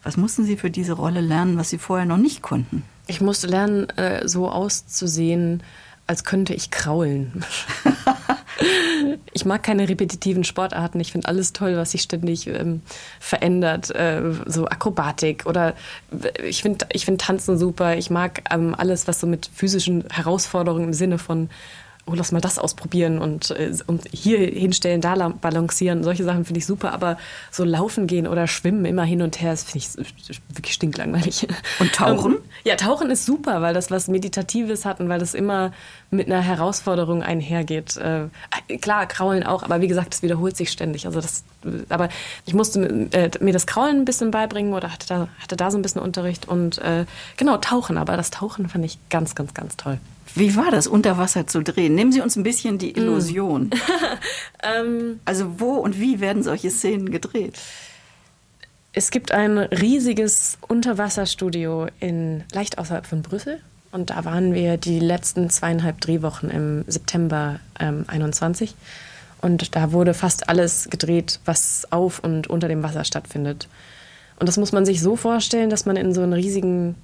Was 0.04 0.16
mussten 0.16 0.44
Sie 0.44 0.57
für 0.57 0.70
diese 0.70 0.92
Rolle 0.92 1.22
lernen, 1.22 1.59
was 1.59 1.70
Sie 1.70 1.78
vorher 1.78 2.07
noch 2.07 2.18
nicht 2.18 2.40
konnten? 2.40 2.85
Ich 3.09 3.20
musste 3.20 3.48
lernen, 3.48 3.88
äh, 3.96 4.28
so 4.28 4.48
auszusehen, 4.48 5.61
als 6.07 6.22
könnte 6.22 6.54
ich 6.54 6.70
kraulen. 6.70 7.44
ich 9.32 9.44
mag 9.44 9.62
keine 9.62 9.88
repetitiven 9.88 10.44
Sportarten. 10.44 11.00
Ich 11.00 11.12
finde 11.12 11.28
alles 11.28 11.52
toll, 11.52 11.76
was 11.76 11.92
sich 11.92 12.02
ständig 12.02 12.46
ähm, 12.46 12.82
verändert. 13.20 13.94
Äh, 13.94 14.22
so 14.46 14.66
Akrobatik 14.66 15.46
oder 15.46 15.74
ich 16.44 16.62
finde 16.62 16.86
ich 16.92 17.04
find 17.04 17.20
Tanzen 17.20 17.58
super. 17.58 17.96
Ich 17.96 18.10
mag 18.10 18.44
ähm, 18.52 18.74
alles, 18.76 19.08
was 19.08 19.20
so 19.20 19.26
mit 19.26 19.50
physischen 19.52 20.04
Herausforderungen 20.10 20.84
im 20.84 20.92
Sinne 20.92 21.18
von 21.18 21.48
oh, 22.06 22.14
lass 22.14 22.32
mal 22.32 22.40
das 22.40 22.58
ausprobieren 22.58 23.18
und, 23.18 23.50
äh, 23.50 23.72
und 23.86 24.02
hier 24.12 24.38
hinstellen, 24.38 25.00
da 25.00 25.14
balancieren. 25.28 26.02
Solche 26.02 26.24
Sachen 26.24 26.44
finde 26.44 26.58
ich 26.58 26.66
super, 26.66 26.92
aber 26.92 27.16
so 27.50 27.64
laufen 27.64 28.06
gehen 28.06 28.26
oder 28.26 28.46
schwimmen 28.46 28.84
immer 28.84 29.04
hin 29.04 29.22
und 29.22 29.40
her, 29.40 29.52
das 29.52 29.64
finde 29.64 29.86
ich 29.86 30.40
wirklich 30.54 30.74
stinklangweilig. 30.74 31.46
Und 31.80 31.92
tauchen? 31.92 32.36
ja, 32.64 32.76
tauchen 32.76 33.10
ist 33.10 33.24
super, 33.24 33.62
weil 33.62 33.74
das 33.74 33.90
was 33.90 34.08
Meditatives 34.08 34.84
hat 34.84 35.00
und 35.00 35.08
weil 35.08 35.18
das 35.18 35.34
immer 35.34 35.72
mit 36.14 36.27
einer 36.27 36.40
Herausforderung 36.40 37.22
einhergeht. 37.22 37.96
Äh, 37.96 38.29
klar, 38.79 39.07
Kraulen 39.07 39.44
auch, 39.44 39.62
aber 39.62 39.81
wie 39.81 39.88
gesagt, 39.88 40.14
das 40.14 40.22
wiederholt 40.22 40.57
sich 40.57 40.70
ständig. 40.70 41.07
Also 41.07 41.20
das, 41.20 41.44
aber 41.88 42.09
ich 42.46 42.55
musste 42.55 43.09
äh, 43.12 43.31
mir 43.40 43.53
das 43.53 43.66
Kraulen 43.66 43.98
ein 43.98 44.05
bisschen 44.05 44.31
beibringen 44.31 44.72
oder 44.72 44.92
hatte 44.92 45.07
da, 45.07 45.29
hatte 45.40 45.57
da 45.57 45.70
so 45.70 45.79
ein 45.79 45.83
bisschen 45.83 46.00
Unterricht 46.00 46.48
und 46.48 46.79
äh, 46.79 47.05
genau, 47.37 47.57
tauchen. 47.59 47.98
Aber 47.98 48.16
das 48.16 48.31
Tauchen 48.31 48.68
fand 48.68 48.85
ich 48.85 48.98
ganz, 49.11 49.35
ganz, 49.35 49.55
ganz 49.55 49.77
toll. 49.77 49.98
Wie 50.35 50.57
war 50.57 50.70
das, 50.70 50.87
unter 50.87 51.16
Wasser 51.16 51.46
zu 51.46 51.62
drehen? 51.62 51.94
Nehmen 51.94 52.11
Sie 52.11 52.20
uns 52.20 52.35
ein 52.37 52.42
bisschen 52.42 52.79
die 52.79 52.96
Illusion. 52.96 53.66
Mm. 53.66 53.70
ähm, 54.62 55.20
also 55.24 55.61
wo 55.61 55.74
und 55.74 56.00
wie 56.00 56.20
werden 56.20 56.42
solche 56.42 56.70
Szenen 56.70 57.11
gedreht? 57.11 57.59
Es 58.92 59.11
gibt 59.11 59.33
ein 59.33 59.59
riesiges 59.59 60.59
Unterwasserstudio 60.66 61.88
in 62.00 62.44
leicht 62.53 62.79
außerhalb 62.79 63.07
von 63.07 63.22
Brüssel. 63.22 63.61
Und 63.94 64.11
da 64.11 64.24
waren 64.24 64.54
wir 64.54 64.76
die 64.76 64.98
letzten 64.98 65.48
zweieinhalb 65.50 66.00
Drehwochen 66.00 66.50
im 66.50 66.85
September 66.88 67.61
ähm, 67.78 68.04
21. 68.09 68.74
Und 69.40 69.76
da 69.76 69.92
wurde 69.92 70.14
fast 70.14 70.48
alles 70.48 70.90
gedreht, 70.90 71.38
was 71.44 71.87
auf 71.92 72.18
und 72.18 72.48
unter 72.48 72.66
dem 72.66 72.83
Wasser 72.83 73.04
stattfindet. 73.04 73.68
Und 74.40 74.48
das 74.48 74.57
muss 74.57 74.72
man 74.72 74.85
sich 74.85 75.00
so 75.00 75.14
vorstellen, 75.14 75.70
dass 75.70 75.87
man 75.87 75.94
in 75.94 76.12
so 76.12 76.22
einen 76.22 76.33
riesigen 76.33 76.96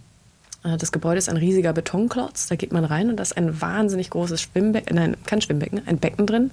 äh, 0.64 0.76
das 0.78 0.90
Gebäude 0.90 1.18
ist 1.18 1.28
ein 1.28 1.36
riesiger 1.36 1.72
Betonklotz. 1.72 2.48
Da 2.48 2.56
geht 2.56 2.72
man 2.72 2.84
rein 2.84 3.08
und 3.08 3.18
da 3.18 3.22
ist 3.22 3.36
ein 3.36 3.60
wahnsinnig 3.60 4.10
großes 4.10 4.40
Schwimmbecken, 4.40 4.96
nein, 4.96 5.16
kein 5.26 5.40
Schwimmbecken, 5.40 5.86
ein 5.86 5.98
Becken 5.98 6.26
drin. 6.26 6.50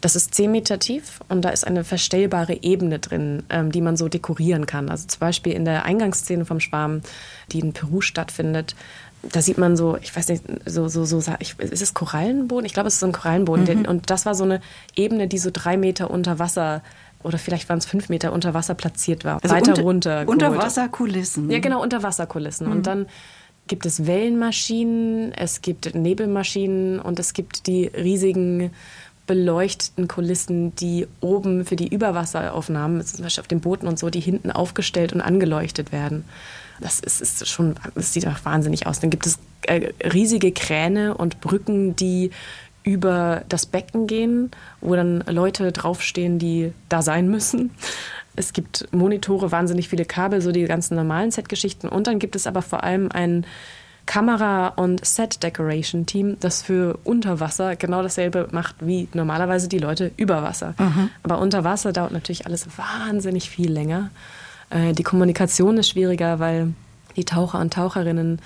Das 0.00 0.16
ist 0.16 0.34
10 0.34 0.50
Meter 0.50 0.78
tief 0.78 1.20
und 1.28 1.44
da 1.44 1.50
ist 1.50 1.66
eine 1.66 1.84
verstellbare 1.84 2.62
Ebene 2.62 3.00
drin, 3.00 3.42
ähm, 3.50 3.70
die 3.70 3.82
man 3.82 3.96
so 3.96 4.08
dekorieren 4.08 4.64
kann. 4.64 4.88
Also 4.88 5.08
zum 5.08 5.18
Beispiel 5.18 5.52
in 5.52 5.64
der 5.64 5.84
Eingangsszene 5.84 6.46
vom 6.46 6.60
Schwarm, 6.60 7.02
die 7.52 7.58
in 7.58 7.72
Peru 7.72 8.00
stattfindet, 8.00 8.76
da 9.22 9.42
sieht 9.42 9.58
man 9.58 9.76
so, 9.76 9.96
ich 10.00 10.14
weiß 10.14 10.28
nicht, 10.28 10.44
so, 10.66 10.88
so, 10.88 11.04
so, 11.04 11.22
ich, 11.40 11.58
ist 11.58 11.82
es 11.82 11.94
Korallenboden? 11.94 12.64
Ich 12.64 12.72
glaube, 12.72 12.88
es 12.88 12.94
ist 12.94 13.00
so 13.00 13.06
ein 13.06 13.12
Korallenboden. 13.12 13.80
Mhm. 13.80 13.84
Und 13.86 14.10
das 14.10 14.26
war 14.26 14.34
so 14.34 14.44
eine 14.44 14.60
Ebene, 14.96 15.28
die 15.28 15.38
so 15.38 15.50
drei 15.52 15.76
Meter 15.76 16.10
unter 16.10 16.38
Wasser 16.38 16.82
oder 17.22 17.38
vielleicht 17.38 17.68
waren 17.68 17.78
es 17.78 17.86
fünf 17.86 18.08
Meter 18.08 18.32
unter 18.32 18.54
Wasser 18.54 18.74
platziert 18.74 19.24
war, 19.24 19.42
also 19.42 19.54
weiter 19.54 19.72
unter, 19.72 19.82
runter. 19.82 20.24
Unterwasserkulissen. 20.26 21.50
Ja, 21.50 21.58
genau, 21.58 21.82
Unterwasserkulissen. 21.82 22.66
Mhm. 22.66 22.72
Und 22.72 22.86
dann 22.86 23.06
gibt 23.66 23.86
es 23.86 24.06
Wellenmaschinen, 24.06 25.32
es 25.32 25.60
gibt 25.60 25.94
Nebelmaschinen 25.94 26.98
und 26.98 27.18
es 27.18 27.34
gibt 27.34 27.66
die 27.66 27.86
riesigen 27.86 28.70
beleuchteten 29.30 30.08
Kulissen, 30.08 30.74
die 30.74 31.06
oben 31.20 31.64
für 31.64 31.76
die 31.76 31.86
Überwasseraufnahmen, 31.86 33.06
zum 33.06 33.22
Beispiel 33.22 33.40
auf 33.42 33.46
den 33.46 33.60
Booten 33.60 33.86
und 33.86 33.96
so, 33.96 34.10
die 34.10 34.18
hinten 34.18 34.50
aufgestellt 34.50 35.12
und 35.12 35.20
angeleuchtet 35.20 35.92
werden. 35.92 36.24
Das 36.80 36.98
ist, 36.98 37.20
ist 37.20 37.46
schon, 37.46 37.76
das 37.94 38.12
sieht 38.12 38.26
auch 38.26 38.44
wahnsinnig 38.44 38.88
aus. 38.88 38.98
Dann 38.98 39.08
gibt 39.08 39.26
es 39.26 39.38
äh, 39.68 39.92
riesige 40.02 40.50
Kräne 40.50 41.14
und 41.16 41.40
Brücken, 41.40 41.94
die 41.94 42.32
über 42.82 43.44
das 43.48 43.66
Becken 43.66 44.08
gehen, 44.08 44.50
wo 44.80 44.96
dann 44.96 45.22
Leute 45.28 45.70
draufstehen, 45.70 46.40
die 46.40 46.72
da 46.88 47.00
sein 47.00 47.28
müssen. 47.28 47.70
Es 48.34 48.52
gibt 48.52 48.88
Monitore, 48.92 49.52
wahnsinnig 49.52 49.88
viele 49.88 50.06
Kabel, 50.06 50.40
so 50.40 50.50
die 50.50 50.64
ganzen 50.64 50.96
normalen 50.96 51.30
Set-Geschichten. 51.30 51.88
Und 51.88 52.08
dann 52.08 52.18
gibt 52.18 52.34
es 52.34 52.48
aber 52.48 52.62
vor 52.62 52.82
allem 52.82 53.12
ein 53.12 53.46
Kamera- 54.10 54.72
und 54.74 55.06
Set-Decoration-Team, 55.06 56.38
das 56.40 56.62
für 56.62 56.98
Unterwasser 57.04 57.76
genau 57.76 58.02
dasselbe 58.02 58.48
macht 58.50 58.74
wie 58.80 59.06
normalerweise 59.14 59.68
die 59.68 59.78
Leute 59.78 60.10
über 60.16 60.42
Wasser. 60.42 60.74
Mhm. 60.78 61.10
Aber 61.22 61.38
unter 61.38 61.62
Wasser 61.62 61.92
dauert 61.92 62.10
natürlich 62.10 62.44
alles 62.44 62.66
wahnsinnig 62.76 63.48
viel 63.48 63.70
länger. 63.70 64.10
Äh, 64.70 64.94
die 64.94 65.04
Kommunikation 65.04 65.78
ist 65.78 65.90
schwieriger, 65.90 66.40
weil 66.40 66.74
die 67.14 67.24
Taucher 67.24 67.60
und 67.60 67.72
Taucherinnen 67.72 68.40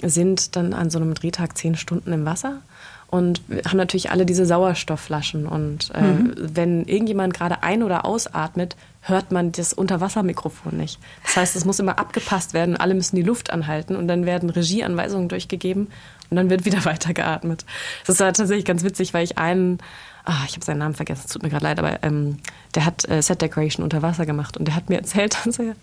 sind 0.00 0.54
dann 0.54 0.72
an 0.74 0.90
so 0.90 1.00
einem 1.00 1.14
Drehtag 1.14 1.58
zehn 1.58 1.74
Stunden 1.74 2.12
im 2.12 2.24
Wasser 2.24 2.62
und 3.08 3.42
haben 3.66 3.78
natürlich 3.78 4.12
alle 4.12 4.24
diese 4.24 4.46
Sauerstoffflaschen. 4.46 5.48
Und 5.48 5.90
äh, 5.92 6.02
mhm. 6.02 6.34
wenn 6.36 6.84
irgendjemand 6.84 7.34
gerade 7.34 7.64
ein- 7.64 7.82
oder 7.82 8.04
ausatmet, 8.04 8.76
hört 9.02 9.32
man 9.32 9.52
das 9.52 9.72
Unterwassermikrofon 9.72 10.76
nicht. 10.76 10.98
Das 11.24 11.36
heißt, 11.36 11.56
es 11.56 11.64
muss 11.64 11.78
immer 11.78 11.98
abgepasst 11.98 12.52
werden. 12.52 12.76
Alle 12.76 12.94
müssen 12.94 13.16
die 13.16 13.22
Luft 13.22 13.50
anhalten 13.50 13.96
und 13.96 14.08
dann 14.08 14.26
werden 14.26 14.50
Regieanweisungen 14.50 15.28
durchgegeben 15.28 15.88
und 16.28 16.36
dann 16.36 16.50
wird 16.50 16.64
wieder 16.64 16.84
weitergeatmet. 16.84 17.64
Das 18.06 18.20
war 18.20 18.32
tatsächlich 18.32 18.64
ganz 18.64 18.84
witzig, 18.84 19.14
weil 19.14 19.24
ich 19.24 19.38
einen, 19.38 19.78
ach, 20.24 20.46
ich 20.46 20.54
habe 20.54 20.64
seinen 20.64 20.78
Namen 20.78 20.94
vergessen, 20.94 21.22
es 21.26 21.32
tut 21.32 21.42
mir 21.42 21.48
gerade 21.48 21.64
leid, 21.64 21.78
aber 21.78 22.02
ähm, 22.02 22.38
der 22.74 22.84
hat 22.84 23.08
äh, 23.08 23.22
Set 23.22 23.40
Decoration 23.40 23.82
unter 23.82 24.02
Wasser 24.02 24.26
gemacht 24.26 24.56
und 24.56 24.66
der 24.66 24.76
hat 24.76 24.90
mir 24.90 24.98
erzählt, 24.98 25.36
dass 25.44 25.58
er 25.58 25.74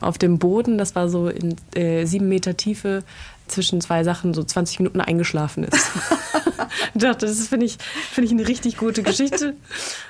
auf 0.00 0.18
dem 0.18 0.38
Boden, 0.38 0.78
das 0.78 0.94
war 0.94 1.08
so 1.08 1.28
in 1.28 1.56
äh, 1.74 2.04
sieben 2.06 2.28
Meter 2.28 2.56
Tiefe, 2.56 3.04
zwischen 3.46 3.80
zwei 3.80 4.04
Sachen 4.04 4.34
so 4.34 4.44
20 4.44 4.80
Minuten 4.80 5.00
eingeschlafen 5.00 5.64
ist. 5.64 5.74
ich 6.94 7.00
dachte, 7.00 7.24
das 7.24 7.48
finde 7.48 7.64
ich, 7.64 7.78
find 8.10 8.26
ich 8.26 8.32
eine 8.32 8.46
richtig 8.46 8.76
gute 8.76 9.02
Geschichte. 9.02 9.54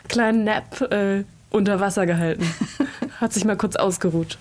Kleinen 0.09 0.43
Nap 0.43 0.81
äh, 0.91 1.23
unter 1.51 1.81
Wasser 1.81 2.07
gehalten. 2.07 2.45
Hat 3.21 3.33
sich 3.33 3.45
mal 3.45 3.57
kurz 3.57 3.77
ausgeruht. 3.77 4.39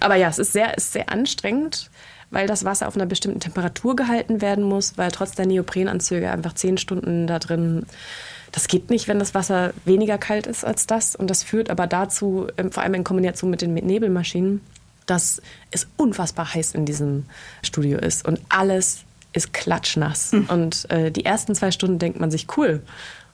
Aber 0.00 0.16
ja, 0.16 0.28
es 0.28 0.38
ist 0.38 0.52
sehr, 0.52 0.76
ist 0.76 0.92
sehr 0.92 1.10
anstrengend, 1.10 1.90
weil 2.30 2.46
das 2.46 2.64
Wasser 2.64 2.88
auf 2.88 2.96
einer 2.96 3.06
bestimmten 3.06 3.40
Temperatur 3.40 3.96
gehalten 3.96 4.40
werden 4.40 4.64
muss, 4.64 4.98
weil 4.98 5.10
trotz 5.10 5.32
der 5.32 5.46
Neoprenanzüge 5.46 6.30
einfach 6.30 6.54
zehn 6.54 6.78
Stunden 6.78 7.26
da 7.26 7.38
drin. 7.38 7.86
Das 8.52 8.68
geht 8.68 8.90
nicht, 8.90 9.08
wenn 9.08 9.18
das 9.18 9.34
Wasser 9.34 9.72
weniger 9.84 10.18
kalt 10.18 10.46
ist 10.46 10.64
als 10.64 10.86
das. 10.86 11.14
Und 11.14 11.28
das 11.28 11.42
führt 11.42 11.70
aber 11.70 11.86
dazu, 11.86 12.48
ähm, 12.56 12.72
vor 12.72 12.82
allem 12.82 12.94
in 12.94 13.04
Kombination 13.04 13.50
mit 13.50 13.60
den 13.60 13.74
Nebelmaschinen, 13.74 14.60
dass 15.06 15.40
es 15.70 15.86
unfassbar 15.96 16.54
heiß 16.54 16.74
in 16.74 16.84
diesem 16.84 17.24
Studio 17.62 17.98
ist 17.98 18.26
und 18.26 18.40
alles 18.48 19.04
ist 19.32 19.52
klatschnass. 19.52 20.32
Mhm. 20.32 20.46
Und 20.48 20.90
äh, 20.90 21.10
die 21.10 21.24
ersten 21.24 21.54
zwei 21.54 21.70
Stunden 21.70 21.98
denkt 21.98 22.20
man 22.20 22.30
sich, 22.30 22.46
cool. 22.56 22.82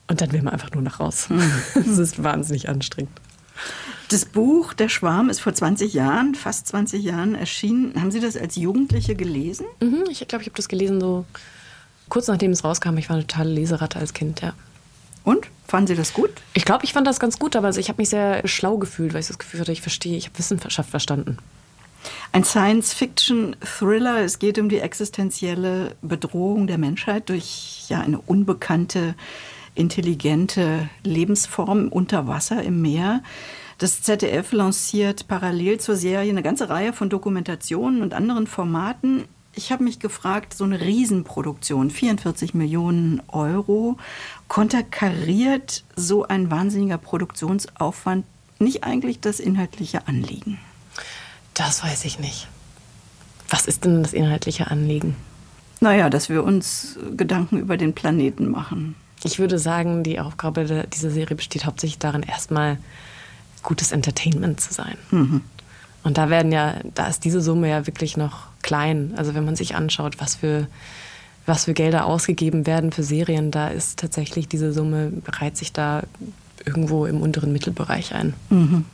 Und 0.07 0.21
dann 0.21 0.31
will 0.31 0.41
man 0.41 0.53
einfach 0.53 0.71
nur 0.71 0.83
nach 0.83 0.99
raus. 0.99 1.29
Mhm. 1.29 1.51
das 1.75 1.97
ist 1.97 2.23
wahnsinnig 2.23 2.69
anstrengend. 2.69 3.11
Das 4.09 4.25
Buch 4.25 4.73
Der 4.73 4.89
Schwarm 4.89 5.29
ist 5.29 5.39
vor 5.39 5.53
20 5.53 5.93
Jahren, 5.93 6.35
fast 6.35 6.67
20 6.67 7.03
Jahren 7.03 7.33
erschienen. 7.33 7.99
Haben 7.99 8.11
Sie 8.11 8.19
das 8.19 8.37
als 8.37 8.55
Jugendliche 8.55 9.15
gelesen? 9.15 9.65
Mhm, 9.81 10.03
ich 10.09 10.19
glaube, 10.27 10.43
ich 10.43 10.47
habe 10.47 10.57
das 10.57 10.67
gelesen 10.67 11.01
so 11.01 11.25
kurz 12.09 12.27
nachdem 12.27 12.51
es 12.51 12.63
rauskam. 12.63 12.97
Ich 12.97 13.09
war 13.09 13.15
eine 13.15 13.25
totale 13.25 13.51
Leseratte 13.51 13.99
als 13.99 14.13
Kind, 14.13 14.41
ja. 14.41 14.53
Und? 15.23 15.47
Fanden 15.67 15.87
Sie 15.87 15.95
das 15.95 16.13
gut? 16.13 16.29
Ich 16.53 16.65
glaube, 16.65 16.85
ich 16.85 16.93
fand 16.93 17.07
das 17.07 17.19
ganz 17.19 17.39
gut, 17.39 17.55
aber 17.55 17.67
also 17.67 17.79
ich 17.79 17.89
habe 17.89 17.99
mich 17.99 18.09
sehr 18.09 18.47
schlau 18.47 18.77
gefühlt, 18.77 19.13
weil 19.13 19.21
ich 19.21 19.27
das 19.27 19.39
Gefühl 19.39 19.61
hatte, 19.61 19.71
ich 19.71 19.81
verstehe, 19.81 20.15
ich 20.15 20.27
habe 20.27 20.37
Wissenschaft 20.37 20.89
verstanden. 20.89 21.39
Ein 22.31 22.43
Science-Fiction-Thriller. 22.43 24.19
Es 24.19 24.37
geht 24.37 24.59
um 24.59 24.69
die 24.69 24.79
existenzielle 24.79 25.95
Bedrohung 26.03 26.67
der 26.67 26.77
Menschheit 26.77 27.29
durch 27.29 27.85
ja, 27.89 28.01
eine 28.01 28.19
unbekannte, 28.19 29.15
intelligente 29.75 30.89
Lebensform 31.03 31.89
unter 31.89 32.27
Wasser 32.27 32.63
im 32.63 32.81
Meer. 32.81 33.21
Das 33.77 34.01
ZDF 34.01 34.53
lanciert 34.53 35.27
parallel 35.27 35.79
zur 35.79 35.95
Serie 35.95 36.29
eine 36.29 36.43
ganze 36.43 36.69
Reihe 36.69 36.93
von 36.93 37.09
Dokumentationen 37.09 38.01
und 38.01 38.13
anderen 38.13 38.47
Formaten. 38.47 39.25
Ich 39.53 39.71
habe 39.71 39.83
mich 39.83 39.99
gefragt, 39.99 40.53
so 40.53 40.63
eine 40.63 40.81
Riesenproduktion, 40.81 41.89
44 41.89 42.53
Millionen 42.53 43.21
Euro, 43.27 43.97
konterkariert 44.47 45.83
so 45.95 46.25
ein 46.25 46.49
wahnsinniger 46.51 46.97
Produktionsaufwand 46.97 48.25
nicht 48.59 48.83
eigentlich 48.83 49.19
das 49.19 49.39
inhaltliche 49.39 50.07
Anliegen? 50.07 50.59
Das 51.53 51.83
weiß 51.83 52.05
ich 52.05 52.19
nicht. 52.19 52.47
Was 53.49 53.65
ist 53.65 53.85
denn 53.85 54.03
das 54.03 54.13
inhaltliche 54.13 54.71
Anliegen? 54.71 55.15
Naja, 55.81 56.09
dass 56.09 56.29
wir 56.29 56.43
uns 56.43 56.97
Gedanken 57.15 57.57
über 57.59 57.77
den 57.77 57.93
Planeten 57.93 58.49
machen. 58.49 58.95
Ich 59.23 59.39
würde 59.39 59.57
sagen, 59.57 60.03
die 60.03 60.19
Aufgabe 60.19 60.85
dieser 60.93 61.09
Serie 61.09 61.35
besteht 61.35 61.65
hauptsächlich 61.65 61.99
darin, 61.99 62.23
erstmal 62.23 62.77
gutes 63.63 63.91
Entertainment 63.91 64.61
zu 64.61 64.73
sein. 64.73 64.97
Mhm. 65.11 65.41
Und 66.03 66.19
da 66.19 66.29
werden 66.29 66.51
ja, 66.51 66.75
da 66.93 67.07
ist 67.07 67.25
diese 67.25 67.41
Summe 67.41 67.69
ja 67.69 67.87
wirklich 67.87 68.15
noch 68.15 68.47
klein. 68.61 69.13
Also 69.17 69.33
wenn 69.33 69.43
man 69.43 69.55
sich 69.55 69.75
anschaut, 69.75 70.19
was 70.19 70.35
für, 70.35 70.67
was 71.47 71.65
für 71.65 71.73
Gelder 71.73 72.05
ausgegeben 72.05 72.67
werden 72.67 72.91
für 72.91 73.03
Serien, 73.03 73.49
da 73.49 73.69
ist 73.69 73.99
tatsächlich 73.99 74.47
diese 74.47 74.71
Summe, 74.71 75.11
reiht 75.27 75.57
sich 75.57 75.73
da 75.73 76.03
irgendwo 76.63 77.07
im 77.07 77.21
unteren 77.21 77.51
Mittelbereich 77.51 78.13
ein. 78.13 78.35
Mhm. 78.51 78.85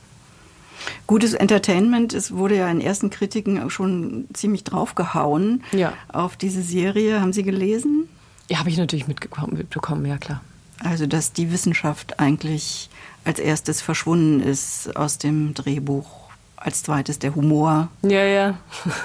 Gutes 1.06 1.34
Entertainment, 1.34 2.12
es 2.12 2.32
wurde 2.32 2.56
ja 2.56 2.68
in 2.68 2.80
ersten 2.80 3.10
Kritiken 3.10 3.70
schon 3.70 4.26
ziemlich 4.32 4.64
draufgehauen 4.64 5.62
ja. 5.72 5.92
auf 6.08 6.36
diese 6.36 6.62
Serie. 6.62 7.20
Haben 7.20 7.32
Sie 7.32 7.42
gelesen? 7.42 8.08
Ja, 8.48 8.58
habe 8.58 8.70
ich 8.70 8.76
natürlich 8.76 9.06
mitbekommen, 9.06 10.06
ja 10.06 10.18
klar. 10.18 10.42
Also, 10.80 11.06
dass 11.06 11.32
die 11.32 11.52
Wissenschaft 11.52 12.18
eigentlich 12.18 12.90
als 13.24 13.38
erstes 13.38 13.80
verschwunden 13.80 14.40
ist 14.40 14.96
aus 14.96 15.18
dem 15.18 15.54
Drehbuch, 15.54 16.28
als 16.56 16.82
zweites 16.82 17.18
der 17.18 17.34
Humor. 17.34 17.88
Ja, 18.02 18.24
ja. 18.24 18.58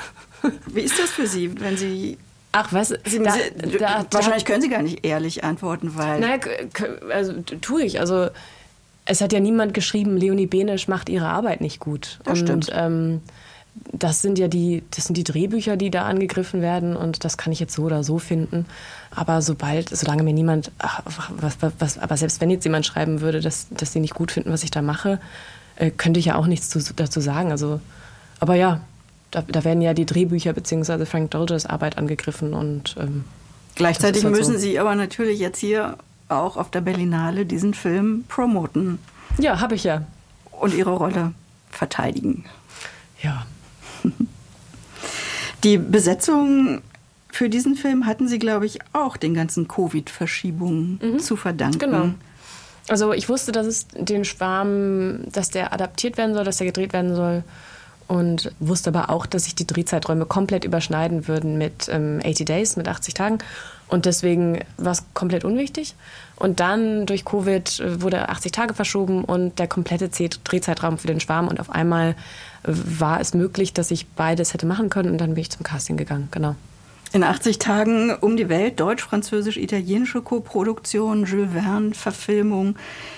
Wie 0.68 0.82
ist 0.82 0.98
das 0.98 1.10
für 1.10 1.28
Sie, 1.28 1.60
wenn 1.60 1.78
Sie 1.78 2.18
Ach, 2.52 2.74
was? 2.74 2.90
Sie, 3.06 3.22
da, 3.22 3.34
Sie, 3.34 3.78
da, 3.78 4.06
wahrscheinlich 4.10 4.46
können 4.46 4.62
Sie 4.62 4.70
gar 4.70 4.82
nicht 4.82 5.06
ehrlich 5.06 5.44
antworten, 5.44 5.92
weil. 5.96 6.20
Naja, 6.20 6.40
also 7.12 7.34
tue 7.62 7.84
ich. 7.84 8.00
Also 8.00 8.30
es 9.06 9.22
hat 9.22 9.32
ja 9.34 9.40
niemand 9.40 9.74
geschrieben, 9.74 10.18
Leonie 10.18 10.48
Benisch 10.48 10.88
macht 10.88 11.10
ihre 11.10 11.28
Arbeit 11.28 11.62
nicht 11.62 11.80
gut. 11.80 12.20
Das 12.24 12.40
und, 12.40 12.46
stimmt. 12.46 12.70
Ähm, 12.74 13.22
das 13.92 14.22
sind 14.22 14.38
ja 14.40 14.48
die, 14.48 14.84
das 14.92 15.06
sind 15.06 15.16
die 15.16 15.24
Drehbücher, 15.24 15.78
die 15.78 15.90
da 15.90 16.06
angegriffen 16.06 16.62
werden 16.62 16.96
und 16.96 17.24
das 17.24 17.38
kann 17.38 17.52
ich 17.54 17.60
jetzt 17.60 17.74
so 17.74 17.84
oder 17.84 18.04
so 18.04 18.20
finden. 18.20 18.66
Aber 19.12 19.42
sobald, 19.42 19.90
solange 19.90 20.24
mir 20.24 20.34
niemand, 20.34 20.72
ach, 20.80 21.02
was, 21.30 21.58
was, 21.80 21.98
aber 21.98 22.18
selbst 22.18 22.42
wenn 22.42 22.50
jetzt 22.50 22.64
jemand 22.64 22.86
schreiben 22.86 23.22
würde, 23.22 23.42
dass, 23.42 23.68
dass 23.72 23.94
sie 23.94 24.00
nicht 24.00 24.14
gut 24.14 24.32
finden, 24.32 24.52
was 24.52 24.64
ich 24.64 24.72
da 24.72 24.82
mache, 24.82 25.20
äh, 25.76 25.92
könnte 25.92 26.20
ich 26.20 26.28
ja 26.28 26.36
auch 26.36 26.48
nichts 26.48 26.70
zu, 26.70 26.80
dazu 26.96 27.22
sagen. 27.22 27.52
Also, 27.52 27.80
aber 28.40 28.56
ja, 28.56 28.82
da, 29.32 29.42
da 29.42 29.64
werden 29.64 29.82
ja 29.82 29.94
die 29.94 30.06
Drehbücher 30.06 30.54
bzw. 30.54 31.06
Frank 31.06 31.32
Dolgers 31.32 31.66
Arbeit 31.66 31.98
angegriffen 31.98 32.54
und 32.54 32.96
ähm, 33.00 33.24
gleichzeitig 33.76 34.24
halt 34.24 34.36
müssen 34.36 34.54
so. 34.54 34.60
Sie 34.60 34.80
aber 34.80 34.96
natürlich 34.96 35.40
jetzt 35.40 35.60
hier 35.60 35.98
auch 36.30 36.58
auf 36.58 36.72
der 36.72 36.82
Berlinale 36.82 37.46
diesen 37.46 37.74
Film 37.74 38.26
promoten. 38.28 39.00
Ja, 39.40 39.60
habe 39.60 39.76
ich 39.76 39.84
ja. 39.84 40.06
Und 40.52 40.74
Ihre 40.74 40.92
Rolle 40.92 41.34
verteidigen. 41.70 42.46
Ja. 43.22 43.46
Die 45.64 45.78
Besetzung 45.78 46.82
für 47.32 47.50
diesen 47.50 47.76
Film 47.76 48.06
hatten 48.06 48.28
Sie, 48.28 48.40
glaube 48.40 48.66
ich, 48.66 48.80
auch 48.94 49.18
den 49.18 49.34
ganzen 49.34 49.68
Covid-Verschiebungen 49.68 51.00
mhm. 51.02 51.20
zu 51.20 51.36
verdanken. 51.36 51.80
Genau. 51.80 52.10
Also 52.88 53.12
ich 53.14 53.28
wusste, 53.28 53.52
dass 53.52 53.68
es 53.68 53.88
den 53.88 54.24
Schwarm, 54.24 55.20
dass 55.32 55.50
der 55.50 55.74
adaptiert 55.74 56.18
werden 56.18 56.34
soll, 56.34 56.46
dass 56.46 56.58
der 56.58 56.68
gedreht 56.68 56.94
werden 56.94 57.16
soll. 57.16 57.44
Und 58.08 58.54
wusste 58.60 58.90
aber 58.90 59.10
auch, 59.10 59.26
dass 59.26 59.44
sich 59.44 59.56
die 59.56 59.68
Drehzeiträume 59.68 60.26
komplett 60.26 60.64
überschneiden 60.64 61.28
würden 61.28 61.58
mit 61.58 61.90
ähm, 61.90 62.22
80 62.24 62.46
Days, 62.46 62.78
mit 62.78 62.88
80 62.88 63.14
Tagen. 63.14 63.40
Und 63.88 64.06
deswegen 64.06 64.60
war 64.78 64.92
es 64.92 65.06
komplett 65.14 65.46
unwichtig. 65.46 65.96
Und 66.36 66.60
dann 66.60 67.06
durch 67.06 67.26
Covid 67.26 67.80
äh, 67.80 68.02
wurde 68.02 68.30
80 68.30 68.52
Tage 68.52 68.74
verschoben 68.74 69.24
und 69.24 69.60
der 69.60 69.68
komplette 69.68 70.10
Drehzeitraum 70.10 70.98
für 70.98 71.08
den 71.08 71.20
Schwarm. 71.20 71.48
Und 71.48 71.60
auf 71.60 71.70
einmal 71.70 72.12
äh, 72.12 72.16
war 72.68 73.20
es 73.20 73.34
möglich, 73.34 73.74
dass 73.74 73.92
ich 73.92 74.08
beides 74.08 74.54
hätte 74.54 74.66
machen 74.66 74.90
können. 74.90 75.12
Und 75.12 75.20
dann 75.20 75.34
bin 75.34 75.42
ich 75.42 75.50
zum 75.50 75.64
Casting 75.64 75.98
gegangen, 75.98 76.28
genau. 76.32 76.56
In 77.14 77.24
80 77.24 77.58
Tagen 77.58 78.14
um 78.20 78.36
die 78.36 78.50
Welt, 78.50 78.82
deutsch-französisch-italienische 78.82 80.22
Koproduktion, 80.22 81.26
Jules 81.26 81.54
Verne-Verfilmung. 81.54 82.76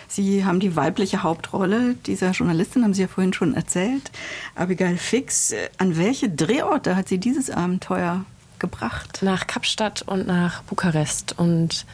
Sie 0.07 0.45
haben 0.45 0.59
die 0.59 0.76
weibliche 0.76 1.24
Hauptrolle 1.24 1.95
dieser 2.05 2.32
Journalistin, 2.32 2.84
haben 2.84 2.93
Sie 2.93 3.01
ja 3.01 3.07
vorhin 3.07 3.34
schon 3.34 3.55
erzählt, 3.55 4.11
Abigail 4.53 4.97
Fix. 4.97 5.55
An 5.80 5.97
welche 5.97 6.30
Drehorte 6.30 6.95
hat 6.95 7.09
sie 7.09 7.17
dieses 7.17 7.49
Abenteuer 7.49 8.26
gebracht? 8.60 9.20
Nach 9.22 9.47
Kapstadt 9.47 10.03
und 10.03 10.28
nach 10.28 10.62
Bukarest 10.64 11.36
und 11.38 11.86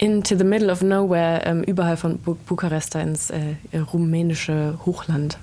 into 0.00 0.36
the 0.36 0.44
middle 0.44 0.72
of 0.72 0.82
nowhere, 0.82 1.42
ähm, 1.44 1.62
überall 1.62 1.96
von 1.96 2.18
Bu 2.18 2.34
Bukarest 2.46 2.94
ins 2.94 3.30
äh, 3.30 3.56
rumänische 3.92 4.78
Hochland. 4.86 5.38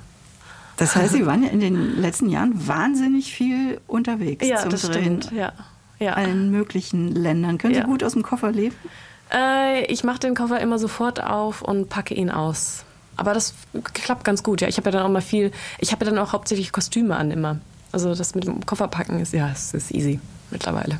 Das 0.78 0.96
heißt, 0.96 1.14
Sie 1.14 1.26
waren 1.26 1.44
ja 1.44 1.50
in 1.50 1.60
den 1.60 2.00
letzten 2.00 2.30
Jahren 2.30 2.68
wahnsinnig 2.68 3.34
viel 3.34 3.80
unterwegs 3.88 4.48
ja, 4.48 4.58
zum 4.58 4.70
das 4.70 4.84
Drehen. 4.84 5.22
Stimmt. 5.22 5.32
Ja, 5.32 5.54
ja. 6.00 6.14
Allen 6.14 6.52
möglichen 6.52 7.14
Ländern. 7.14 7.58
Können 7.58 7.74
Sie 7.74 7.82
gut 7.82 8.04
aus 8.04 8.14
dem 8.14 8.24
Koffer 8.24 8.52
leben? 8.52 8.76
Äh, 9.34 9.86
ich 9.86 10.04
mache 10.04 10.20
den 10.20 10.36
Koffer 10.36 10.60
immer 10.60 10.80
sofort 10.80 11.22
auf 11.22 11.62
und 11.62 11.90
packe 11.90 12.14
ihn 12.14 12.30
aus. 12.30 12.84
Aber 13.16 13.34
das 13.34 13.56
klappt 13.94 14.24
ganz 14.24 14.44
gut. 14.44 14.62
Ja, 14.62 14.68
ich 14.68 14.78
habe 14.78 14.90
ja 14.90 14.98
dann 14.98 15.04
auch 15.04 15.12
mal 15.12 15.22
viel. 15.22 15.52
Ich 15.80 15.92
habe 15.92 16.06
ja 16.06 16.12
dann 16.12 16.20
auch 16.20 16.34
hauptsächlich 16.34 16.72
Kostüme 16.72 17.16
an 17.16 17.32
immer. 17.32 17.58
Also 17.92 18.14
das 18.14 18.36
mit 18.36 18.46
dem 18.46 18.64
Kofferpacken 18.66 19.20
ist 19.20 19.34
ja, 19.34 19.50
es 19.50 19.74
ist 19.74 19.92
easy 19.92 20.20
mittlerweile. 20.52 21.00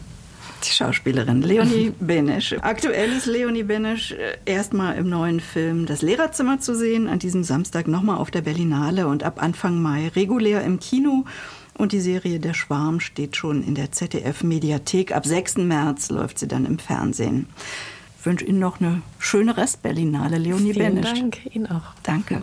Die 0.64 0.70
Schauspielerin 0.70 1.44
Leonie 1.44 1.94
Benesch. 2.00 2.56
Aktuell 2.62 3.12
ist 3.12 3.28
Leonie 3.28 3.64
Benesch 3.64 4.12
äh, 4.14 4.38
erstmal 4.46 4.98
im 4.98 5.08
neuen 5.08 5.40
Film 5.40 5.86
Das 5.86 6.02
Lehrerzimmer 6.02 6.60
zu 6.60 6.76
sehen, 6.76 7.08
an 7.08 7.20
diesem 7.20 7.44
Samstag 7.44 7.88
nochmal 7.88 8.18
auf 8.18 8.32
der 8.32 8.42
Berlinale 8.42 9.08
und 9.08 9.24
ab 9.24 9.42
Anfang 9.42 9.82
Mai 9.82 10.08
regulär 10.16 10.64
im 10.64 10.80
Kino. 10.80 11.26
Und 11.78 11.92
die 11.92 12.00
Serie 12.00 12.40
Der 12.40 12.56
Schwarm 12.56 13.00
steht 13.00 13.36
schon 13.36 13.64
in 13.64 13.76
der 13.76 13.92
ZDF-Mediathek. 13.92 15.16
Ab 15.16 15.28
6. 15.28 15.58
März 15.58 16.10
läuft 16.10 16.40
sie 16.40 16.48
dann 16.48 16.66
im 16.66 16.80
Fernsehen. 16.80 17.48
Ich 18.20 18.26
wünsche 18.26 18.46
Ihnen 18.46 18.60
noch 18.60 18.82
eine 18.82 19.04
schöne 19.20 19.56
Restberlinale, 19.56 20.38
Leonie 20.40 20.74
Vielen 20.74 20.96
Benesch. 20.96 21.14
Dank, 21.14 21.56
Ihnen 21.56 21.68
auch. 21.68 21.94
Danke. 22.02 22.42